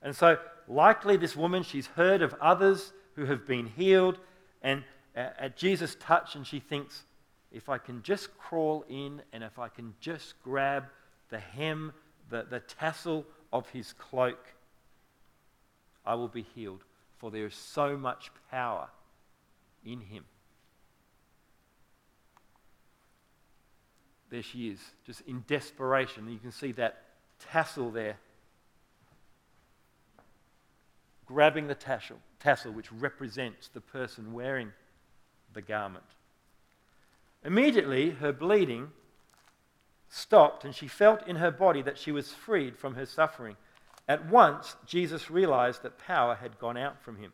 And 0.00 0.16
so, 0.16 0.38
likely, 0.66 1.18
this 1.18 1.36
woman, 1.36 1.62
she's 1.62 1.86
heard 1.86 2.22
of 2.22 2.34
others 2.40 2.94
who 3.14 3.26
have 3.26 3.46
been 3.46 3.66
healed, 3.66 4.18
and 4.62 4.84
at 5.14 5.58
Jesus' 5.58 5.98
touch, 6.00 6.34
and 6.34 6.46
she 6.46 6.60
thinks, 6.60 7.04
if 7.52 7.68
I 7.68 7.76
can 7.76 8.02
just 8.02 8.38
crawl 8.38 8.86
in 8.88 9.20
and 9.34 9.44
if 9.44 9.58
I 9.58 9.68
can 9.68 9.92
just 10.00 10.42
grab 10.42 10.84
the 11.28 11.38
hem, 11.38 11.92
the, 12.30 12.46
the 12.48 12.60
tassel 12.60 13.26
of 13.52 13.68
his 13.68 13.92
cloak, 13.92 14.54
I 16.06 16.14
will 16.14 16.28
be 16.28 16.46
healed, 16.54 16.84
for 17.18 17.30
there 17.30 17.44
is 17.44 17.54
so 17.54 17.98
much 17.98 18.30
power 18.50 18.88
in 19.84 20.00
him. 20.00 20.24
There 24.30 24.42
she 24.42 24.68
is, 24.68 24.78
just 25.04 25.22
in 25.22 25.44
desperation. 25.46 26.30
You 26.30 26.38
can 26.38 26.52
see 26.52 26.72
that 26.72 27.02
tassel 27.50 27.90
there, 27.90 28.16
grabbing 31.26 31.66
the 31.66 31.74
tassel, 31.74 32.18
tassel 32.38 32.72
which 32.72 32.92
represents 32.92 33.68
the 33.68 33.80
person 33.80 34.32
wearing 34.32 34.72
the 35.52 35.62
garment. 35.62 36.04
Immediately, 37.44 38.10
her 38.10 38.32
bleeding 38.32 38.90
stopped, 40.08 40.64
and 40.64 40.74
she 40.74 40.86
felt 40.86 41.26
in 41.26 41.36
her 41.36 41.50
body 41.50 41.82
that 41.82 41.98
she 41.98 42.12
was 42.12 42.32
freed 42.32 42.76
from 42.76 42.94
her 42.94 43.06
suffering. 43.06 43.56
At 44.08 44.26
once, 44.26 44.76
Jesus 44.86 45.30
realized 45.30 45.82
that 45.82 45.98
power 45.98 46.36
had 46.36 46.58
gone 46.58 46.76
out 46.76 47.00
from 47.02 47.16
him. 47.16 47.32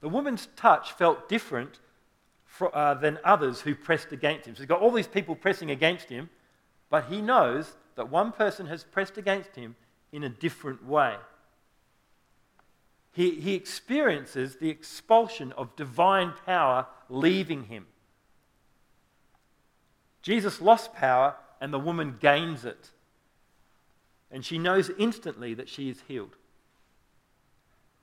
The 0.00 0.08
woman's 0.08 0.48
touch 0.54 0.92
felt 0.92 1.28
different 1.28 1.80
uh, 2.60 2.94
than 2.94 3.18
others 3.24 3.60
who 3.60 3.74
pressed 3.74 4.12
against 4.12 4.46
him. 4.46 4.54
So 4.54 4.62
he's 4.62 4.68
got 4.68 4.80
all 4.80 4.90
these 4.90 5.06
people 5.06 5.34
pressing 5.34 5.70
against 5.70 6.08
him, 6.08 6.30
but 6.90 7.06
he 7.06 7.20
knows 7.20 7.76
that 7.96 8.10
one 8.10 8.32
person 8.32 8.66
has 8.66 8.84
pressed 8.84 9.18
against 9.18 9.54
him 9.56 9.76
in 10.12 10.24
a 10.24 10.28
different 10.28 10.84
way. 10.86 11.16
He, 13.12 13.32
he 13.32 13.54
experiences 13.54 14.56
the 14.56 14.70
expulsion 14.70 15.52
of 15.52 15.74
divine 15.76 16.34
power 16.46 16.86
leaving 17.08 17.64
him. 17.64 17.86
Jesus 20.22 20.60
lost 20.60 20.94
power, 20.94 21.36
and 21.60 21.72
the 21.72 21.78
woman 21.78 22.16
gains 22.20 22.64
it. 22.64 22.90
And 24.30 24.44
she 24.44 24.58
knows 24.58 24.90
instantly 24.98 25.54
that 25.54 25.68
she 25.68 25.88
is 25.88 26.02
healed. 26.06 26.36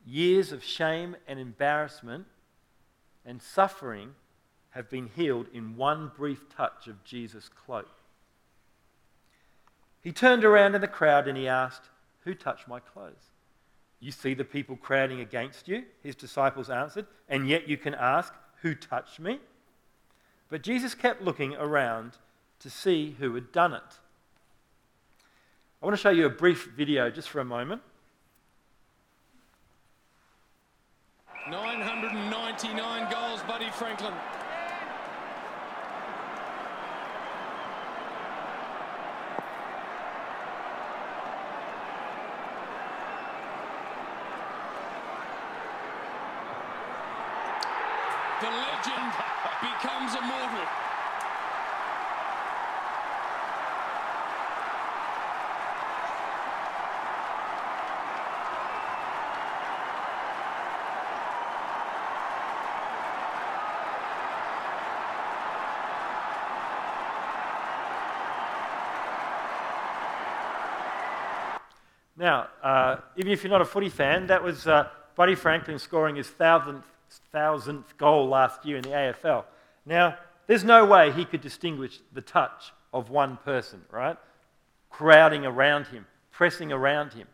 Years 0.05 0.51
of 0.51 0.63
shame 0.63 1.15
and 1.27 1.39
embarrassment 1.39 2.25
and 3.25 3.41
suffering 3.41 4.15
have 4.75 4.89
been 4.89 5.09
healed 5.15 5.47
in 5.53 5.75
one 5.75 6.11
brief 6.15 6.47
touch 6.49 6.87
of 6.87 7.03
Jesus' 7.03 7.49
cloak. 7.49 7.89
He 10.01 10.11
turned 10.11 10.43
around 10.43 10.75
in 10.75 10.81
the 10.81 10.87
crowd 10.87 11.27
and 11.27 11.37
he 11.37 11.47
asked, 11.47 11.89
Who 12.25 12.35
touched 12.35 12.67
my 12.67 12.79
clothes? 12.79 13.31
You 13.99 14.11
see 14.11 14.33
the 14.33 14.43
people 14.43 14.75
crowding 14.75 15.21
against 15.21 15.67
you, 15.67 15.83
his 16.03 16.15
disciples 16.15 16.69
answered, 16.69 17.07
and 17.27 17.49
yet 17.49 17.67
you 17.67 17.77
can 17.77 17.95
ask, 17.95 18.33
Who 18.61 18.75
touched 18.75 19.19
me? 19.19 19.39
But 20.49 20.61
Jesus 20.61 20.93
kept 20.93 21.23
looking 21.23 21.55
around 21.55 22.17
to 22.59 22.69
see 22.69 23.15
who 23.17 23.33
had 23.33 23.51
done 23.51 23.73
it. 23.73 23.99
I 25.81 25.85
want 25.85 25.95
to 25.97 26.01
show 26.01 26.09
you 26.09 26.25
a 26.25 26.29
brief 26.29 26.71
video 26.75 27.09
just 27.09 27.29
for 27.29 27.39
a 27.39 27.45
moment. 27.45 27.81
999 31.49 33.11
goals, 33.11 33.41
Buddy 33.47 33.69
Franklin. 33.71 34.13
The 48.41 48.47
legend 48.47 49.13
becomes 49.61 50.13
immortal. 50.15 50.65
Now, 72.17 72.47
uh, 72.63 72.97
even 73.17 73.31
if 73.31 73.43
you're 73.43 73.51
not 73.51 73.61
a 73.61 73.65
footy 73.65 73.89
fan, 73.89 74.27
that 74.27 74.43
was 74.43 74.67
uh, 74.67 74.87
Buddy 75.15 75.35
Franklin 75.35 75.79
scoring 75.79 76.15
his 76.15 76.27
thousandth, 76.27 76.85
thousandth 77.31 77.97
goal 77.97 78.27
last 78.27 78.65
year 78.65 78.77
in 78.77 78.83
the 78.83 78.89
AFL. 78.89 79.45
Now, 79.85 80.17
there's 80.47 80.63
no 80.63 80.85
way 80.85 81.11
he 81.11 81.25
could 81.25 81.41
distinguish 81.41 81.99
the 82.13 82.21
touch 82.21 82.73
of 82.93 83.09
one 83.09 83.37
person, 83.37 83.81
right? 83.91 84.17
Crowding 84.89 85.45
around 85.45 85.87
him, 85.87 86.05
pressing 86.31 86.71
around 86.71 87.13
him. 87.13 87.27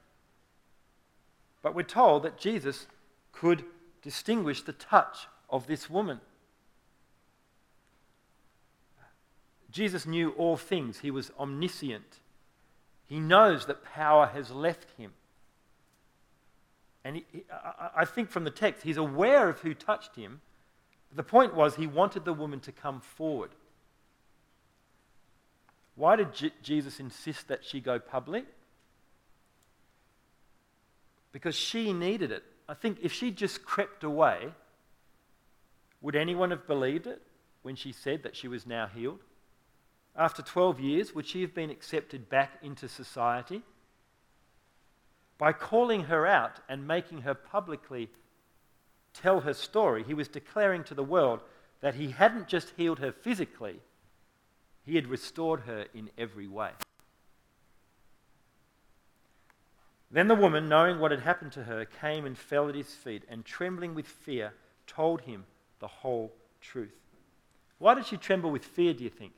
But 1.61 1.75
we're 1.75 1.83
told 1.83 2.23
that 2.23 2.37
Jesus 2.37 2.87
could 3.31 3.63
distinguish 4.01 4.61
the 4.61 4.73
touch 4.73 5.27
of 5.49 5.67
this 5.67 5.89
woman. 5.89 6.21
Jesus 9.69 10.05
knew 10.05 10.31
all 10.31 10.57
things, 10.57 10.99
he 10.99 11.11
was 11.11 11.31
omniscient. 11.39 12.19
He 13.05 13.19
knows 13.19 13.65
that 13.65 13.83
power 13.83 14.27
has 14.27 14.51
left 14.51 14.91
him. 14.97 15.11
And 17.03 17.17
he, 17.17 17.25
I, 17.51 17.89
I 17.97 18.05
think 18.05 18.29
from 18.29 18.43
the 18.43 18.51
text, 18.51 18.83
he's 18.83 18.97
aware 18.97 19.49
of 19.49 19.59
who 19.59 19.73
touched 19.73 20.15
him. 20.15 20.41
The 21.13 21.23
point 21.23 21.55
was, 21.55 21.75
he 21.75 21.87
wanted 21.87 22.25
the 22.25 22.33
woman 22.33 22.59
to 22.61 22.71
come 22.71 23.01
forward. 23.01 23.51
Why 25.95 26.15
did 26.15 26.33
J- 26.33 26.53
Jesus 26.63 26.99
insist 26.99 27.47
that 27.47 27.65
she 27.65 27.79
go 27.79 27.99
public? 27.99 28.45
Because 31.31 31.55
she 31.55 31.91
needed 31.91 32.31
it. 32.31 32.43
I 32.69 32.73
think 32.73 32.99
if 33.01 33.11
she 33.11 33.31
just 33.31 33.65
crept 33.65 34.03
away, 34.03 34.53
would 36.01 36.15
anyone 36.15 36.51
have 36.51 36.67
believed 36.67 37.07
it 37.07 37.21
when 37.61 37.75
she 37.75 37.91
said 37.91 38.23
that 38.23 38.35
she 38.35 38.47
was 38.47 38.65
now 38.65 38.87
healed? 38.87 39.19
after 40.15 40.41
12 40.41 40.79
years, 40.79 41.15
would 41.15 41.25
she 41.25 41.41
have 41.41 41.53
been 41.53 41.69
accepted 41.69 42.29
back 42.29 42.57
into 42.61 42.87
society? 42.87 43.61
By 45.41 45.53
calling 45.53 46.03
her 46.03 46.27
out 46.27 46.59
and 46.69 46.87
making 46.87 47.23
her 47.23 47.33
publicly 47.33 48.11
tell 49.11 49.39
her 49.39 49.55
story, 49.55 50.03
he 50.03 50.13
was 50.13 50.27
declaring 50.27 50.83
to 50.83 50.93
the 50.93 51.03
world 51.03 51.39
that 51.79 51.95
he 51.95 52.11
hadn't 52.11 52.47
just 52.47 52.73
healed 52.77 52.99
her 52.99 53.11
physically, 53.11 53.79
he 54.83 54.93
had 54.93 55.07
restored 55.07 55.61
her 55.61 55.87
in 55.95 56.11
every 56.15 56.47
way. 56.47 56.69
Then 60.11 60.27
the 60.27 60.35
woman, 60.35 60.69
knowing 60.69 60.99
what 60.99 61.09
had 61.09 61.21
happened 61.21 61.53
to 61.53 61.63
her, 61.63 61.85
came 61.85 62.27
and 62.27 62.37
fell 62.37 62.69
at 62.69 62.75
his 62.75 62.93
feet, 62.93 63.23
and 63.27 63.43
trembling 63.43 63.95
with 63.95 64.05
fear, 64.05 64.53
told 64.85 65.21
him 65.21 65.45
the 65.79 65.87
whole 65.87 66.31
truth. 66.61 66.93
Why 67.79 67.95
did 67.95 68.05
she 68.05 68.17
tremble 68.17 68.51
with 68.51 68.63
fear, 68.63 68.93
do 68.93 69.03
you 69.03 69.09
think? 69.09 69.33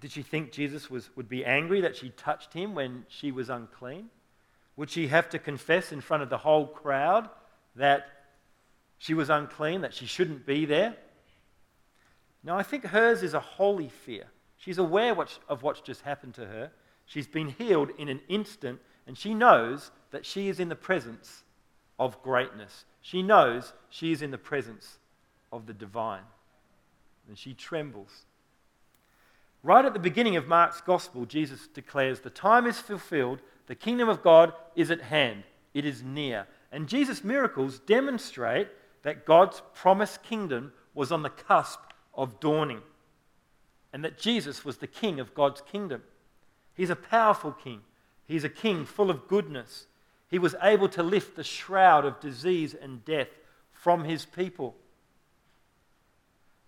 Did 0.00 0.12
she 0.12 0.22
think 0.22 0.52
Jesus 0.52 0.88
was, 0.88 1.10
would 1.16 1.28
be 1.28 1.44
angry 1.44 1.80
that 1.80 1.96
she 1.96 2.10
touched 2.10 2.52
him 2.52 2.76
when 2.76 3.06
she 3.08 3.32
was 3.32 3.50
unclean? 3.50 4.08
Would 4.76 4.90
she 4.90 5.08
have 5.08 5.28
to 5.30 5.38
confess 5.38 5.92
in 5.92 6.00
front 6.00 6.22
of 6.22 6.30
the 6.30 6.38
whole 6.38 6.66
crowd 6.66 7.28
that 7.76 8.06
she 8.98 9.14
was 9.14 9.30
unclean, 9.30 9.82
that 9.82 9.94
she 9.94 10.06
shouldn't 10.06 10.46
be 10.46 10.64
there? 10.64 10.96
No, 12.42 12.56
I 12.56 12.62
think 12.62 12.86
hers 12.86 13.22
is 13.22 13.34
a 13.34 13.40
holy 13.40 13.88
fear. 13.88 14.24
She's 14.56 14.78
aware 14.78 15.16
of 15.48 15.62
what's 15.62 15.80
just 15.80 16.02
happened 16.02 16.34
to 16.34 16.46
her. 16.46 16.70
She's 17.06 17.26
been 17.26 17.48
healed 17.48 17.90
in 17.98 18.08
an 18.08 18.20
instant, 18.28 18.80
and 19.06 19.16
she 19.16 19.34
knows 19.34 19.90
that 20.10 20.24
she 20.24 20.48
is 20.48 20.60
in 20.60 20.68
the 20.68 20.76
presence 20.76 21.44
of 21.98 22.22
greatness. 22.22 22.84
She 23.00 23.22
knows 23.22 23.72
she 23.88 24.12
is 24.12 24.22
in 24.22 24.30
the 24.30 24.38
presence 24.38 24.98
of 25.52 25.66
the 25.66 25.72
divine. 25.72 26.22
And 27.28 27.36
she 27.38 27.54
trembles. 27.54 28.24
Right 29.62 29.84
at 29.84 29.92
the 29.92 29.98
beginning 29.98 30.36
of 30.36 30.48
Mark's 30.48 30.80
gospel, 30.80 31.26
Jesus 31.26 31.68
declares, 31.68 32.20
The 32.20 32.30
time 32.30 32.66
is 32.66 32.78
fulfilled, 32.80 33.40
the 33.70 33.76
kingdom 33.76 34.08
of 34.08 34.20
God 34.24 34.52
is 34.74 34.90
at 34.90 35.00
hand, 35.00 35.44
it 35.74 35.84
is 35.84 36.02
near. 36.02 36.48
And 36.72 36.88
Jesus' 36.88 37.22
miracles 37.22 37.78
demonstrate 37.78 38.66
that 39.04 39.24
God's 39.24 39.62
promised 39.74 40.24
kingdom 40.24 40.72
was 40.92 41.12
on 41.12 41.22
the 41.22 41.30
cusp 41.30 41.78
of 42.12 42.40
dawning, 42.40 42.80
and 43.92 44.04
that 44.04 44.18
Jesus 44.18 44.64
was 44.64 44.78
the 44.78 44.88
king 44.88 45.20
of 45.20 45.36
God's 45.36 45.60
kingdom. 45.60 46.02
He's 46.74 46.90
a 46.90 46.96
powerful 46.96 47.52
king, 47.52 47.82
he's 48.26 48.42
a 48.42 48.48
king 48.48 48.84
full 48.84 49.08
of 49.08 49.28
goodness. 49.28 49.86
He 50.26 50.40
was 50.40 50.56
able 50.60 50.88
to 50.88 51.04
lift 51.04 51.36
the 51.36 51.44
shroud 51.44 52.04
of 52.04 52.18
disease 52.18 52.74
and 52.74 53.04
death 53.04 53.28
from 53.70 54.02
his 54.02 54.24
people. 54.24 54.74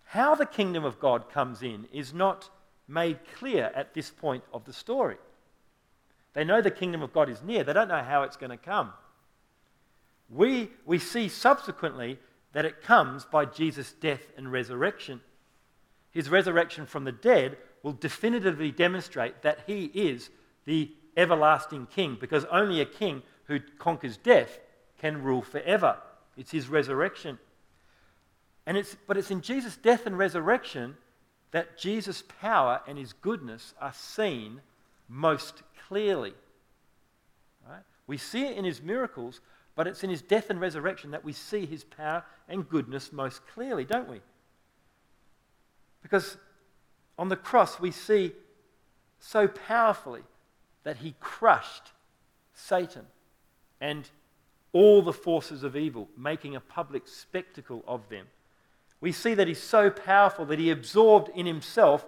How 0.05 0.35
the 0.35 0.45
kingdom 0.45 0.85
of 0.85 1.01
God 1.01 1.29
comes 1.29 1.63
in 1.63 1.85
is 1.91 2.13
not 2.13 2.49
made 2.87 3.19
clear 3.35 3.73
at 3.75 3.93
this 3.93 4.09
point 4.09 4.45
of 4.53 4.63
the 4.63 4.71
story. 4.71 5.17
They 6.33 6.43
know 6.43 6.61
the 6.61 6.71
kingdom 6.71 7.01
of 7.01 7.13
God 7.13 7.29
is 7.29 7.41
near, 7.43 7.63
they 7.63 7.73
don't 7.73 7.87
know 7.87 8.03
how 8.03 8.23
it's 8.23 8.37
going 8.37 8.49
to 8.49 8.57
come. 8.57 8.91
We, 10.29 10.71
we 10.85 10.99
see 10.99 11.27
subsequently 11.27 12.17
that 12.53 12.65
it 12.65 12.81
comes 12.81 13.25
by 13.25 13.45
Jesus' 13.45 13.93
death 13.93 14.21
and 14.37 14.51
resurrection. 14.51 15.21
His 16.11 16.29
resurrection 16.29 16.85
from 16.85 17.03
the 17.03 17.11
dead 17.11 17.57
will 17.81 17.93
definitively 17.93 18.71
demonstrate 18.71 19.41
that 19.41 19.59
he 19.67 19.85
is 19.85 20.29
the 20.65 20.91
everlasting 21.17 21.87
king, 21.87 22.17
because 22.19 22.45
only 22.45 22.81
a 22.81 22.85
king 22.85 23.21
who 23.45 23.59
conquers 23.77 24.17
death 24.17 24.59
can 24.99 25.21
rule 25.21 25.41
forever. 25.41 25.97
It's 26.37 26.51
his 26.51 26.67
resurrection. 26.67 27.37
And 28.65 28.77
it's, 28.77 28.95
but 29.07 29.17
it's 29.17 29.31
in 29.31 29.41
Jesus' 29.41 29.75
death 29.75 30.05
and 30.05 30.17
resurrection 30.17 30.95
that 31.51 31.77
Jesus' 31.77 32.23
power 32.41 32.81
and 32.87 32.97
his 32.97 33.13
goodness 33.13 33.73
are 33.79 33.93
seen 33.93 34.61
most 35.13 35.63
clearly. 35.87 36.33
Right? 37.67 37.83
We 38.07 38.17
see 38.17 38.45
it 38.45 38.57
in 38.57 38.65
his 38.65 38.81
miracles, 38.81 39.41
but 39.75 39.87
it's 39.87 40.03
in 40.03 40.09
his 40.09 40.21
death 40.21 40.49
and 40.49 40.59
resurrection 40.59 41.11
that 41.11 41.23
we 41.23 41.33
see 41.33 41.65
his 41.65 41.83
power 41.83 42.23
and 42.47 42.67
goodness 42.67 43.11
most 43.11 43.45
clearly, 43.47 43.85
don't 43.85 44.09
we? 44.09 44.21
Because 46.01 46.37
on 47.17 47.29
the 47.29 47.35
cross, 47.35 47.79
we 47.79 47.91
see 47.91 48.33
so 49.19 49.47
powerfully 49.47 50.23
that 50.83 50.97
he 50.97 51.15
crushed 51.19 51.91
Satan 52.53 53.05
and 53.79 54.09
all 54.73 55.01
the 55.01 55.13
forces 55.13 55.63
of 55.63 55.75
evil, 55.75 56.09
making 56.17 56.55
a 56.55 56.59
public 56.59 57.07
spectacle 57.07 57.83
of 57.87 58.09
them 58.09 58.25
we 59.03 59.11
see 59.11 59.33
that 59.33 59.49
he's 59.49 59.61
so 59.61 59.89
powerful 59.89 60.45
that 60.45 60.59
he 60.59 60.69
absorbed 60.69 61.29
in 61.35 61.45
himself 61.45 62.05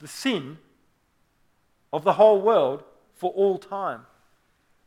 the 0.00 0.08
sin 0.08 0.58
of 1.92 2.04
the 2.04 2.14
whole 2.14 2.40
world 2.40 2.84
for 3.14 3.30
all 3.32 3.58
time. 3.58 4.02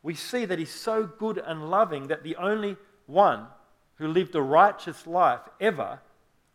We 0.03 0.15
see 0.15 0.45
that 0.45 0.59
he's 0.59 0.73
so 0.73 1.05
good 1.05 1.37
and 1.37 1.69
loving 1.69 2.07
that 2.07 2.23
the 2.23 2.35
only 2.37 2.77
one 3.05 3.47
who 3.95 4.07
lived 4.07 4.35
a 4.35 4.41
righteous 4.41 5.05
life 5.05 5.41
ever 5.59 5.99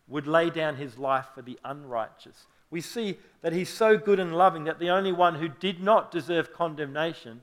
would 0.09 0.27
lay 0.27 0.51
down 0.51 0.77
his 0.77 0.99
life 0.99 1.27
for 1.35 1.43
the 1.43 1.59
unrighteous. 1.65 2.47
We 2.71 2.81
see 2.81 3.19
that 3.43 3.53
he's 3.53 3.69
so 3.69 3.97
good 3.97 4.19
and 4.19 4.35
loving 4.37 4.65
that 4.65 4.79
the 4.79 4.91
only 4.91 5.13
one 5.13 5.37
who 5.37 5.49
did 5.49 5.81
not 5.81 6.11
deserve 6.11 6.53
condemnation 6.53 7.43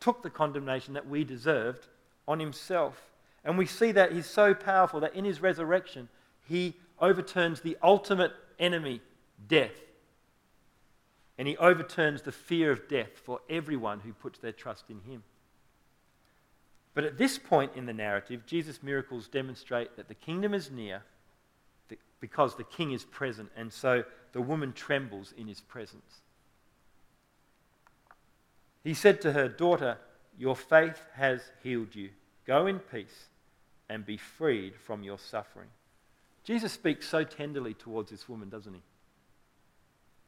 took 0.00 0.22
the 0.22 0.30
condemnation 0.30 0.94
that 0.94 1.08
we 1.08 1.24
deserved 1.24 1.86
on 2.26 2.40
himself. 2.40 3.10
And 3.44 3.56
we 3.56 3.66
see 3.66 3.92
that 3.92 4.12
he's 4.12 4.26
so 4.26 4.54
powerful 4.54 5.00
that 5.00 5.14
in 5.14 5.24
his 5.24 5.40
resurrection, 5.40 6.08
he 6.48 6.74
overturns 7.00 7.60
the 7.60 7.76
ultimate 7.82 8.32
enemy, 8.58 9.00
death. 9.48 9.72
And 11.40 11.48
he 11.48 11.56
overturns 11.56 12.20
the 12.20 12.32
fear 12.32 12.70
of 12.70 12.86
death 12.86 13.12
for 13.24 13.40
everyone 13.48 14.00
who 14.00 14.12
puts 14.12 14.38
their 14.38 14.52
trust 14.52 14.90
in 14.90 15.00
him. 15.10 15.22
But 16.92 17.04
at 17.04 17.16
this 17.16 17.38
point 17.38 17.72
in 17.74 17.86
the 17.86 17.94
narrative, 17.94 18.44
Jesus' 18.44 18.82
miracles 18.82 19.26
demonstrate 19.26 19.96
that 19.96 20.08
the 20.08 20.14
kingdom 20.14 20.52
is 20.52 20.70
near 20.70 21.02
because 22.20 22.56
the 22.56 22.64
king 22.64 22.92
is 22.92 23.04
present, 23.06 23.48
and 23.56 23.72
so 23.72 24.04
the 24.32 24.42
woman 24.42 24.74
trembles 24.74 25.32
in 25.34 25.48
his 25.48 25.62
presence. 25.62 26.20
He 28.84 28.92
said 28.92 29.22
to 29.22 29.32
her, 29.32 29.48
Daughter, 29.48 29.96
your 30.38 30.54
faith 30.54 31.00
has 31.14 31.40
healed 31.62 31.94
you. 31.94 32.10
Go 32.46 32.66
in 32.66 32.80
peace 32.80 33.28
and 33.88 34.04
be 34.04 34.18
freed 34.18 34.74
from 34.76 35.02
your 35.02 35.18
suffering. 35.18 35.68
Jesus 36.44 36.72
speaks 36.72 37.08
so 37.08 37.24
tenderly 37.24 37.72
towards 37.72 38.10
this 38.10 38.28
woman, 38.28 38.50
doesn't 38.50 38.74
he? 38.74 38.82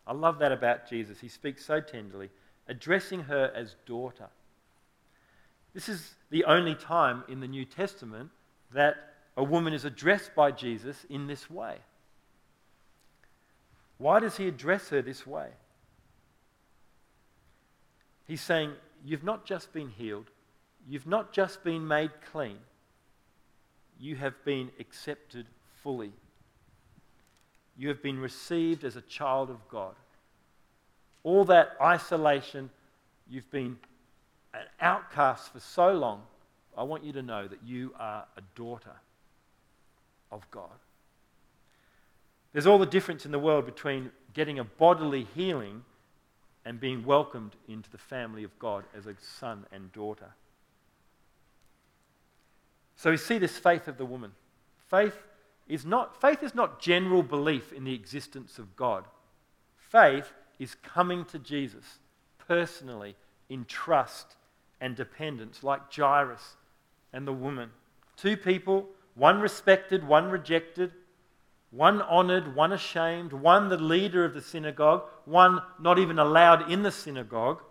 I 0.07 0.13
love 0.13 0.39
that 0.41 0.53
about 0.53 0.89
Jesus. 0.89 1.21
He 1.21 1.29
speaks 1.29 1.65
so 1.65 1.81
tenderly, 1.81 2.31
addressing 2.69 3.21
her 3.21 3.53
as 3.55 3.77
daughter. 3.87 4.29
This 5.75 5.89
is 5.89 6.15
the 6.31 6.45
only 6.45 6.75
time 6.75 7.25
in 7.29 7.41
the 7.41 7.49
New 7.49 7.65
Testament 7.65 8.31
that 8.75 8.97
a 9.37 9.45
woman 9.45 9.73
is 9.73 9.85
addressed 9.85 10.35
by 10.35 10.51
Jesus 10.51 11.07
in 11.09 11.27
this 11.27 11.49
way. 11.49 11.77
Why 13.99 14.21
does 14.21 14.37
he 14.37 14.49
address 14.49 14.89
her 14.89 15.01
this 15.01 15.27
way? 15.27 15.49
He's 18.27 18.41
saying, 18.41 18.73
You've 19.05 19.25
not 19.25 19.45
just 19.45 19.73
been 19.73 19.89
healed, 19.89 20.31
you've 20.89 21.07
not 21.07 21.33
just 21.33 21.65
been 21.65 21.89
made 21.89 22.11
clean, 22.31 22.59
you 23.99 24.17
have 24.17 24.35
been 24.45 24.71
accepted 24.79 25.47
fully. 25.83 26.13
You 27.77 27.89
have 27.89 28.03
been 28.03 28.19
received 28.19 28.85
as 28.85 28.97
a 28.97 29.01
child 29.03 29.51
of 29.51 29.69
God. 29.69 29.95
All 31.25 31.45
that 31.47 31.77
isolation, 31.81 32.71
you've 33.29 33.51
been 33.51 33.79
an 34.55 34.67
outcast 34.81 35.53
for 35.53 35.61
so 35.61 35.93
long. 35.93 36.23
I 36.77 36.83
want 36.83 37.05
you 37.05 37.13
to 37.13 37.23
know 37.23 37.47
that 37.49 37.63
you 37.65 37.95
are 37.99 38.25
a 38.37 38.41
daughter 38.55 38.97
of 40.31 40.51
God. 40.51 40.71
There's 42.53 42.67
all 42.67 42.79
the 42.79 42.87
difference 42.87 43.25
in 43.25 43.33
the 43.33 43.39
world 43.39 43.65
between 43.65 44.11
getting 44.35 44.59
a 44.59 44.65
bodily 44.65 45.27
healing 45.35 45.85
and 46.65 46.79
being 46.79 47.05
welcomed 47.05 47.57
into 47.69 47.91
the 47.91 47.99
family 47.99 48.45
of 48.45 48.59
God 48.59 48.85
as 48.97 49.07
a 49.07 49.15
son 49.19 49.67
and 49.73 49.93
daughter. 49.93 50.33
So 52.97 53.11
we 53.11 53.17
see 53.17 53.39
this 53.39 53.57
faith 53.59 53.89
of 53.89 53.99
the 53.99 54.05
woman. 54.05 54.33
Faith 54.89 55.17
is 55.69 55.85
not 55.85 56.21
faith 56.21 56.43
is 56.43 56.55
not 56.55 56.81
general 56.81 57.23
belief 57.23 57.73
in 57.73 57.85
the 57.85 57.95
existence 57.95 58.59
of 58.59 58.77
God. 58.77 59.05
Faith 59.77 60.33
is 60.59 60.75
coming 60.75 61.25
to 61.27 61.39
Jesus 61.39 61.99
personally 62.39 63.17
in 63.49 63.65
trust 63.65 64.37
and 64.81 64.97
dependence, 64.97 65.63
like 65.63 65.93
Jairus 65.93 66.57
and 67.13 67.27
the 67.27 67.33
woman. 67.33 67.71
Two 68.17 68.37
people, 68.37 68.87
one 69.15 69.41
respected, 69.41 70.07
one 70.07 70.31
rejected, 70.31 70.93
one 71.71 72.03
honored, 72.03 72.55
one 72.55 72.73
ashamed, 72.73 73.33
one 73.33 73.69
the 73.69 73.77
leader 73.77 74.25
of 74.25 74.35
the 74.35 74.41
synagogue, 74.41 75.05
one 75.25 75.63
not 75.81 75.99
even 75.99 76.19
allowed 76.19 76.71
in 76.71 76.83
the 76.83 76.91
synagogue, 76.91 77.63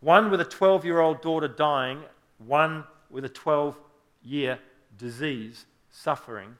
one 0.00 0.30
with 0.30 0.40
a 0.40 0.44
12 0.44 0.84
year 0.84 1.00
old 1.00 1.20
daughter 1.20 1.48
dying, 1.48 2.02
one 2.38 2.84
with 3.10 3.24
a 3.24 3.28
12 3.28 3.76
year 4.22 4.58
disease 4.96 5.66
suffering 5.90 6.56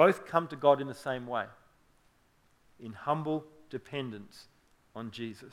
both 0.00 0.24
come 0.24 0.48
to 0.48 0.56
God 0.56 0.80
in 0.80 0.86
the 0.86 0.94
same 0.94 1.26
way 1.26 1.44
in 2.82 2.94
humble 2.94 3.44
dependence 3.68 4.46
on 4.96 5.10
Jesus. 5.10 5.52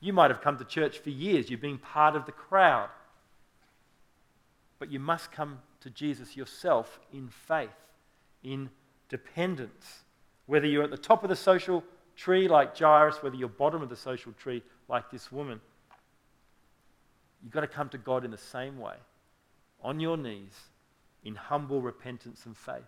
You 0.00 0.14
might 0.14 0.30
have 0.30 0.40
come 0.40 0.56
to 0.56 0.64
church 0.64 0.98
for 0.98 1.10
years, 1.10 1.50
you've 1.50 1.60
been 1.60 1.76
part 1.76 2.16
of 2.16 2.24
the 2.24 2.32
crowd, 2.32 2.88
but 4.78 4.90
you 4.90 4.98
must 4.98 5.30
come 5.30 5.58
to 5.80 5.90
Jesus 5.90 6.38
yourself 6.38 6.98
in 7.12 7.28
faith, 7.28 7.68
in 8.42 8.70
dependence. 9.10 10.04
Whether 10.46 10.68
you're 10.68 10.84
at 10.84 10.90
the 10.90 10.96
top 10.96 11.22
of 11.22 11.28
the 11.28 11.36
social 11.36 11.84
tree 12.16 12.48
like 12.48 12.78
Jairus, 12.78 13.22
whether 13.22 13.36
you're 13.36 13.50
bottom 13.50 13.82
of 13.82 13.90
the 13.90 13.94
social 14.10 14.32
tree 14.32 14.62
like 14.88 15.10
this 15.10 15.30
woman, 15.30 15.60
you've 17.42 17.52
got 17.52 17.60
to 17.60 17.66
come 17.66 17.90
to 17.90 17.98
God 17.98 18.24
in 18.24 18.30
the 18.30 18.38
same 18.38 18.78
way, 18.78 18.96
on 19.82 20.00
your 20.00 20.16
knees, 20.16 20.54
in 21.28 21.34
humble 21.34 21.82
repentance 21.82 22.46
and 22.46 22.56
faith. 22.56 22.82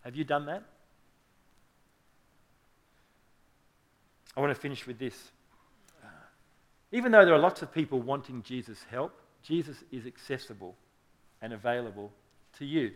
Have 0.00 0.16
you 0.16 0.24
done 0.24 0.46
that? 0.46 0.62
I 4.34 4.40
want 4.40 4.54
to 4.54 4.60
finish 4.60 4.86
with 4.86 4.98
this. 4.98 5.14
Even 6.92 7.12
though 7.12 7.24
there 7.24 7.34
are 7.34 7.38
lots 7.38 7.60
of 7.60 7.72
people 7.72 8.00
wanting 8.00 8.42
Jesus' 8.42 8.82
help, 8.90 9.12
Jesus 9.42 9.76
is 9.92 10.06
accessible 10.06 10.76
and 11.42 11.52
available 11.52 12.10
to 12.58 12.64
you, 12.64 12.92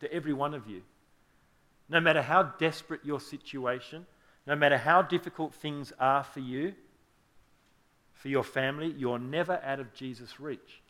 to 0.00 0.12
every 0.12 0.32
one 0.32 0.54
of 0.54 0.66
you. 0.68 0.82
No 1.88 2.00
matter 2.00 2.20
how 2.20 2.42
desperate 2.42 3.04
your 3.04 3.20
situation, 3.20 4.06
no 4.44 4.56
matter 4.56 4.76
how 4.76 5.02
difficult 5.02 5.54
things 5.54 5.92
are 6.00 6.24
for 6.24 6.40
you, 6.40 6.74
for 8.12 8.28
your 8.28 8.42
family, 8.42 8.92
you're 8.98 9.20
never 9.20 9.60
out 9.64 9.78
of 9.78 9.94
Jesus' 9.94 10.40
reach. 10.40 10.81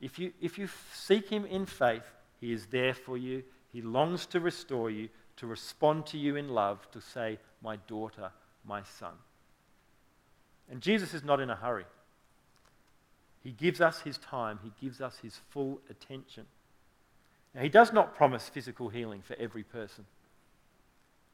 If 0.00 0.18
you, 0.18 0.32
if 0.40 0.58
you 0.58 0.68
seek 0.94 1.28
Him 1.28 1.44
in 1.44 1.66
faith, 1.66 2.04
He 2.40 2.52
is 2.52 2.66
there 2.66 2.94
for 2.94 3.16
you. 3.16 3.42
He 3.72 3.82
longs 3.82 4.26
to 4.26 4.40
restore 4.40 4.90
you, 4.90 5.08
to 5.36 5.46
respond 5.46 6.06
to 6.06 6.18
you 6.18 6.36
in 6.36 6.48
love, 6.48 6.90
to 6.92 7.00
say, 7.00 7.38
My 7.62 7.76
daughter, 7.86 8.30
my 8.64 8.82
son. 8.82 9.12
And 10.70 10.80
Jesus 10.80 11.14
is 11.14 11.24
not 11.24 11.40
in 11.40 11.50
a 11.50 11.56
hurry. 11.56 11.84
He 13.42 13.52
gives 13.52 13.80
us 13.80 14.00
His 14.00 14.18
time, 14.18 14.58
He 14.62 14.72
gives 14.80 15.00
us 15.00 15.18
His 15.22 15.38
full 15.50 15.80
attention. 15.90 16.46
Now, 17.54 17.62
He 17.62 17.68
does 17.68 17.92
not 17.92 18.14
promise 18.14 18.48
physical 18.48 18.88
healing 18.88 19.22
for 19.22 19.36
every 19.38 19.64
person. 19.64 20.04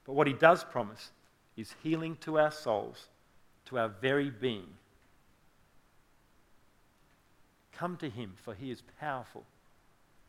But 0.04 0.14
what 0.14 0.26
He 0.26 0.32
does 0.32 0.64
promise 0.64 1.10
is 1.56 1.74
healing 1.82 2.16
to 2.20 2.38
our 2.38 2.50
souls, 2.50 3.08
to 3.66 3.78
our 3.78 3.88
very 3.88 4.30
being. 4.30 4.68
Come 7.78 7.96
to 7.98 8.08
Him, 8.08 8.34
for 8.42 8.54
He 8.54 8.70
is 8.70 8.82
powerful 9.00 9.44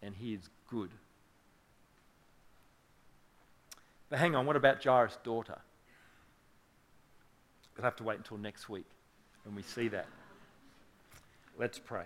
and 0.02 0.16
He 0.16 0.34
is 0.34 0.50
good. 0.70 0.90
But 4.10 4.20
hang 4.20 4.36
on, 4.36 4.46
what 4.46 4.56
about 4.56 4.84
Jairus' 4.84 5.18
daughter? 5.24 5.60
We'll 7.76 7.84
have 7.84 7.96
to 7.98 8.04
wait 8.04 8.18
until 8.18 8.38
next 8.38 8.70
week 8.70 8.86
when 9.44 9.56
we 9.56 9.62
see 9.62 9.88
that. 9.90 10.08
Let's 11.60 11.78
pray. 11.78 12.06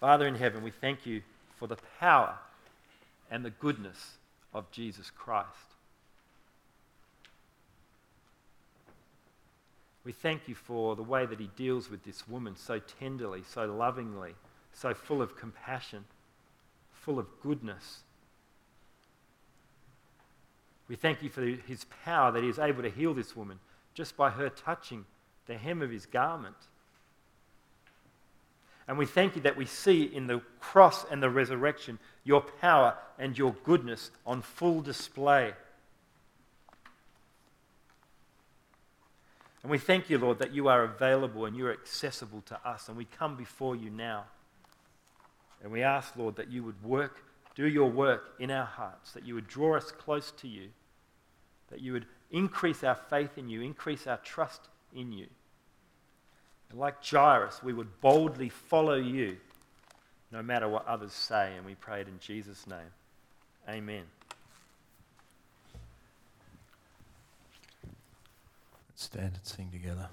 Father 0.00 0.26
in 0.26 0.36
heaven, 0.36 0.62
we 0.62 0.70
thank 0.70 1.04
you 1.04 1.22
for 1.56 1.66
the 1.66 1.76
power 1.98 2.36
and 3.30 3.44
the 3.44 3.50
goodness 3.50 4.16
of 4.54 4.70
Jesus 4.70 5.10
Christ. 5.10 5.67
We 10.08 10.14
thank 10.14 10.48
you 10.48 10.54
for 10.54 10.96
the 10.96 11.02
way 11.02 11.26
that 11.26 11.38
he 11.38 11.50
deals 11.54 11.90
with 11.90 12.02
this 12.02 12.26
woman 12.26 12.56
so 12.56 12.78
tenderly, 12.98 13.42
so 13.46 13.66
lovingly, 13.66 14.36
so 14.72 14.94
full 14.94 15.20
of 15.20 15.36
compassion, 15.36 16.06
full 16.94 17.18
of 17.18 17.26
goodness. 17.42 17.98
We 20.88 20.96
thank 20.96 21.22
you 21.22 21.28
for 21.28 21.42
his 21.42 21.84
power 22.06 22.32
that 22.32 22.42
he 22.42 22.48
is 22.48 22.58
able 22.58 22.84
to 22.84 22.88
heal 22.88 23.12
this 23.12 23.36
woman 23.36 23.58
just 23.92 24.16
by 24.16 24.30
her 24.30 24.48
touching 24.48 25.04
the 25.44 25.58
hem 25.58 25.82
of 25.82 25.90
his 25.90 26.06
garment. 26.06 26.56
And 28.88 28.96
we 28.96 29.04
thank 29.04 29.36
you 29.36 29.42
that 29.42 29.58
we 29.58 29.66
see 29.66 30.04
in 30.04 30.26
the 30.26 30.40
cross 30.58 31.04
and 31.10 31.22
the 31.22 31.28
resurrection 31.28 31.98
your 32.24 32.40
power 32.40 32.94
and 33.18 33.36
your 33.36 33.54
goodness 33.62 34.10
on 34.26 34.40
full 34.40 34.80
display. 34.80 35.52
And 39.62 39.70
we 39.70 39.78
thank 39.78 40.08
you, 40.08 40.18
Lord, 40.18 40.38
that 40.38 40.54
you 40.54 40.68
are 40.68 40.84
available 40.84 41.44
and 41.44 41.56
you're 41.56 41.72
accessible 41.72 42.42
to 42.42 42.68
us. 42.68 42.88
And 42.88 42.96
we 42.96 43.04
come 43.04 43.36
before 43.36 43.74
you 43.74 43.90
now. 43.90 44.24
And 45.62 45.72
we 45.72 45.82
ask, 45.82 46.16
Lord, 46.16 46.36
that 46.36 46.50
you 46.50 46.62
would 46.62 46.82
work, 46.84 47.24
do 47.56 47.66
your 47.66 47.90
work 47.90 48.34
in 48.38 48.50
our 48.50 48.66
hearts, 48.66 49.12
that 49.12 49.26
you 49.26 49.34
would 49.34 49.48
draw 49.48 49.76
us 49.76 49.90
close 49.90 50.30
to 50.32 50.48
you, 50.48 50.68
that 51.70 51.80
you 51.80 51.92
would 51.92 52.06
increase 52.30 52.84
our 52.84 52.94
faith 52.94 53.36
in 53.36 53.48
you, 53.48 53.62
increase 53.62 54.06
our 54.06 54.18
trust 54.18 54.68
in 54.94 55.12
you. 55.12 55.26
And 56.70 56.78
like 56.78 57.04
Jairus, 57.04 57.62
we 57.62 57.72
would 57.72 58.00
boldly 58.00 58.50
follow 58.50 58.96
you 58.96 59.38
no 60.30 60.42
matter 60.42 60.68
what 60.68 60.86
others 60.86 61.12
say. 61.12 61.54
And 61.56 61.66
we 61.66 61.74
pray 61.74 62.02
it 62.02 62.08
in 62.08 62.18
Jesus' 62.20 62.66
name. 62.66 62.92
Amen. 63.68 64.04
Stand 68.98 69.34
and 69.34 69.46
sing 69.46 69.70
together. 69.70 70.08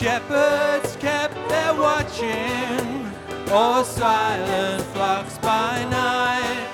Shepherds 0.00 0.96
kept 0.96 1.34
their 1.50 1.74
watching, 1.74 3.04
or 3.52 3.84
silent 3.84 4.82
flocks 4.94 5.36
by 5.38 5.84
night, 5.90 6.68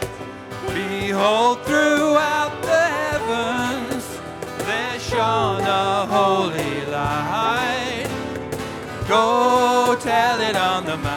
behold 0.73 1.61
throughout 1.65 2.55
the 2.63 2.83
heavens. 3.01 4.05
There 4.65 5.01
shone 5.01 5.63
a 5.63 6.07
holy 6.07 6.87
light. 6.87 8.07
Go 9.09 9.97
tell 10.01 10.41
it 10.41 10.55
on 10.55 10.85
the 10.85 10.97
mountain, 10.97 11.16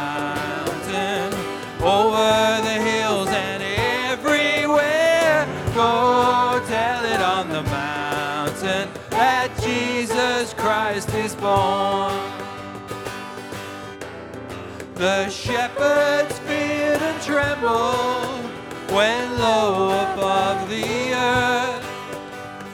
born. 11.39 12.13
The 14.95 15.29
shepherds 15.29 16.37
feared 16.39 17.01
and 17.01 17.21
trembled 17.23 18.45
when 18.91 19.39
lo 19.39 19.89
above 20.13 20.69
the 20.69 21.13
earth 21.13 21.85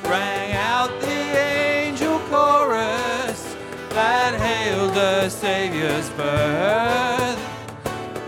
rang 0.06 0.54
out 0.54 0.90
the 1.02 1.22
angel 1.38 2.20
chorus 2.30 3.56
that 3.90 4.34
hailed 4.40 4.94
the 4.94 5.30
Savior's 5.30 6.10
birth. 6.12 7.40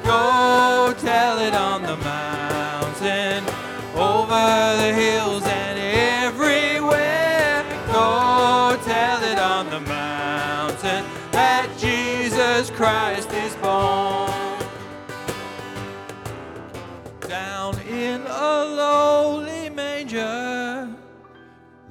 Go 0.03 0.93
tell 0.99 1.39
it 1.39 1.53
on 1.53 1.81
the 1.81 1.97
mountain, 1.97 3.43
over 3.95 4.77
the 4.81 4.93
hills 4.93 5.26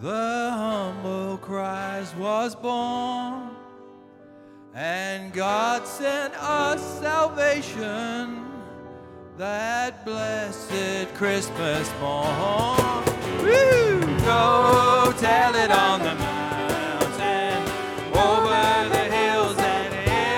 the 0.01 0.51
humble 0.53 1.39
Christ 1.39 2.15
was 2.17 2.55
born, 2.55 3.49
and 4.75 5.33
God 5.33 5.87
sent 5.87 6.35
us 6.35 7.01
salvation 7.01 8.45
that 9.39 10.05
blessed 10.05 11.15
Christmas 11.15 11.91
morn. 12.01 13.05
Woo! 13.41 14.01
Go 14.21 15.15
tell 15.19 15.55
it 15.55 15.71
on 15.71 16.01
the 16.01 16.15
mountain, 16.15 17.63
over 18.13 18.89
the 18.91 19.05
hills 19.17 19.57
and 19.57 19.95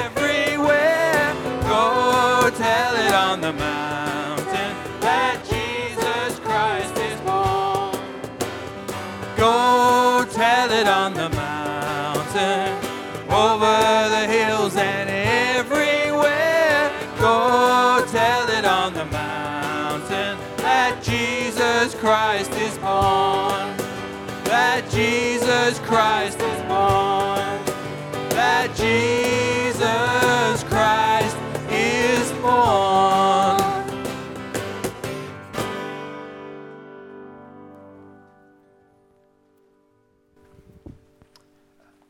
everywhere. 0.07 1.35
Go 1.63 2.51
tell 2.57 2.97
it 2.97 3.13
on 3.13 3.41
the 3.41 3.53
mountain 3.53 3.88
Go 9.39 10.27
tell 10.33 10.73
it 10.73 10.89
on 10.89 11.15
the 11.15 11.29
mountain, 11.29 12.77
over 13.31 14.09
the 14.11 14.27
hills 14.27 14.75
and 14.75 15.09
everywhere. 15.09 16.91
Go 17.21 18.05
tell 18.09 18.49
it 18.49 18.65
on 18.65 18.95
the 18.95 19.05
mountain 19.05 20.37
that 20.57 21.01
Jesus 21.05 21.95
Christ 21.95 22.51
is 22.55 22.77
born. 22.79 23.77
That 24.43 24.85
Jesus 24.91 25.79
Christ 25.87 26.41
is 26.41 26.61
born. 26.63 27.61
That 28.31 28.75
Jesus 28.75 29.48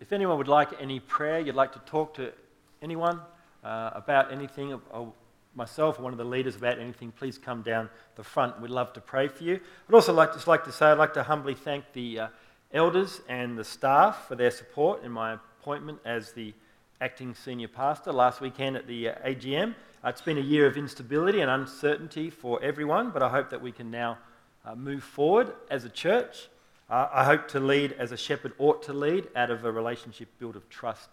If 0.08 0.14
anyone 0.14 0.38
would 0.38 0.48
like 0.48 0.70
any 0.80 1.00
prayer, 1.00 1.38
you'd 1.38 1.54
like 1.54 1.74
to 1.74 1.80
talk 1.80 2.14
to 2.14 2.32
anyone 2.80 3.20
uh, 3.62 3.90
about 3.92 4.32
anything, 4.32 4.72
or, 4.90 5.12
myself 5.54 5.98
or 5.98 6.02
one 6.02 6.12
of 6.12 6.18
the 6.18 6.24
leaders 6.24 6.56
about 6.56 6.78
anything, 6.78 7.12
please 7.12 7.36
come 7.36 7.60
down 7.60 7.90
the 8.16 8.24
front. 8.24 8.58
We'd 8.58 8.70
love 8.70 8.94
to 8.94 9.02
pray 9.02 9.28
for 9.28 9.44
you. 9.44 9.60
I'd 9.86 9.94
also 9.94 10.14
like, 10.14 10.32
just 10.32 10.46
like 10.46 10.64
to 10.64 10.72
say, 10.72 10.86
I'd 10.86 10.96
like 10.96 11.12
to 11.12 11.22
humbly 11.22 11.52
thank 11.52 11.92
the 11.92 12.20
uh, 12.20 12.28
elders 12.72 13.20
and 13.28 13.58
the 13.58 13.64
staff 13.64 14.26
for 14.26 14.34
their 14.34 14.50
support 14.50 15.04
in 15.04 15.12
my 15.12 15.34
appointment 15.34 15.98
as 16.06 16.32
the 16.32 16.54
acting 17.02 17.34
senior 17.34 17.68
pastor 17.68 18.10
last 18.10 18.40
weekend 18.40 18.78
at 18.78 18.86
the 18.86 19.10
uh, 19.10 19.14
AGM. 19.26 19.74
Uh, 20.02 20.08
it's 20.08 20.22
been 20.22 20.38
a 20.38 20.40
year 20.40 20.66
of 20.66 20.78
instability 20.78 21.42
and 21.42 21.50
uncertainty 21.50 22.30
for 22.30 22.62
everyone, 22.62 23.10
but 23.10 23.22
I 23.22 23.28
hope 23.28 23.50
that 23.50 23.60
we 23.60 23.72
can 23.72 23.90
now 23.90 24.16
uh, 24.64 24.74
move 24.74 25.04
forward 25.04 25.52
as 25.70 25.84
a 25.84 25.90
church. 25.90 26.48
Uh, 26.90 27.06
I 27.12 27.24
hope 27.24 27.48
to 27.48 27.60
lead 27.60 27.92
as 27.92 28.12
a 28.12 28.16
shepherd 28.16 28.52
ought 28.58 28.82
to 28.84 28.92
lead 28.92 29.28
out 29.36 29.50
of 29.50 29.64
a 29.64 29.70
relationship 29.70 30.28
built 30.38 30.56
of 30.56 30.68
trust 30.70 31.10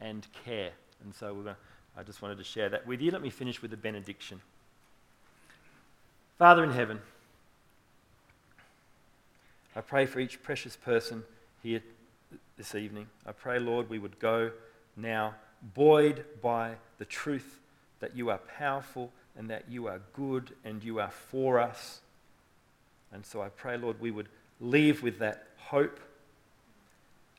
and 0.00 0.26
care. 0.44 0.70
And 1.02 1.14
so 1.14 1.34
gonna, 1.34 1.56
I 1.96 2.04
just 2.04 2.22
wanted 2.22 2.38
to 2.38 2.44
share 2.44 2.68
that 2.68 2.86
with 2.86 3.00
you. 3.00 3.10
Let 3.10 3.22
me 3.22 3.30
finish 3.30 3.60
with 3.60 3.72
a 3.72 3.76
benediction. 3.76 4.40
Father 6.38 6.62
in 6.62 6.70
heaven, 6.70 7.00
I 9.74 9.80
pray 9.80 10.06
for 10.06 10.20
each 10.20 10.42
precious 10.42 10.76
person 10.76 11.24
here 11.62 11.82
this 12.56 12.74
evening. 12.74 13.08
I 13.26 13.32
pray, 13.32 13.58
Lord, 13.58 13.90
we 13.90 13.98
would 13.98 14.18
go 14.20 14.52
now 14.96 15.34
buoyed 15.74 16.24
by 16.40 16.74
the 16.98 17.04
truth 17.04 17.58
that 18.00 18.16
you 18.16 18.30
are 18.30 18.38
powerful 18.58 19.10
and 19.36 19.50
that 19.50 19.64
you 19.68 19.88
are 19.88 20.00
good 20.12 20.52
and 20.64 20.84
you 20.84 21.00
are 21.00 21.10
for 21.10 21.58
us. 21.58 22.00
And 23.12 23.26
so 23.26 23.42
I 23.42 23.48
pray, 23.48 23.76
Lord, 23.76 24.00
we 24.00 24.10
would 24.10 24.28
leave 24.60 25.02
with 25.02 25.18
that 25.18 25.48
hope. 25.58 26.00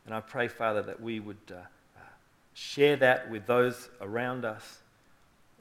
And 0.05 0.13
I 0.13 0.21
pray, 0.21 0.47
Father, 0.47 0.81
that 0.83 1.01
we 1.01 1.19
would 1.19 1.37
uh, 1.51 1.55
uh, 1.55 1.99
share 2.53 2.95
that 2.97 3.29
with 3.29 3.45
those 3.45 3.89
around 4.01 4.45
us. 4.45 4.79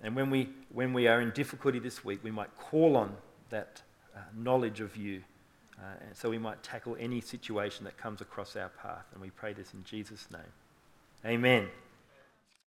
And 0.03 0.15
when 0.15 0.31
we, 0.31 0.51
when 0.73 0.93
we 0.93 1.09
are 1.09 1.21
in 1.21 1.31
difficulty 1.31 1.79
this 1.79 2.05
week, 2.05 2.23
we 2.23 2.31
might 2.31 2.55
call 2.57 2.97
on 2.97 3.17
that 3.51 3.83
uh, 4.15 4.21
knowledge 4.37 4.81
of 4.81 4.97
you. 4.97 5.23
Uh, 5.79 5.85
and 6.07 6.17
so 6.17 6.31
we 6.31 6.39
might 6.39 6.63
tackle 6.63 6.97
any 6.99 7.21
situation 7.21 7.85
that 7.85 7.97
comes 7.97 8.21
across 8.21 8.57
our 8.57 8.69
path. 8.69 9.07
And 9.13 9.21
we 9.21 9.31
pray 9.31 9.53
this 9.53 9.75
in 9.75 9.85
Jesus' 9.85 10.29
name. 10.31 10.43
Amen. 11.25 11.69